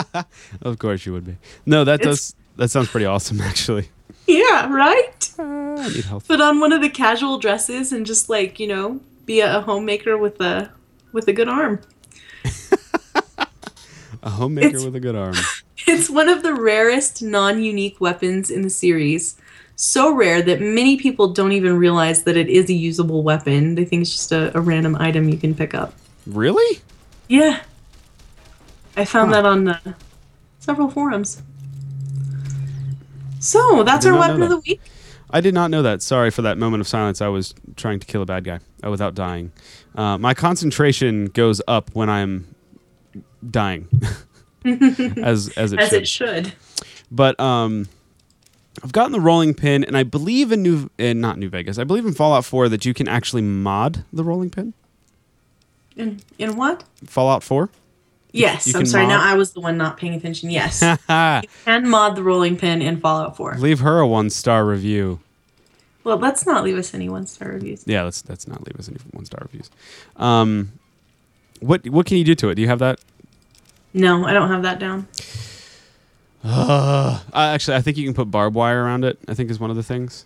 [0.61, 1.37] of course you would be.
[1.65, 3.89] No, that It's- does that sounds pretty awesome actually.
[4.27, 5.09] Yeah, right?
[5.39, 6.27] I need help.
[6.27, 10.17] Put on one of the casual dresses and just like, you know, be a, homemaker
[10.17, 10.71] with a
[11.11, 11.81] with a good arm.
[14.23, 15.35] A homemaker It's- with a good arm.
[15.87, 19.35] It's one of the rarest non-unique weapons in the series.
[19.75, 23.75] So rare that many people don't even realize that it is a usable weapon.
[23.75, 25.93] They think it's just a, a random item you can pick up.
[26.25, 26.79] Really?
[27.27, 27.59] Yeah.
[28.97, 29.41] I found Huh.
[29.43, 29.93] that on uh,
[30.59, 31.43] several forums.
[33.39, 34.81] So that's our weapon of the week.
[35.29, 36.01] I did not know that.
[36.01, 37.21] Sorry for that moment of silence.
[37.21, 39.51] I was trying to kill a bad guy uh, without dying.
[39.95, 42.53] Uh, my concentration goes up when I'm
[43.49, 43.87] dying,
[44.65, 46.01] as as it As should.
[46.01, 46.53] it should.
[47.11, 47.87] But um,
[48.83, 51.77] I've gotten the rolling pin, and I believe in New in not New Vegas.
[51.79, 54.73] I believe in Fallout 4 that you can actually mod the rolling pin.
[55.95, 56.83] In in what?
[57.05, 57.69] Fallout 4.
[58.35, 59.07] Yes, I'm sorry.
[59.07, 59.21] Now?
[59.21, 60.49] I was the one not paying attention.
[60.49, 63.55] Yes, you can mod the rolling pin in Fallout 4.
[63.59, 65.19] Leave her a one star review.
[66.03, 67.83] Well, let's not leave us any one star reviews.
[67.87, 69.71] Yeah, let's let's not leave us any one star reviews.
[70.17, 70.73] Um,
[71.61, 72.55] what what can you do to it?
[72.55, 72.99] Do you have that?
[73.93, 75.07] No, I don't have that down.
[76.47, 79.17] Uh, actually, I think you can put barbed wire around it.
[79.27, 80.25] I think is one of the things.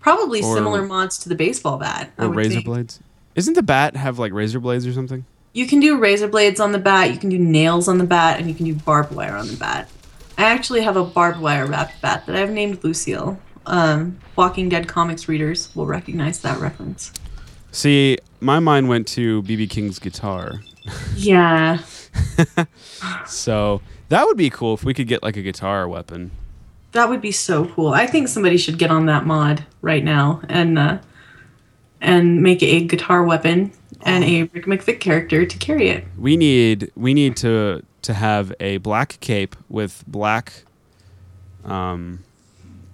[0.00, 2.12] Probably Or- similar mods to the baseball bat.
[2.18, 2.66] I Or razor think.
[2.66, 3.00] blades.
[3.34, 5.24] Isn't the bat have like razor blades or something?
[5.56, 7.10] You can do razor blades on the bat.
[7.10, 9.56] You can do nails on the bat, and you can do barbed wire on the
[9.56, 9.88] bat.
[10.36, 13.40] I actually have a barbed wire wrapped bat that I've named Lucille.
[13.64, 17.10] Um, Walking Dead comics readers will recognize that reference.
[17.72, 20.60] See, my mind went to BB King's guitar.
[21.14, 21.78] Yeah,
[23.26, 23.80] So
[24.10, 26.32] that would be cool if we could get like a guitar weapon.
[26.92, 27.94] that would be so cool.
[27.94, 30.98] I think somebody should get on that mod right now and uh,
[32.00, 33.72] and make a guitar weapon
[34.06, 36.04] and a Rick McVick character to carry it.
[36.18, 40.64] We need we need to to have a black cape with black
[41.64, 42.20] um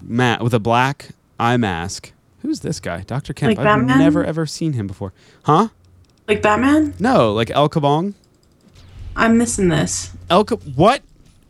[0.01, 2.13] mat with a black eye mask.
[2.41, 3.03] Who's this guy?
[3.03, 3.33] Dr.
[3.35, 3.57] Kemp.
[3.57, 5.13] Like I've never ever seen him before.
[5.45, 5.69] Huh?
[6.27, 6.95] Like Batman?
[6.99, 8.15] No, like El Kabong.
[9.15, 10.11] I'm missing this.
[10.31, 11.03] El Ka- what?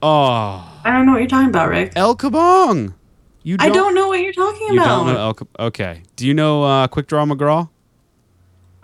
[0.02, 1.93] Oh, I don't know what you're talking about, Rick.
[1.94, 2.94] El Kabong.
[3.44, 4.74] You I don't know what you're talking about.
[4.74, 6.02] You don't know El Ka- Okay.
[6.16, 7.68] Do you know uh, Quick Draw McGraw?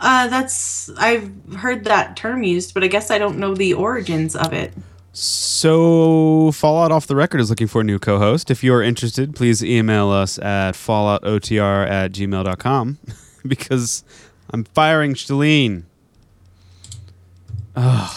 [0.00, 4.36] Uh, that's I've heard that term used, but I guess I don't know the origins
[4.36, 4.72] of it.
[5.12, 8.50] So, Fallout Off the Record is looking for a new co host.
[8.50, 12.98] If you're interested, please email us at falloutotr at gmail.com
[13.46, 14.04] because
[14.50, 15.82] I'm firing Shalene.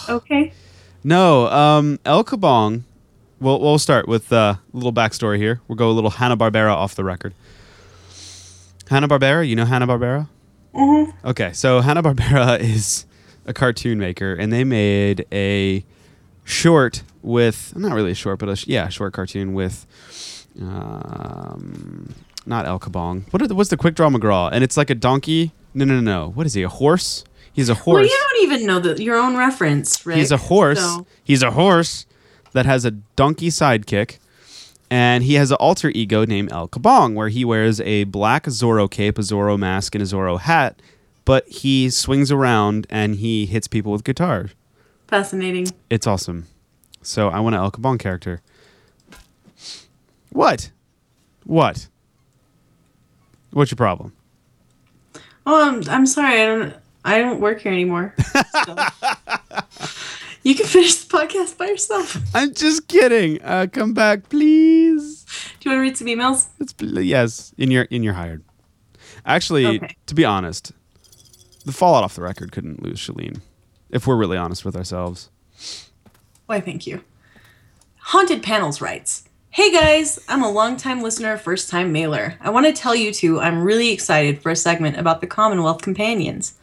[0.09, 0.53] Okay.
[1.03, 2.83] No, um, El Kabong.
[3.39, 5.61] Well, we'll start with uh, a little backstory here.
[5.67, 7.33] We'll go a little Hanna Barbera off the record.
[8.89, 10.27] Hanna Barbera, you know Hanna Barbera?
[10.73, 11.27] Mm-hmm.
[11.27, 13.05] Okay, so Hanna Barbera is
[13.45, 15.83] a cartoon maker, and they made a
[16.43, 19.85] short with not really a short, but a sh- yeah, short cartoon with
[20.59, 22.13] um,
[22.45, 23.31] not El Kabong.
[23.31, 24.49] What are the, what's the Quick Draw McGraw?
[24.51, 25.51] And it's like a donkey.
[25.73, 26.29] No, no, no, no.
[26.31, 26.63] What is he?
[26.63, 27.23] A horse?
[27.53, 27.95] He's a horse.
[27.95, 30.17] Well, you don't even know the, your own reference, Rick.
[30.17, 30.79] He's a horse.
[30.79, 32.05] so- He's a horse
[32.53, 34.17] that has a donkey sidekick,
[34.91, 38.91] And he has an alter ego named El Kabong, where he wears a black Zorro
[38.91, 40.81] cape, a Zorro mask, and a Zorro hat,
[41.23, 44.49] but he swings around and he hits people with guitar.
[45.07, 45.67] Fascinating.
[45.89, 46.47] It's awesome.
[47.01, 48.41] So I want an El Kabong character.
[50.31, 50.71] What?
[51.45, 51.87] What?
[53.51, 54.13] What's your problem?
[55.45, 56.41] Oh, I'm, I'm sorry.
[56.41, 56.73] I don't.
[57.03, 58.13] I don't work here anymore.
[58.65, 58.75] So.
[60.43, 62.17] You can finish the podcast by yourself.
[62.33, 63.41] I'm just kidding.
[63.43, 65.25] Uh, come back, please.
[65.59, 66.47] Do you want to read some emails?
[66.59, 66.73] It's,
[67.05, 68.43] yes, in your in your hired.
[69.25, 69.95] Actually, Okay.
[70.07, 70.71] to be honest,
[71.65, 73.41] the fallout off the record couldn't lose Shalene.
[73.89, 75.29] If we're really honest with ourselves.
[76.47, 77.03] Why, thank you.
[77.97, 82.35] Haunted Panels writes Hey guys, I'm a longtime listener, first time mailer.
[82.41, 85.81] I want to tell you two I'm really excited for a segment about the Commonwealth
[85.81, 86.53] Companions.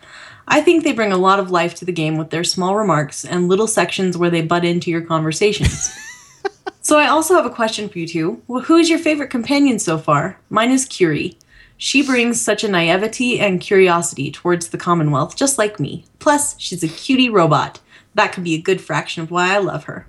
[0.50, 3.24] I think they bring a lot of life to the game with their small remarks
[3.24, 5.94] and little sections where they butt into your conversations.
[6.80, 8.42] so I also have a question for you two.
[8.48, 10.40] Well, who is your favorite companion so far?
[10.48, 11.36] Mine is Curie.
[11.76, 16.06] She brings such a naivety and curiosity towards the Commonwealth, just like me.
[16.18, 17.80] Plus, she's a cutie robot.
[18.14, 20.08] That could be a good fraction of why I love her.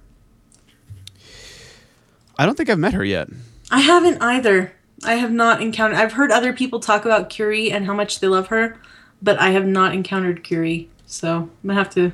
[2.39, 3.27] I don't think I've met her yet.
[3.69, 4.71] I haven't either.
[5.03, 5.97] I have not encountered.
[5.97, 8.77] I've heard other people talk about Curie and how much they love her,
[9.21, 10.89] but I have not encountered Curie.
[11.05, 12.11] So I'm gonna have to.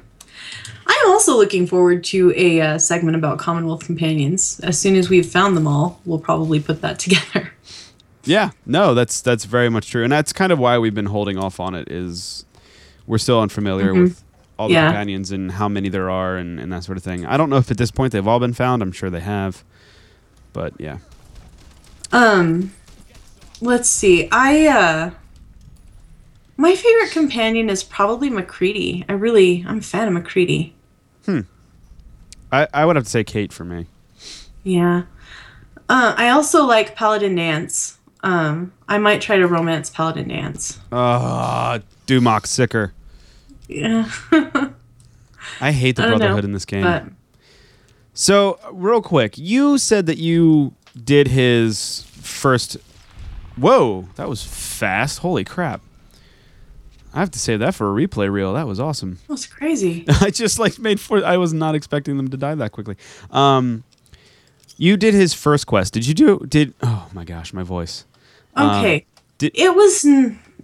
[0.87, 4.59] I'm also looking forward to a uh, segment about Commonwealth companions.
[4.61, 7.51] As soon as we've found them all, we'll probably put that together.
[8.23, 11.37] Yeah, no, that's that's very much true, and that's kind of why we've been holding
[11.37, 11.91] off on it.
[11.91, 12.45] Is
[13.05, 14.23] we're still unfamiliar with
[14.57, 14.87] all the Yeah.
[14.87, 17.25] companions and how many there are and, and that sort of thing.
[17.25, 18.81] I don't know if at this point they've all been found.
[18.81, 19.63] I'm sure they have,
[20.53, 20.99] but yeah.
[22.11, 22.73] Um,
[23.61, 24.27] let's see.
[24.31, 25.11] I uh,
[26.57, 29.03] my favorite companion is probably MacCready.
[29.09, 30.73] I really, I'm a fan of MacCready.
[31.25, 31.41] Hmm.
[32.51, 33.87] I, I would have to say Kate for me.
[34.63, 35.03] Yeah.
[35.89, 37.97] Uh, I also like Paladin Danse.
[38.23, 40.79] Um, I might try to romance Paladin Danse.
[40.91, 42.93] Ah, Dumock sicker.
[43.67, 44.09] Yeah.
[45.61, 46.83] I hate the I don't know, brotherhood in this game.
[46.83, 47.03] but
[48.13, 50.73] So, real quick, you said that you
[51.03, 52.77] did his first.
[53.55, 55.19] Whoa, that was fast.
[55.19, 55.81] Holy crap.
[57.15, 58.53] I have to save that for a replay reel.
[58.53, 59.19] That was awesome.
[59.27, 60.05] That was crazy.
[60.21, 62.97] I just like made for I was not expecting them to die that quickly.
[63.31, 63.83] Um
[64.77, 65.93] you did his first quest.
[65.93, 68.05] Did you do did Oh my gosh, my voice.
[68.55, 69.05] Um, Okay.
[69.37, 70.05] did- it was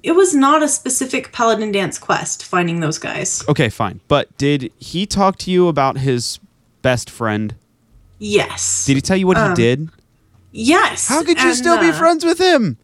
[0.04, 3.44] it was not a specific Paladin Danse quest finding those guys.
[3.48, 4.02] Okay, fine.
[4.08, 6.40] But did he talk to you about his
[6.82, 7.54] best friend?
[8.20, 8.86] Yes.
[8.86, 9.90] Did he tell you what Um, he did?
[10.52, 11.08] yes.
[11.08, 12.78] How could you and, still be uh, friends with him?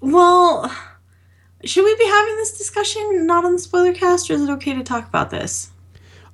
[0.00, 0.70] Well,
[1.64, 4.74] should we be having this discussion not on the spoiler cast, or is it okay
[4.74, 5.70] to talk about this?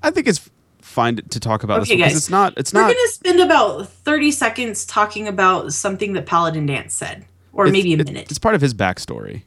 [0.03, 0.51] I think it's
[0.83, 2.23] fine to talk about this Okay, one, 'cause guys.
[2.23, 6.67] it's not it's We're not gonna spend about thirty seconds talking about something that Paladin
[6.67, 8.27] Danse said, or maybe a minute.
[8.31, 9.43] It's part of his backstory.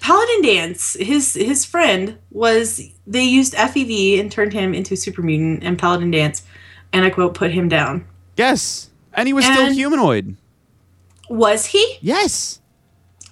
[0.00, 5.22] Paladin Danse, his his friend was they used FEV and turned him into a super
[5.22, 6.42] mutant, and Paladin Danse,
[6.92, 8.04] and I quote, put him down.
[8.36, 8.90] Yes.
[9.14, 10.36] And he was still humanoid.
[11.30, 11.98] Was he?
[12.02, 12.60] Yes.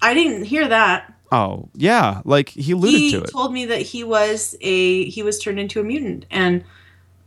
[0.01, 1.12] I didn't hear that.
[1.33, 2.21] Oh, yeah.
[2.25, 3.25] Like he alluded he to it.
[3.25, 6.63] He told me that he was a he was turned into a mutant, and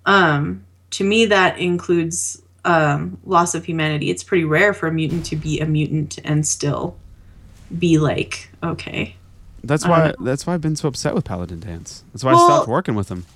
[0.07, 4.09] um, to me that includes um, loss of humanity.
[4.11, 6.97] It's pretty rare for a mutant to be a mutant and still
[7.77, 9.17] be like okay.
[9.65, 12.05] That's why that's why I've been so upset with Paladin Danse.
[12.13, 13.27] That's why I stopped working with him.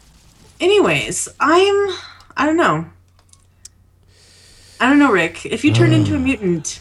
[0.60, 1.74] Anyways, I'm
[2.36, 2.88] I don't know.
[4.78, 5.46] I don't know, Rick.
[5.46, 6.80] If you turn into a mutant,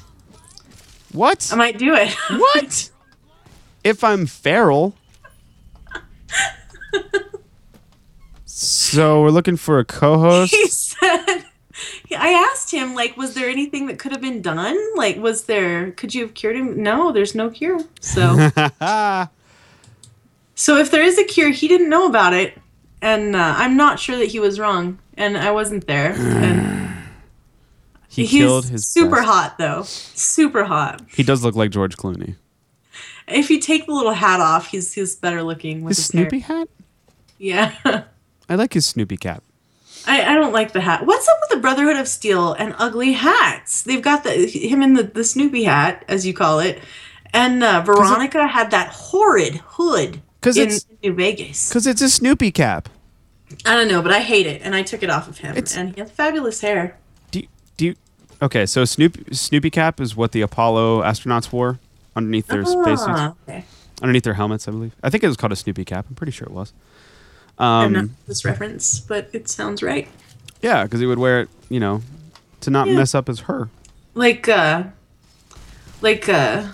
[1.11, 1.49] What?
[1.51, 2.13] I might do it.
[2.29, 2.91] what?
[3.89, 4.95] If I'm feral.
[8.45, 10.53] so we're looking for a co-host.
[10.53, 11.45] he said
[12.17, 14.77] I asked him like was there anything that could have been done?
[14.95, 16.81] Like was there could you have cured him?
[16.81, 17.79] No, there's no cure.
[17.99, 18.49] So
[20.55, 22.57] So if there is a cure, he didn't know about it,
[23.01, 26.11] and uh, I'm not sure that he was wrong, and I wasn't there.
[26.11, 26.91] And
[28.09, 31.01] he he's killed his super best- hot though, super hot.
[31.07, 32.35] He does look like George Clooney.
[33.29, 36.29] If you take the little hat off, he's he's better looking with His his, hair.
[36.29, 36.67] Snoopy hat?
[37.37, 37.75] Yeah,
[38.49, 39.43] I like his Snoopy cap.
[40.07, 41.05] I, I don't like the hat.
[41.05, 43.83] What's up with the Brotherhood of Steel and ugly hats?
[43.83, 46.79] They've got the him in the the Snoopy hat, as you call it,
[47.33, 51.71] and uh, Veronica had that horrid hood 'Cause in it's- New Vegas.
[51.71, 52.89] Cause it's a Snoopy cap.
[53.65, 55.51] I don't know, but I hate it, and I took it off of him.
[55.57, 56.97] It's- and he has fabulous hair.
[57.31, 57.47] Do you,
[57.77, 57.95] do you,
[58.41, 58.65] okay?
[58.65, 61.79] So Snoop Snoopy cap is what the Apollo astronauts wore
[62.19, 63.65] underneath their spacesuits, Ah, okay.
[64.01, 64.95] underneath their helmets, I believe.
[65.03, 66.05] I think it was called a Snoopy cap.
[66.09, 66.71] I'm pretty sure it was.
[67.57, 70.07] I'm not Um, this reference, but it sounds right.
[70.61, 72.01] yeah, because he would wear it, you know,
[72.61, 72.95] to not Yeah.
[72.95, 73.69] mess up his her.
[74.15, 74.83] like uh,
[76.01, 76.67] like uh,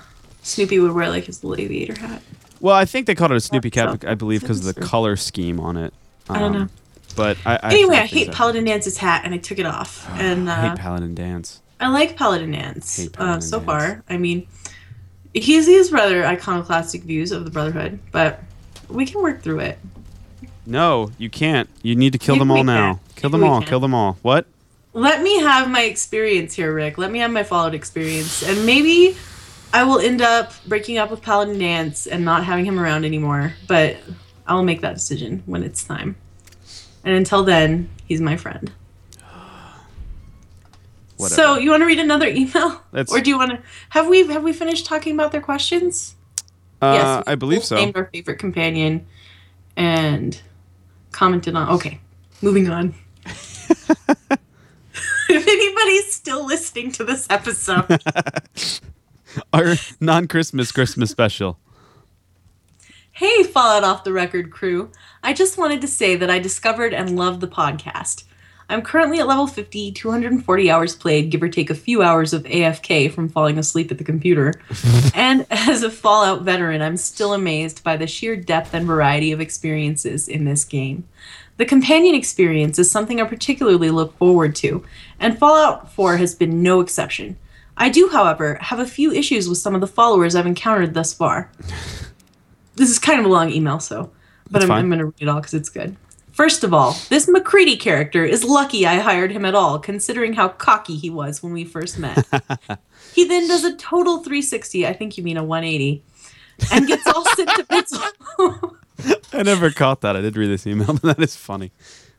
[0.44, 2.22] Snoopy would wear like his little aviator hat.
[2.60, 5.16] Well, I think they called it a Snoopy cap, I believe, because of the color
[5.16, 5.94] scheme on it.
[6.30, 6.68] I don't Um, know.
[7.16, 8.32] But I, I Anyway, I hate.
[8.32, 10.08] Paladin Danse's hat, and I took it off.
[10.20, 11.62] And I uh, hate Paladin Danse.
[11.80, 13.66] I like Paladin Danse Hate uh, Paladin so Danse.
[13.66, 14.04] far.
[14.10, 14.48] I mean,
[15.44, 18.42] he's he has rather iconoclastic views of the Brotherhood, but
[18.90, 19.80] we can work through it.
[20.66, 21.70] No, you can't.
[21.84, 22.96] You need to kill them all now.
[22.96, 23.16] can.
[23.16, 23.60] Kill them we all.
[23.60, 23.68] can.
[23.68, 24.18] Kill them all.
[24.22, 24.48] What?
[24.94, 26.98] Let me have my experience here, Rick.
[26.98, 29.16] Let me have my followed experience, and maybe
[29.74, 33.54] I will end up breaking up with Paladin Danse and not having him around anymore.
[33.68, 33.98] But
[34.48, 36.16] I will make that decision when it's time.
[37.04, 38.72] And until then, he's my friend.
[41.18, 41.42] Whatever.
[41.42, 43.62] So you want to read another email, or do you want to?
[43.90, 46.16] Have we have we finished talking about their questions?
[46.82, 47.76] Uh, we I believe so.
[47.78, 49.06] Named our favorite companion,
[49.78, 50.42] and
[51.12, 51.70] commented on.
[51.70, 52.02] Okay,
[52.42, 52.94] moving on.
[53.26, 54.40] if
[55.30, 57.86] anybody's still listening to this episode,
[59.54, 61.60] Our non-Christmas Christmas special.
[63.12, 64.92] hey, Fallout Off the Record crew,
[65.24, 68.26] I just wanted to say that I discovered and love the podcast.
[68.70, 72.44] I'm currently at level 50, 240 hours played, give or take a few hours of
[72.44, 74.54] AFK from falling asleep at the computer.
[75.14, 79.40] and as a Fallout veteran, I'm still amazed by the sheer depth and variety of
[79.42, 81.08] experiences in this game.
[81.58, 84.84] The companion experience is something I particularly look forward to,
[85.20, 87.38] and Fallout 4 has been no exception.
[87.78, 91.14] I do, however, have a few issues with some of the followers I've encountered thus
[91.14, 91.52] far.
[92.78, 94.12] This is kind of a long email, so,
[94.52, 94.80] but That's I'm.
[94.80, 95.96] I'm going to read it all because it's good.
[96.36, 100.50] First of all, this MacCready character is lucky I hired him at all, considering how
[100.50, 102.28] cocky he was when we first met.
[103.14, 106.04] he then does a total 360, I think you mean a 180,
[106.74, 108.02] and gets all sentimental.
[109.32, 110.18] I never caught that.
[110.18, 111.72] I did read this email, but that is funny.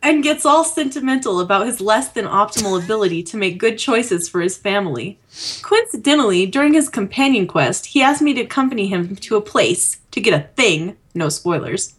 [0.02, 4.40] and gets all sentimental about his less than optimal ability to make good choices for
[4.40, 5.18] his family.
[5.60, 10.22] Coincidentally, during his companion quest, he asked me to accompany him to a place to
[10.22, 11.95] get a thing, no spoilers.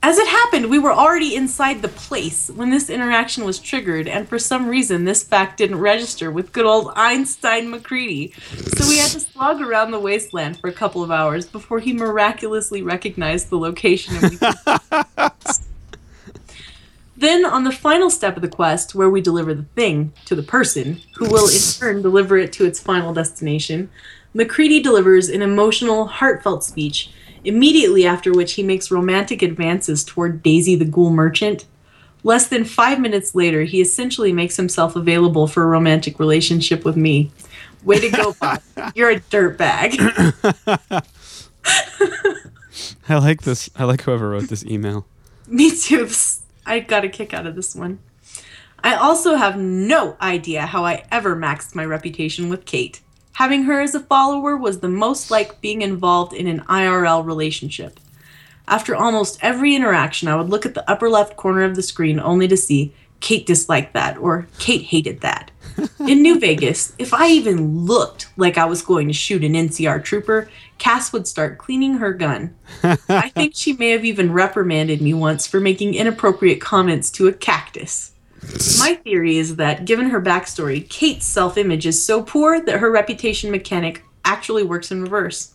[0.00, 4.28] As it happened, we were already inside the place when this interaction was triggered, and
[4.28, 8.32] for some reason, this fact didn't register with good old Einstein MacCready.
[8.76, 11.92] So we had to slog around the wasteland for a couple of hours before he
[11.92, 14.14] miraculously recognized the location
[17.16, 20.42] Then, on the final step of the quest, where we deliver the thing to the
[20.44, 23.90] person, who will in turn deliver it to its final destination,
[24.32, 27.10] MacCready delivers an emotional, heartfelt speech,
[27.44, 31.66] immediately after which he makes romantic advances toward Daisy the Ghoul Merchant.
[32.24, 36.96] Less than five minutes later, he essentially makes himself available for a romantic relationship with
[36.96, 37.30] me.
[37.84, 38.60] Way to go, Bob.
[38.94, 39.98] You're a dirtbag.
[43.08, 43.70] I like this.
[43.76, 45.06] I like whoever wrote this email.
[45.46, 46.08] Me too.
[46.66, 48.00] I got a kick out of this one.
[48.84, 53.00] I also have no idea how I ever maxed my reputation with Kate.
[53.38, 58.00] Having her as a follower was the most like being involved in an IRL relationship.
[58.66, 62.18] After almost every interaction, I would look at the upper left corner of the screen
[62.18, 65.52] only to see Kate disliked that or Kate hated that.
[66.00, 70.02] In New Vegas, if I even looked like I was going to shoot an NCR
[70.02, 72.56] trooper, Cass would start cleaning her gun.
[72.82, 77.32] I think she may have even reprimanded me once for making inappropriate comments to a
[77.32, 78.10] cactus.
[78.78, 82.90] My theory is that, given her backstory, Kate's self image is so poor that her
[82.90, 85.54] reputation mechanic actually works in reverse.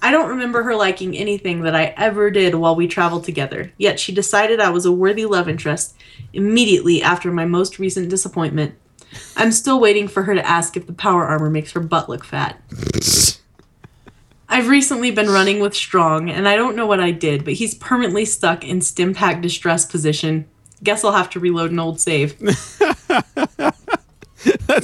[0.00, 3.98] I don't remember her liking anything that I ever did while we traveled together, yet
[3.98, 5.96] she decided I was a worthy love interest
[6.32, 8.74] immediately after my most recent disappointment.
[9.36, 12.24] I'm still waiting for her to ask if the power armor makes her butt look
[12.24, 12.60] fat.
[14.48, 17.74] I've recently been running with Strong, and I don't know what I did, but he's
[17.74, 20.46] permanently stuck in stim pack distress position.
[20.84, 22.38] Guess I'll have to reload an old save.
[22.38, 22.80] That's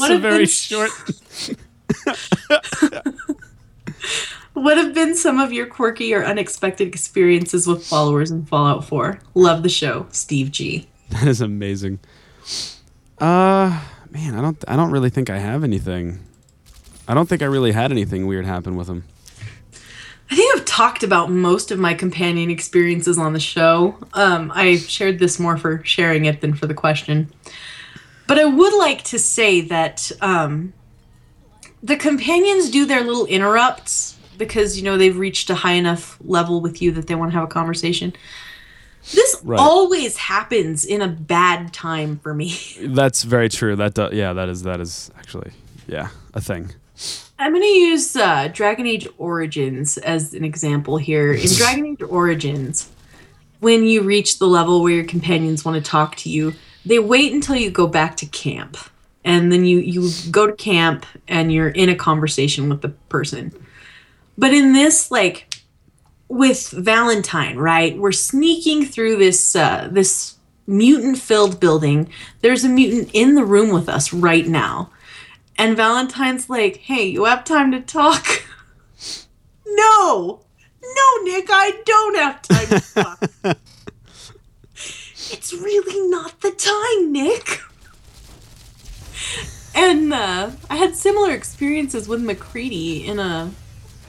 [0.00, 0.90] What a very been- short.
[4.54, 9.20] What have been some of your quirky or unexpected experiences with followers in Fallout 4?
[9.34, 10.86] Love the show, Steve G.
[11.10, 11.98] That is amazing.
[13.18, 14.64] Uh, man, I don't.
[14.68, 16.20] I don't really think I have anything.
[17.08, 19.02] I don't think I really had anything weird happen with him.
[20.30, 23.94] I think I've talked about most of my companion experiences on the show.
[24.14, 27.30] Um, I shared this more for sharing it than for the question.
[28.26, 30.72] But I would like to say that um,
[31.82, 36.62] the companions do their little interrupts because, you know, they've reached a high enough level
[36.62, 38.14] with you that they want to have a conversation.
[39.12, 39.60] This Right.
[39.60, 42.56] always happens in a bad time for me.
[42.80, 43.76] That's very true.
[43.76, 45.50] That do, yeah, that is that is actually
[45.86, 46.70] yeah a thing.
[47.40, 51.32] I'm going to use uh, Dragon Age Origins as an example here.
[51.32, 52.90] In Dragon Age Origins,
[53.60, 56.52] when you reach the level where your companions want to talk to you,
[56.84, 58.76] they wait until you go back to camp.
[59.24, 63.52] and then you you go to camp and you're in a conversation with the person.
[64.36, 65.54] But in this like
[66.28, 67.96] with Valentine, right?
[67.96, 70.36] We're sneaking through this uh, this
[70.66, 72.10] mutant filled building.
[72.42, 74.90] There's a mutant in the room with us right now.
[75.60, 78.26] And Valentine's like, "Hey, you have time to talk?"
[79.66, 80.40] no.
[80.82, 83.22] No, Nick, I don't have time to talk.
[84.74, 87.60] it's really not the time, Nick.
[89.74, 93.52] And uh, I had similar experiences with MacCready in a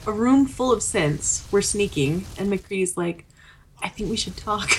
[0.06, 1.46] a room full of scents.
[1.52, 3.26] We're sneaking, and MacCready's like,
[3.82, 4.70] "I think we should talk."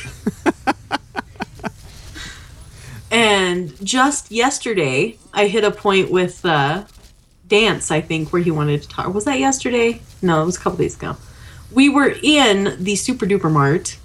[3.14, 6.86] and just yesterday, I hit a point with uh,
[7.48, 7.92] Danse.
[7.92, 9.14] I think where he wanted to talk.
[9.14, 10.02] Was that yesterday?
[10.24, 11.16] No, it was a couple days ago.
[11.72, 13.98] We were in the Super Duper Mart,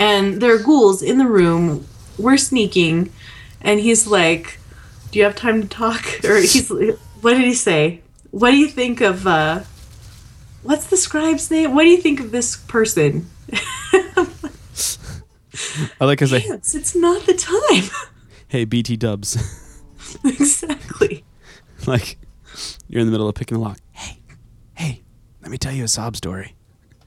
[0.00, 1.86] and there are ghouls in the room.
[2.18, 3.12] We're sneaking,
[3.60, 4.58] and he's like,
[5.12, 8.00] "Do you have time to talk?" Or he's, what did he say?
[8.32, 9.26] What do you think of?
[9.26, 9.62] uh
[10.64, 11.74] What's the scribe's name?
[11.74, 13.28] What do you think of this person?
[16.00, 17.90] I like Danse, it's not the time.
[18.48, 19.36] "Hey, BT Dubs,"
[20.24, 21.24] exactly.
[21.86, 22.18] like
[22.88, 23.78] you're in the middle of picking the lock.
[23.92, 24.18] Hey,
[24.74, 25.02] hey,
[25.42, 26.54] let me tell you a sob story.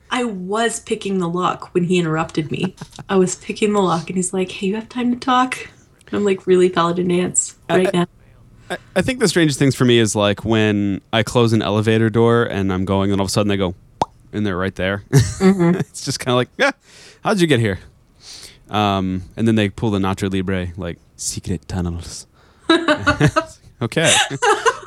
[0.09, 2.75] I was picking the lock when he interrupted me.
[3.09, 5.57] I was picking the lock, and he's like, "Hey, you have time to talk?"
[6.07, 8.07] And I'm like, "Really, Paladin Danse, right now?"
[8.69, 12.09] I, I think the strangest things for me is like when I close an elevator
[12.09, 13.75] door and I'm going, and all of a sudden they go,
[14.33, 15.03] and they're right there.
[15.11, 16.71] it's just kind of like, yeah,
[17.23, 17.79] how'd you get here?
[18.69, 22.25] Um, and then they pull the Nacho Libre like secret tunnels.
[23.81, 24.13] okay,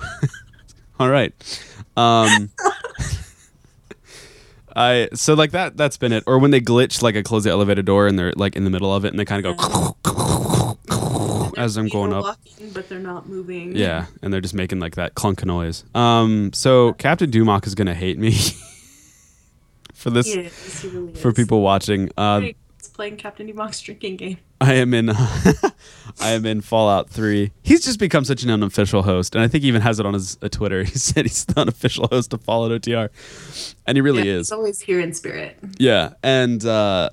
[0.99, 1.33] all right.
[1.97, 2.51] Um,
[4.77, 5.77] I so like that.
[5.77, 6.25] That's been it.
[6.27, 8.71] Or when they glitch, like I close the elevator door and they're like in the
[8.71, 10.77] middle of it, and they kind of go
[11.57, 12.23] as I'm going up.
[12.23, 13.75] walking, but they're not moving.
[13.77, 15.85] Yeah, and they're just making like that clunk noise.
[15.95, 18.33] Um, so Captain Dumock is gonna hate me
[19.95, 21.35] for this He is, he really for is.
[21.35, 22.11] people watching.
[22.17, 22.43] Uh,
[22.79, 24.39] It's playing Captain Demock's drinking game.
[24.61, 25.11] I am in
[26.21, 27.51] I am in Fallout 3.
[27.63, 30.15] He's just become such an unofficial host, and I think he even has it on
[30.15, 30.85] his uh, Twitter.
[30.91, 33.09] He said he's the unofficial host of Fallout OTR,
[33.87, 34.49] and he really yeah, is.
[34.49, 35.57] He's always here in spirit.
[35.79, 37.11] Yeah, and uh,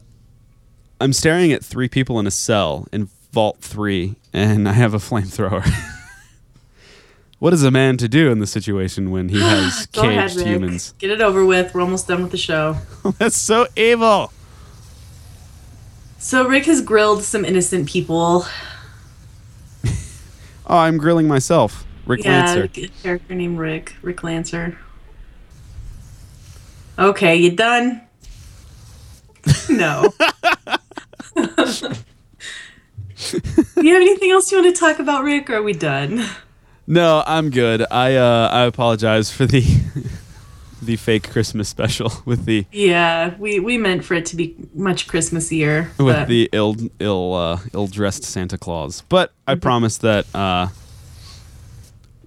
[1.00, 4.98] I'm staring at three people in a cell in Vault 3, and I have a
[4.98, 5.66] flamethrower.
[7.40, 10.46] what is a man to do in this situation when he has Go ahead, caged
[10.46, 10.94] humans?
[10.98, 11.74] Get it over with.
[11.74, 12.78] We're almost done with the show.
[13.20, 14.34] That's so evil.
[16.20, 18.46] So Rick has grilled some innocent people.
[20.70, 21.86] Oh, I'm grilling myself.
[22.06, 22.56] Rick Lancer.
[22.56, 22.82] yeah, Lancer.
[22.84, 23.96] a character named Rick.
[24.02, 24.78] Rick Lancer.
[27.00, 28.02] Okay, you done?
[29.70, 30.12] no.
[31.36, 31.36] Do
[33.82, 35.50] you have anything else you want to talk about, Rick?
[35.50, 36.26] Or are we done?
[36.88, 37.86] No, I'm good.
[37.92, 39.62] I uh, I apologize for the
[40.82, 45.08] the fake Christmas special with the Yeah, we, we meant for it to be much
[45.08, 45.88] Christmassier.
[45.98, 49.02] with but the ill ill uh, ill dressed Santa Claus.
[49.10, 49.62] But I Mm-hmm.
[49.62, 50.68] promise that uh,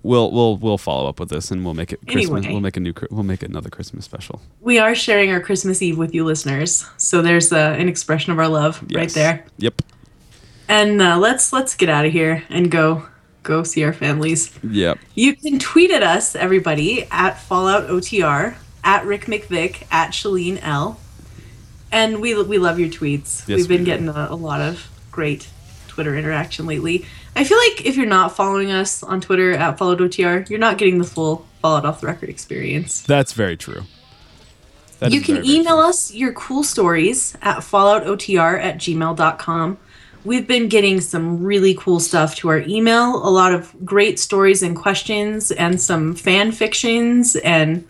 [0.03, 2.39] we'll we'll we'll follow up with this and we'll make it Christmas.
[2.45, 2.53] Anyway.
[2.53, 4.41] We'll make a new we'll make another Christmas special.
[4.61, 6.87] we are sharing our Christmas Eve with you listeners.
[6.97, 9.45] So there's uh, an expression of our love right there.
[9.59, 9.83] Yep.
[10.69, 13.07] And uh, let's let's get out of here and go
[13.43, 14.57] go see our families.
[14.63, 14.99] Yep.
[15.15, 18.55] You can tweet at us, everybody, at Fallout OTR,
[18.85, 21.01] at Rick McVick, at Shalene L.
[21.93, 23.47] And we, we love your tweets.
[23.49, 25.49] Yes, We've been we getting a, a lot of great
[25.89, 27.05] Twitter interaction lately.
[27.35, 30.79] I feel like if you're not following us on Twitter at Fallout OTR, you're not
[30.79, 33.03] getting the full Fallout Off the Record experience.
[33.03, 33.83] That's very true.
[35.01, 35.89] That you can very, very email true.
[35.89, 39.79] us your cool stories at falloutotr at gmail.com.
[40.25, 44.63] We've been getting some really cool stuff to our email, a lot of great stories
[44.63, 47.87] and questions, and some fan fictions, and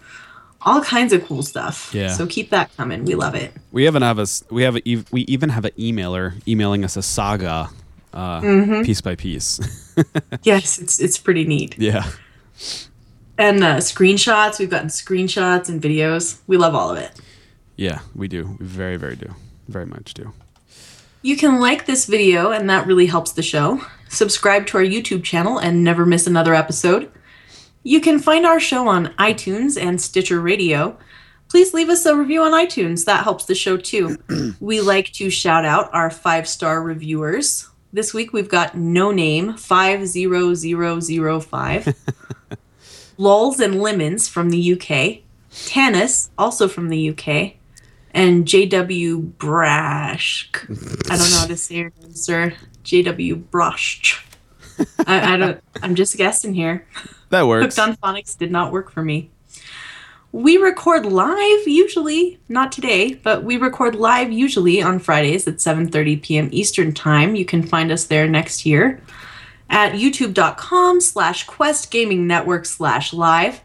[0.63, 1.91] all kinds of cool stuff.
[1.95, 2.09] Yeah.
[2.13, 3.05] So keep that coming.
[3.05, 3.53] We love it.
[3.73, 7.03] We even have a we have a, we even have an emailer emailing us a
[7.03, 7.69] saga,
[8.13, 8.83] uh, Mm-hmm.
[8.83, 9.61] piece by piece.
[10.45, 11.77] Yes, it's it's pretty neat.
[11.79, 12.05] yeah.
[13.37, 14.59] And uh, screenshots.
[14.59, 16.39] We've gotten screenshots and videos.
[16.47, 17.11] We love all of it.
[17.77, 18.57] Yeah, we do.
[18.61, 19.35] We very very do.
[19.69, 20.33] Very much do.
[21.23, 23.83] You can like this video, and that really helps the show.
[24.09, 27.13] Subscribe to our YouTube channel and never miss another episode.
[27.83, 30.97] You can find our show on iTunes and Stitcher Radio.
[31.51, 33.05] Please leave us a review on iTunes.
[33.05, 34.17] That helps the show too.
[34.61, 37.69] we like to shout out our five star reviewers.
[37.93, 41.95] This week we've got No Name 50005,
[43.19, 45.19] Lulls and Lemons from the UK,
[45.51, 47.60] Tanis, also from the UK,
[48.13, 50.51] and JW Brash.
[50.65, 52.55] I don't know how to say your name, sir.
[52.85, 54.25] JW Brash.
[55.07, 55.61] I, I don't.
[55.83, 56.87] I'm just guessing here.
[57.31, 57.77] That works.
[57.77, 59.31] Hooked on phonics did not work for me.
[60.33, 66.23] We record live usually, not today, but we record live usually on Fridays at 7:30
[66.23, 66.49] p.m.
[66.53, 67.35] Eastern Time.
[67.35, 69.03] You can find us there next year
[69.71, 73.63] at youtube.com slash quest gaming network slash live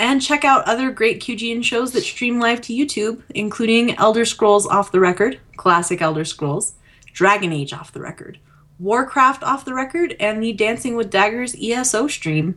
[0.00, 4.66] and check out other great qgn shows that stream live to youtube including elder scrolls
[4.66, 6.72] off the record classic elder scrolls
[7.12, 8.38] dragon age off the record
[8.78, 12.56] warcraft off the record and the dancing with daggers eso stream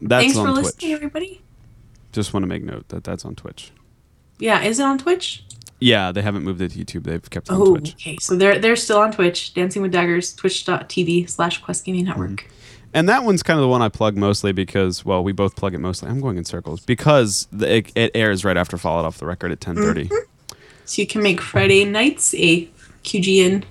[0.00, 0.64] That's thanks on for Twitch.
[0.64, 1.40] listening everybody
[2.12, 3.70] Just want to make note that that's on Twitch.
[4.38, 5.44] yeah is it on twitch
[5.80, 7.04] Yeah, they haven't moved it to YouTube.
[7.04, 7.94] They've kept it on oh Twitch.
[7.94, 12.30] okay so they're they're still on twitch dancing with daggers twitch.tv slash quest gaming network
[12.30, 12.48] Mm-hmm.
[12.94, 15.74] And that one's kind of the one I plug mostly because, well, we both plug
[15.74, 16.10] it mostly.
[16.10, 19.50] I'm going in circles because the, it, it airs right after Fallout off the record
[19.50, 20.08] at 10:30.
[20.08, 20.54] Mm-hmm.
[20.84, 22.68] so you can make friday nights a
[23.04, 23.64] qgn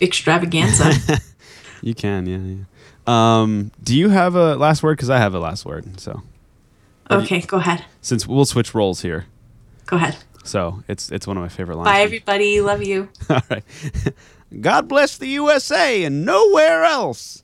[0.00, 0.92] extravaganza
[1.82, 2.64] You can, yeah, yeah.
[3.06, 4.96] Um, do you have a last word?
[4.96, 6.00] Because I have a last word.
[6.00, 6.22] So
[7.10, 9.26] okay go ahead since we'll switch roles here,
[9.86, 11.86] go ahead so it's it's one of my favorite lines.
[11.86, 13.62] bye everybody love you All right.
[14.60, 17.43] God bless the USA and nowhere else.